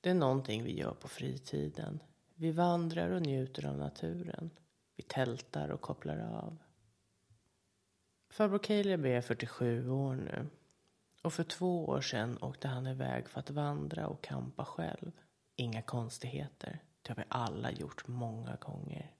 Det 0.00 0.10
är 0.10 0.14
någonting 0.14 0.64
vi 0.64 0.78
gör 0.78 0.94
på 0.94 1.08
fritiden. 1.08 2.02
Vi 2.34 2.50
vandrar 2.50 3.10
och 3.10 3.22
njuter 3.22 3.66
av 3.66 3.78
naturen. 3.78 4.50
Vi 4.96 5.02
tältar 5.02 5.68
och 5.68 5.80
kopplar 5.80 6.18
av. 6.18 6.58
Farbror 8.30 8.58
Caleb 8.58 9.06
är 9.06 9.20
47 9.20 9.90
år 9.90 10.14
nu 10.14 10.46
och 11.24 11.32
för 11.32 11.44
två 11.44 11.84
år 11.88 12.00
sedan 12.00 12.38
åkte 12.40 12.68
han 12.68 12.86
iväg 12.86 13.28
för 13.28 13.40
att 13.40 13.50
vandra 13.50 14.06
och 14.06 14.24
kampa 14.24 14.64
själv. 14.64 15.12
Inga 15.56 15.82
konstigheter. 15.82 16.82
Det 17.02 17.08
har 17.08 17.16
vi 17.16 17.24
alla 17.28 17.70
gjort 17.70 18.08
många 18.08 18.56
gånger. 18.56 19.14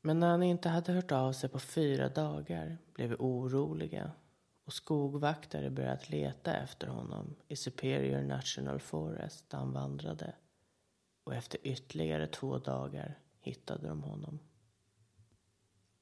Men 0.00 0.18
när 0.18 0.28
han 0.28 0.42
inte 0.42 0.68
hade 0.68 0.92
hört 0.92 1.12
av 1.12 1.32
sig 1.32 1.50
på 1.50 1.58
fyra 1.58 2.08
dagar 2.08 2.78
blev 2.94 3.08
vi 3.08 3.16
oroliga 3.18 4.10
och 4.64 4.72
skogvaktare 4.72 5.70
börjat 5.70 6.10
leta 6.10 6.56
efter 6.56 6.86
honom 6.86 7.36
i 7.48 7.56
Superior 7.56 8.22
National 8.22 8.80
Forest 8.80 9.50
där 9.50 9.58
han 9.58 9.72
vandrade. 9.72 10.34
Och 11.24 11.34
efter 11.34 11.66
ytterligare 11.66 12.26
två 12.26 12.58
dagar 12.58 13.18
hittade 13.40 13.88
de 13.88 14.02
honom. 14.02 14.38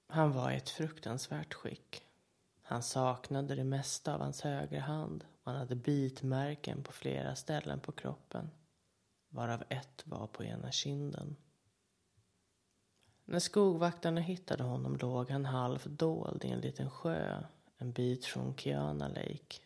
Han 0.07 0.33
var 0.33 0.51
i 0.51 0.57
ett 0.57 0.71
fruktansvärt 0.71 1.55
skick. 1.55 2.12
Han 2.73 2.83
saknade 2.83 3.55
det 3.55 3.65
mesta 3.65 4.15
av 4.15 4.21
hans 4.21 4.41
högra 4.41 4.81
hand 4.81 5.25
och 5.43 5.53
han 5.53 5.61
hade 5.61 5.77
bitmärken 5.77 6.83
på 6.83 6.93
flera 6.93 7.35
ställen 7.35 7.81
på 7.81 7.93
kroppen. 7.93 8.51
Varav 9.29 9.65
ett 9.69 10.03
var 10.07 10.27
på 10.27 10.45
ena 10.45 10.71
kinden. 10.71 11.37
När 13.25 13.39
skogvaktarna 13.39 14.21
hittade 14.21 14.63
honom 14.63 14.97
låg 14.97 15.31
han 15.31 15.45
halvt 15.45 15.85
dold 15.85 16.45
i 16.45 16.49
en 16.49 16.61
liten 16.61 16.91
sjö 16.91 17.45
en 17.79 17.93
bit 17.93 18.25
från 18.25 18.57
Kiana 18.57 19.09
Lake. 19.09 19.59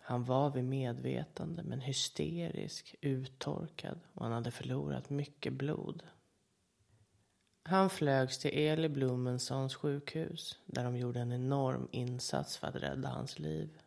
Han 0.00 0.24
var 0.24 0.50
vid 0.50 0.64
medvetande 0.64 1.62
men 1.62 1.80
hysterisk, 1.80 2.94
uttorkad 3.00 4.00
och 4.14 4.22
han 4.22 4.32
hade 4.32 4.50
förlorat 4.50 5.10
mycket 5.10 5.52
blod. 5.52 6.02
Han 7.68 7.90
flögs 7.90 8.38
till 8.38 8.50
Eli 8.58 8.88
Blumensons 8.88 9.74
sjukhus 9.74 10.58
där 10.66 10.84
de 10.84 10.96
gjorde 10.96 11.20
en 11.20 11.32
enorm 11.32 11.88
insats 11.92 12.56
för 12.56 12.66
att 12.66 12.76
rädda 12.76 13.08
hans 13.08 13.38
liv. 13.38 13.78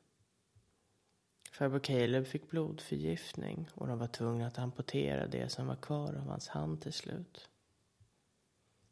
Farbror 1.52 1.80
Caleb 1.80 2.28
fick 2.28 2.50
blodförgiftning 2.50 3.70
och 3.74 3.88
de 3.88 4.00
var 4.00 4.08
tvungna 4.08 4.48
att 4.48 4.60
amputera 4.60 5.28
det 5.28 5.50
som 5.50 5.68
var 5.68 5.76
kvar 5.76 6.14
av 6.14 6.28
hans 6.28 6.48
hand 6.48 6.82
till 6.82 6.94
slut. 6.94 7.50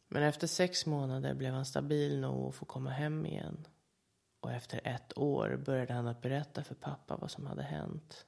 Men 0.07 0.23
efter 0.23 0.47
sex 0.47 0.85
månader 0.85 1.33
blev 1.33 1.53
han 1.53 1.65
stabil 1.65 2.19
nog 2.19 2.49
att 2.49 2.55
få 2.55 2.65
komma 2.65 2.89
hem 2.89 3.25
igen. 3.25 3.67
Och 4.39 4.51
efter 4.51 4.81
ett 4.83 5.17
år 5.17 5.61
började 5.65 5.93
han 5.93 6.07
att 6.07 6.21
berätta 6.21 6.63
för 6.63 6.75
pappa 6.75 7.17
vad 7.17 7.31
som 7.31 7.45
hade 7.45 7.63
hänt. 7.63 8.25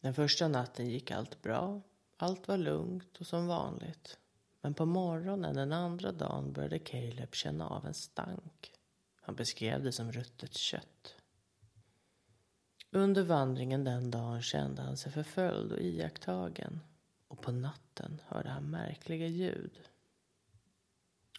Den 0.00 0.14
första 0.14 0.48
natten 0.48 0.88
gick 0.88 1.10
allt 1.10 1.42
bra. 1.42 1.82
Allt 2.16 2.48
var 2.48 2.56
lugnt 2.56 3.16
och 3.20 3.26
som 3.26 3.46
vanligt. 3.46 4.18
Men 4.60 4.74
på 4.74 4.86
morgonen 4.86 5.56
den 5.56 5.72
andra 5.72 6.12
dagen 6.12 6.52
började 6.52 6.78
Caleb 6.78 7.34
känna 7.34 7.68
av 7.68 7.86
en 7.86 7.94
stank. 7.94 8.72
Han 9.20 9.34
beskrev 9.34 9.82
det 9.82 9.92
som 9.92 10.12
ruttet 10.12 10.54
kött. 10.54 11.16
Under 12.90 13.22
vandringen 13.22 13.84
den 13.84 14.10
dagen 14.10 14.42
kände 14.42 14.82
han 14.82 14.96
sig 14.96 15.12
förföljd 15.12 15.72
och 15.72 15.80
iakttagen 15.80 16.80
och 17.28 17.42
på 17.42 17.52
natten 17.52 18.20
hörde 18.26 18.48
han 18.48 18.70
märkliga 18.70 19.26
ljud. 19.26 19.80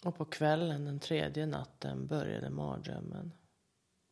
Och 0.03 0.17
på 0.17 0.25
kvällen 0.25 0.85
den 0.85 0.99
tredje 0.99 1.45
natten 1.45 2.07
började 2.07 2.49
mardrömmen. 2.49 3.33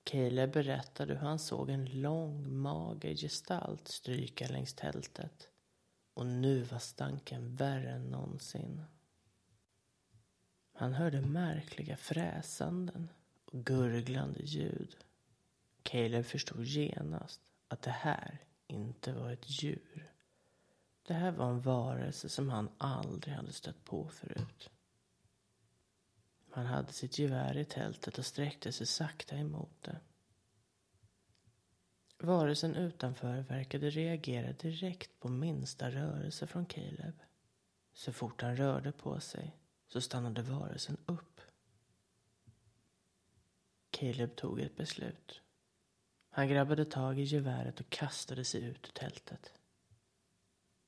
Caleb 0.03 0.51
berättade 0.51 1.13
hur 1.13 1.22
han 1.22 1.39
såg 1.39 1.70
en 1.70 2.01
lång, 2.01 2.57
mager 2.57 3.16
gestalt 3.16 3.88
stryka 3.88 4.47
längs 4.47 4.74
tältet. 4.74 5.49
Och 6.16 6.26
nu 6.26 6.61
var 6.61 6.80
stanken 6.80 7.55
värre 7.55 7.91
än 7.91 8.11
någonsin. 8.11 8.84
Han 10.74 10.93
hörde 10.93 11.22
märkliga 11.22 11.97
fräsanden 11.97 13.09
och 13.45 13.66
gurglande 13.66 14.39
ljud. 14.43 14.97
Caleb 15.84 16.26
förstod 16.26 16.66
genast 16.66 17.41
att 17.68 17.82
det 17.82 17.91
här 17.91 18.39
inte 18.68 19.13
var 19.13 19.32
ett 19.32 19.63
djur. 19.63 20.11
Det 21.07 21.13
här 21.13 21.32
var 21.32 21.49
en 21.49 21.61
varelse 21.61 22.30
som 22.30 22.49
han 22.49 22.70
aldrig 22.78 23.36
hade 23.36 23.53
stött 23.53 23.86
på 23.86 24.07
förut. 24.07 24.70
Han 26.49 26.66
hade 26.66 26.93
sitt 26.93 27.20
gevär 27.20 27.57
i 27.57 27.66
tältet 27.66 28.18
och 28.18 28.26
sträckte 28.26 28.72
sig 28.72 28.88
sakta 28.88 29.36
emot 29.38 29.82
det. 29.82 29.99
Varelsen 32.18 32.76
utanför 32.76 33.41
verkade 33.41 33.89
reagera 33.89 34.53
direkt 34.53 35.20
på 35.20 35.30
minsta 35.30 35.91
rörelse 35.91 36.47
från 36.47 36.66
Caleb. 36.66 37.13
Så 37.93 38.13
fort 38.13 38.41
han 38.41 38.55
rörde 38.55 38.91
på 38.91 39.20
sig 39.20 39.57
så 39.88 40.01
stannade 40.01 40.41
varelsen 40.41 40.97
upp. 41.05 41.41
Caleb 43.89 44.36
tog 44.36 44.59
ett 44.59 44.76
beslut. 44.76 45.41
Han 46.30 46.47
grabbade 46.47 46.86
tag 46.86 47.20
i 47.20 47.24
geväret 47.24 47.80
och 47.80 47.89
kastade 47.89 48.43
sig 48.43 48.63
ut 48.63 48.88
ur 48.88 48.91
tältet. 48.93 49.53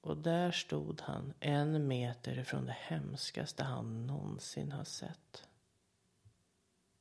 Och 0.01 0.17
där 0.17 0.51
stod 0.51 1.01
han 1.01 1.34
en 1.39 1.88
meter 1.88 2.39
ifrån 2.39 2.65
det 2.65 2.78
hemskaste 2.80 3.63
han 3.63 4.07
någonsin 4.07 4.71
har 4.71 4.84
sett. 4.84 5.47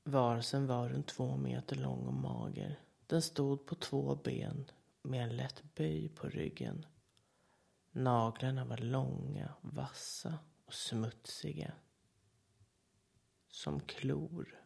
Varelsen 0.04 0.66
var 0.66 0.88
runt 0.88 1.06
två 1.06 1.36
meter 1.36 1.76
lång 1.76 2.06
och 2.06 2.14
mager. 2.14 2.78
Den 3.06 3.22
stod 3.22 3.66
på 3.66 3.74
två 3.74 4.14
ben 4.14 4.70
med 5.02 5.22
en 5.22 5.36
lätt 5.36 5.62
böj 5.74 6.08
på 6.08 6.28
ryggen. 6.28 6.86
Naglarna 7.90 8.64
var 8.64 8.76
långa, 8.76 9.54
vassa 9.60 10.38
och 10.64 10.74
smutsiga. 10.74 11.72
Som 13.48 13.80
klor. 13.80 14.62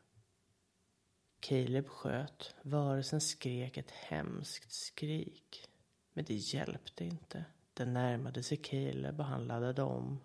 Caleb 1.41 1.89
sköt. 1.89 2.55
Varelsen 2.63 3.21
skrek 3.21 3.77
ett 3.77 3.91
hemskt 3.91 4.73
skrik. 4.73 5.69
Men 6.13 6.25
det 6.25 6.35
hjälpte 6.35 7.05
inte. 7.05 7.45
Den 7.75 7.93
närmade 7.93 8.43
sig 8.43 8.57
Caleb 8.57 9.21
och 9.21 9.27
han 9.27 9.47
laddade 9.47 9.83
om. 9.83 10.21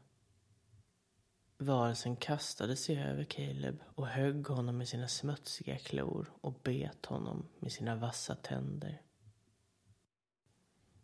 Varelsen 1.58 2.16
kastade 2.16 2.76
sig 2.76 3.04
över 3.04 3.24
Caleb 3.24 3.80
och 3.96 4.08
högg 4.08 4.48
honom 4.48 4.78
med 4.78 4.88
sina 4.88 5.08
smutsiga 5.08 5.78
klor 5.78 6.32
och 6.42 6.54
bet 6.64 7.06
honom 7.06 7.48
med 7.60 7.72
sina 7.72 7.96
vassa 7.96 8.36
tänder. 8.36 9.02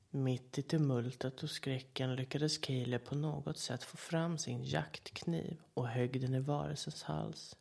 Mitt 0.10 0.58
i 0.58 0.62
tumultet 0.62 1.44
och 1.44 1.50
skräcken 1.50 2.16
lyckades 2.16 2.58
Caleb 2.58 3.06
på 3.06 3.16
något 3.16 3.58
sätt 3.58 3.84
få 3.84 3.98
fram 3.98 4.38
sin 4.38 4.64
jaktkniv 4.64 5.62
och 5.74 5.88
högg 5.88 6.22
den 6.22 6.34
i 6.34 6.40
varelsens 6.40 7.04
hals. 7.04 7.56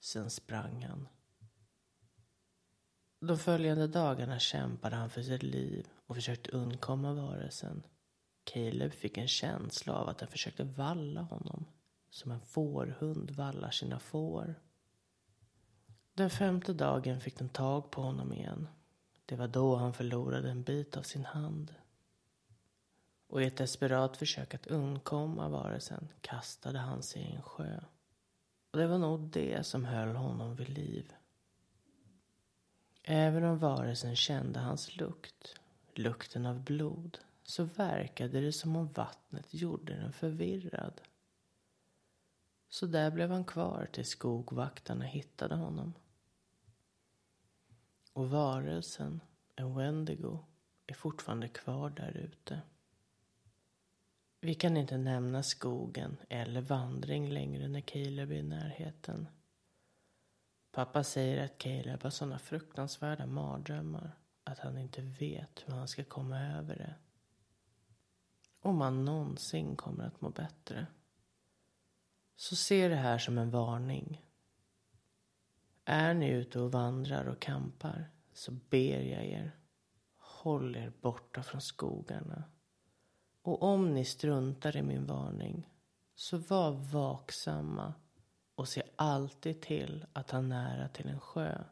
Sen 0.00 0.30
sprang 0.30 0.82
han. 0.82 1.08
De 3.20 3.38
följande 3.38 3.86
dagarna 3.86 4.38
kämpade 4.38 4.96
han 4.96 5.10
för 5.10 5.22
sitt 5.22 5.42
liv 5.42 5.88
och 6.06 6.14
försökte 6.14 6.50
undkomma 6.50 7.12
varelsen. 7.12 7.82
Caleb 8.44 8.92
fick 8.92 9.18
en 9.18 9.28
känsla 9.28 9.94
av 9.94 10.08
att 10.08 10.18
den 10.18 10.28
försökte 10.28 10.64
valla 10.64 11.20
honom. 11.20 11.66
Som 12.12 12.30
en 12.30 12.40
fårhund 12.40 13.30
vallar 13.30 13.70
sina 13.70 13.98
får. 13.98 14.54
Den 16.14 16.30
femte 16.30 16.72
dagen 16.72 17.20
fick 17.20 17.38
den 17.38 17.48
tag 17.48 17.90
på 17.90 18.02
honom 18.02 18.32
igen. 18.32 18.68
Det 19.26 19.36
var 19.36 19.48
då 19.48 19.76
han 19.76 19.92
förlorade 19.92 20.50
en 20.50 20.62
bit 20.62 20.96
av 20.96 21.02
sin 21.02 21.24
hand. 21.24 21.74
Och 23.26 23.42
i 23.42 23.46
ett 23.46 23.56
desperat 23.56 24.16
försök 24.16 24.54
att 24.54 24.66
undkomma 24.66 25.48
varelsen 25.48 26.08
kastade 26.20 26.78
han 26.78 27.02
sig 27.02 27.22
i 27.22 27.34
en 27.34 27.42
sjö. 27.42 27.80
Och 28.70 28.78
det 28.78 28.86
var 28.86 28.98
nog 28.98 29.20
det 29.20 29.66
som 29.66 29.84
höll 29.84 30.16
honom 30.16 30.56
vid 30.56 30.68
liv. 30.68 31.12
Även 33.02 33.44
om 33.44 33.58
varelsen 33.58 34.16
kände 34.16 34.60
hans 34.60 34.96
lukt, 34.96 35.54
lukten 35.94 36.46
av 36.46 36.60
blod, 36.60 37.18
så 37.42 37.64
verkade 37.64 38.40
det 38.40 38.52
som 38.52 38.76
om 38.76 38.92
vattnet 38.92 39.54
gjorde 39.54 39.94
den 39.94 40.12
förvirrad. 40.12 41.00
Så 42.72 42.86
där 42.86 43.10
blev 43.10 43.30
han 43.30 43.44
kvar 43.44 43.88
tills 43.92 44.08
skogvaktarna 44.08 45.04
hittade 45.04 45.54
honom. 45.54 45.94
Och 48.12 48.30
varelsen, 48.30 49.20
en 49.56 49.74
Wendigo, 49.74 50.38
är 50.86 50.94
fortfarande 50.94 51.48
kvar 51.48 51.90
där 51.90 52.16
ute. 52.16 52.62
Vi 54.40 54.54
kan 54.54 54.76
inte 54.76 54.98
nämna 54.98 55.42
skogen 55.42 56.16
eller 56.28 56.60
vandring 56.60 57.28
längre 57.28 57.68
när 57.68 57.80
Caleb 57.80 58.32
är 58.32 58.36
i 58.36 58.42
närheten. 58.42 59.28
Pappa 60.70 61.04
säger 61.04 61.44
att 61.44 61.58
Caleb 61.58 62.02
har 62.02 62.10
sådana 62.10 62.38
fruktansvärda 62.38 63.26
mardrömmar 63.26 64.16
att 64.44 64.58
han 64.58 64.78
inte 64.78 65.02
vet 65.02 65.64
hur 65.66 65.74
han 65.74 65.88
ska 65.88 66.04
komma 66.04 66.40
över 66.40 66.76
det. 66.76 66.94
Om 68.60 68.80
han 68.80 69.04
någonsin 69.04 69.76
kommer 69.76 70.04
att 70.04 70.20
må 70.20 70.30
bättre. 70.30 70.86
Så 72.36 72.56
se 72.56 72.88
det 72.88 72.96
här 72.96 73.18
som 73.18 73.38
en 73.38 73.50
varning. 73.50 74.24
Är 75.84 76.14
ni 76.14 76.28
ute 76.28 76.60
och 76.60 76.72
vandrar 76.72 77.26
och 77.26 77.40
kampar 77.40 78.10
så 78.32 78.52
ber 78.52 79.00
jag 79.00 79.24
er, 79.24 79.56
håll 80.16 80.76
er 80.76 80.92
borta 81.00 81.42
från 81.42 81.60
skogarna. 81.60 82.44
Och 83.42 83.62
om 83.62 83.94
ni 83.94 84.04
struntar 84.04 84.76
i 84.76 84.82
min 84.82 85.06
varning, 85.06 85.68
så 86.14 86.38
var 86.38 86.72
vaksamma 86.72 87.94
och 88.54 88.68
se 88.68 88.82
alltid 88.96 89.60
till 89.60 90.06
att 90.12 90.30
ha 90.30 90.40
nära 90.40 90.88
till 90.88 91.08
en 91.08 91.20
sjö. 91.20 91.64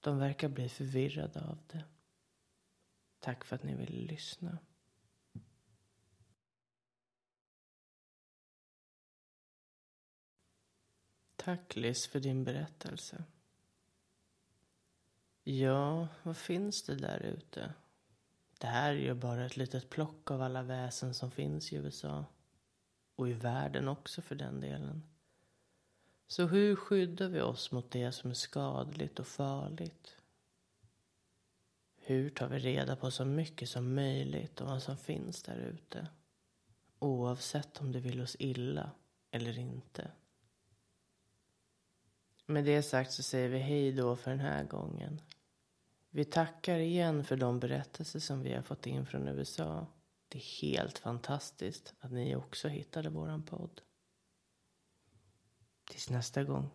De 0.00 0.18
verkar 0.18 0.48
bli 0.48 0.68
förvirrade 0.68 1.40
av 1.40 1.58
det. 1.66 1.84
Tack 3.18 3.44
för 3.44 3.56
att 3.56 3.62
ni 3.62 3.74
ville 3.74 4.12
lyssna. 4.12 4.58
Tack 11.44 11.76
Liz 11.76 12.06
för 12.06 12.20
din 12.20 12.44
berättelse. 12.44 13.24
Ja, 15.44 16.08
vad 16.22 16.36
finns 16.36 16.82
det 16.82 16.94
där 16.94 17.20
ute? 17.20 17.74
Det 18.58 18.66
här 18.66 18.90
är 18.90 18.98
ju 18.98 19.14
bara 19.14 19.46
ett 19.46 19.56
litet 19.56 19.90
plock 19.90 20.30
av 20.30 20.42
alla 20.42 20.62
väsen 20.62 21.14
som 21.14 21.30
finns 21.30 21.72
i 21.72 21.76
USA. 21.76 22.24
Och 23.16 23.28
i 23.28 23.32
världen 23.32 23.88
också 23.88 24.22
för 24.22 24.34
den 24.34 24.60
delen. 24.60 25.02
Så 26.26 26.46
hur 26.46 26.76
skyddar 26.76 27.28
vi 27.28 27.40
oss 27.40 27.72
mot 27.72 27.90
det 27.90 28.12
som 28.12 28.30
är 28.30 28.34
skadligt 28.34 29.18
och 29.18 29.26
farligt? 29.26 30.16
Hur 31.96 32.30
tar 32.30 32.48
vi 32.48 32.58
reda 32.58 32.96
på 32.96 33.10
så 33.10 33.24
mycket 33.24 33.68
som 33.68 33.94
möjligt 33.94 34.60
om 34.60 34.66
vad 34.66 34.82
som 34.82 34.96
finns 34.96 35.42
där 35.42 35.56
ute? 35.56 36.08
Oavsett 36.98 37.80
om 37.80 37.92
det 37.92 38.00
vill 38.00 38.20
oss 38.20 38.36
illa 38.38 38.90
eller 39.30 39.58
inte. 39.58 40.10
Med 42.46 42.64
det 42.64 42.82
sagt 42.82 43.12
så 43.12 43.22
säger 43.22 43.48
vi 43.48 43.58
hej 43.58 43.92
då 43.92 44.16
för 44.16 44.30
den 44.30 44.40
här 44.40 44.64
gången. 44.64 45.20
Vi 46.10 46.24
tackar 46.24 46.78
igen 46.78 47.24
för 47.24 47.36
de 47.36 47.60
berättelser 47.60 48.20
som 48.20 48.42
vi 48.42 48.54
har 48.54 48.62
fått 48.62 48.86
in 48.86 49.06
från 49.06 49.28
USA. 49.28 49.86
Det 50.28 50.38
är 50.38 50.62
helt 50.62 50.98
fantastiskt 50.98 51.94
att 52.00 52.12
ni 52.12 52.36
också 52.36 52.68
hittade 52.68 53.08
våran 53.08 53.42
podd. 53.42 53.80
Tills 55.90 56.10
nästa 56.10 56.44
gång. 56.44 56.70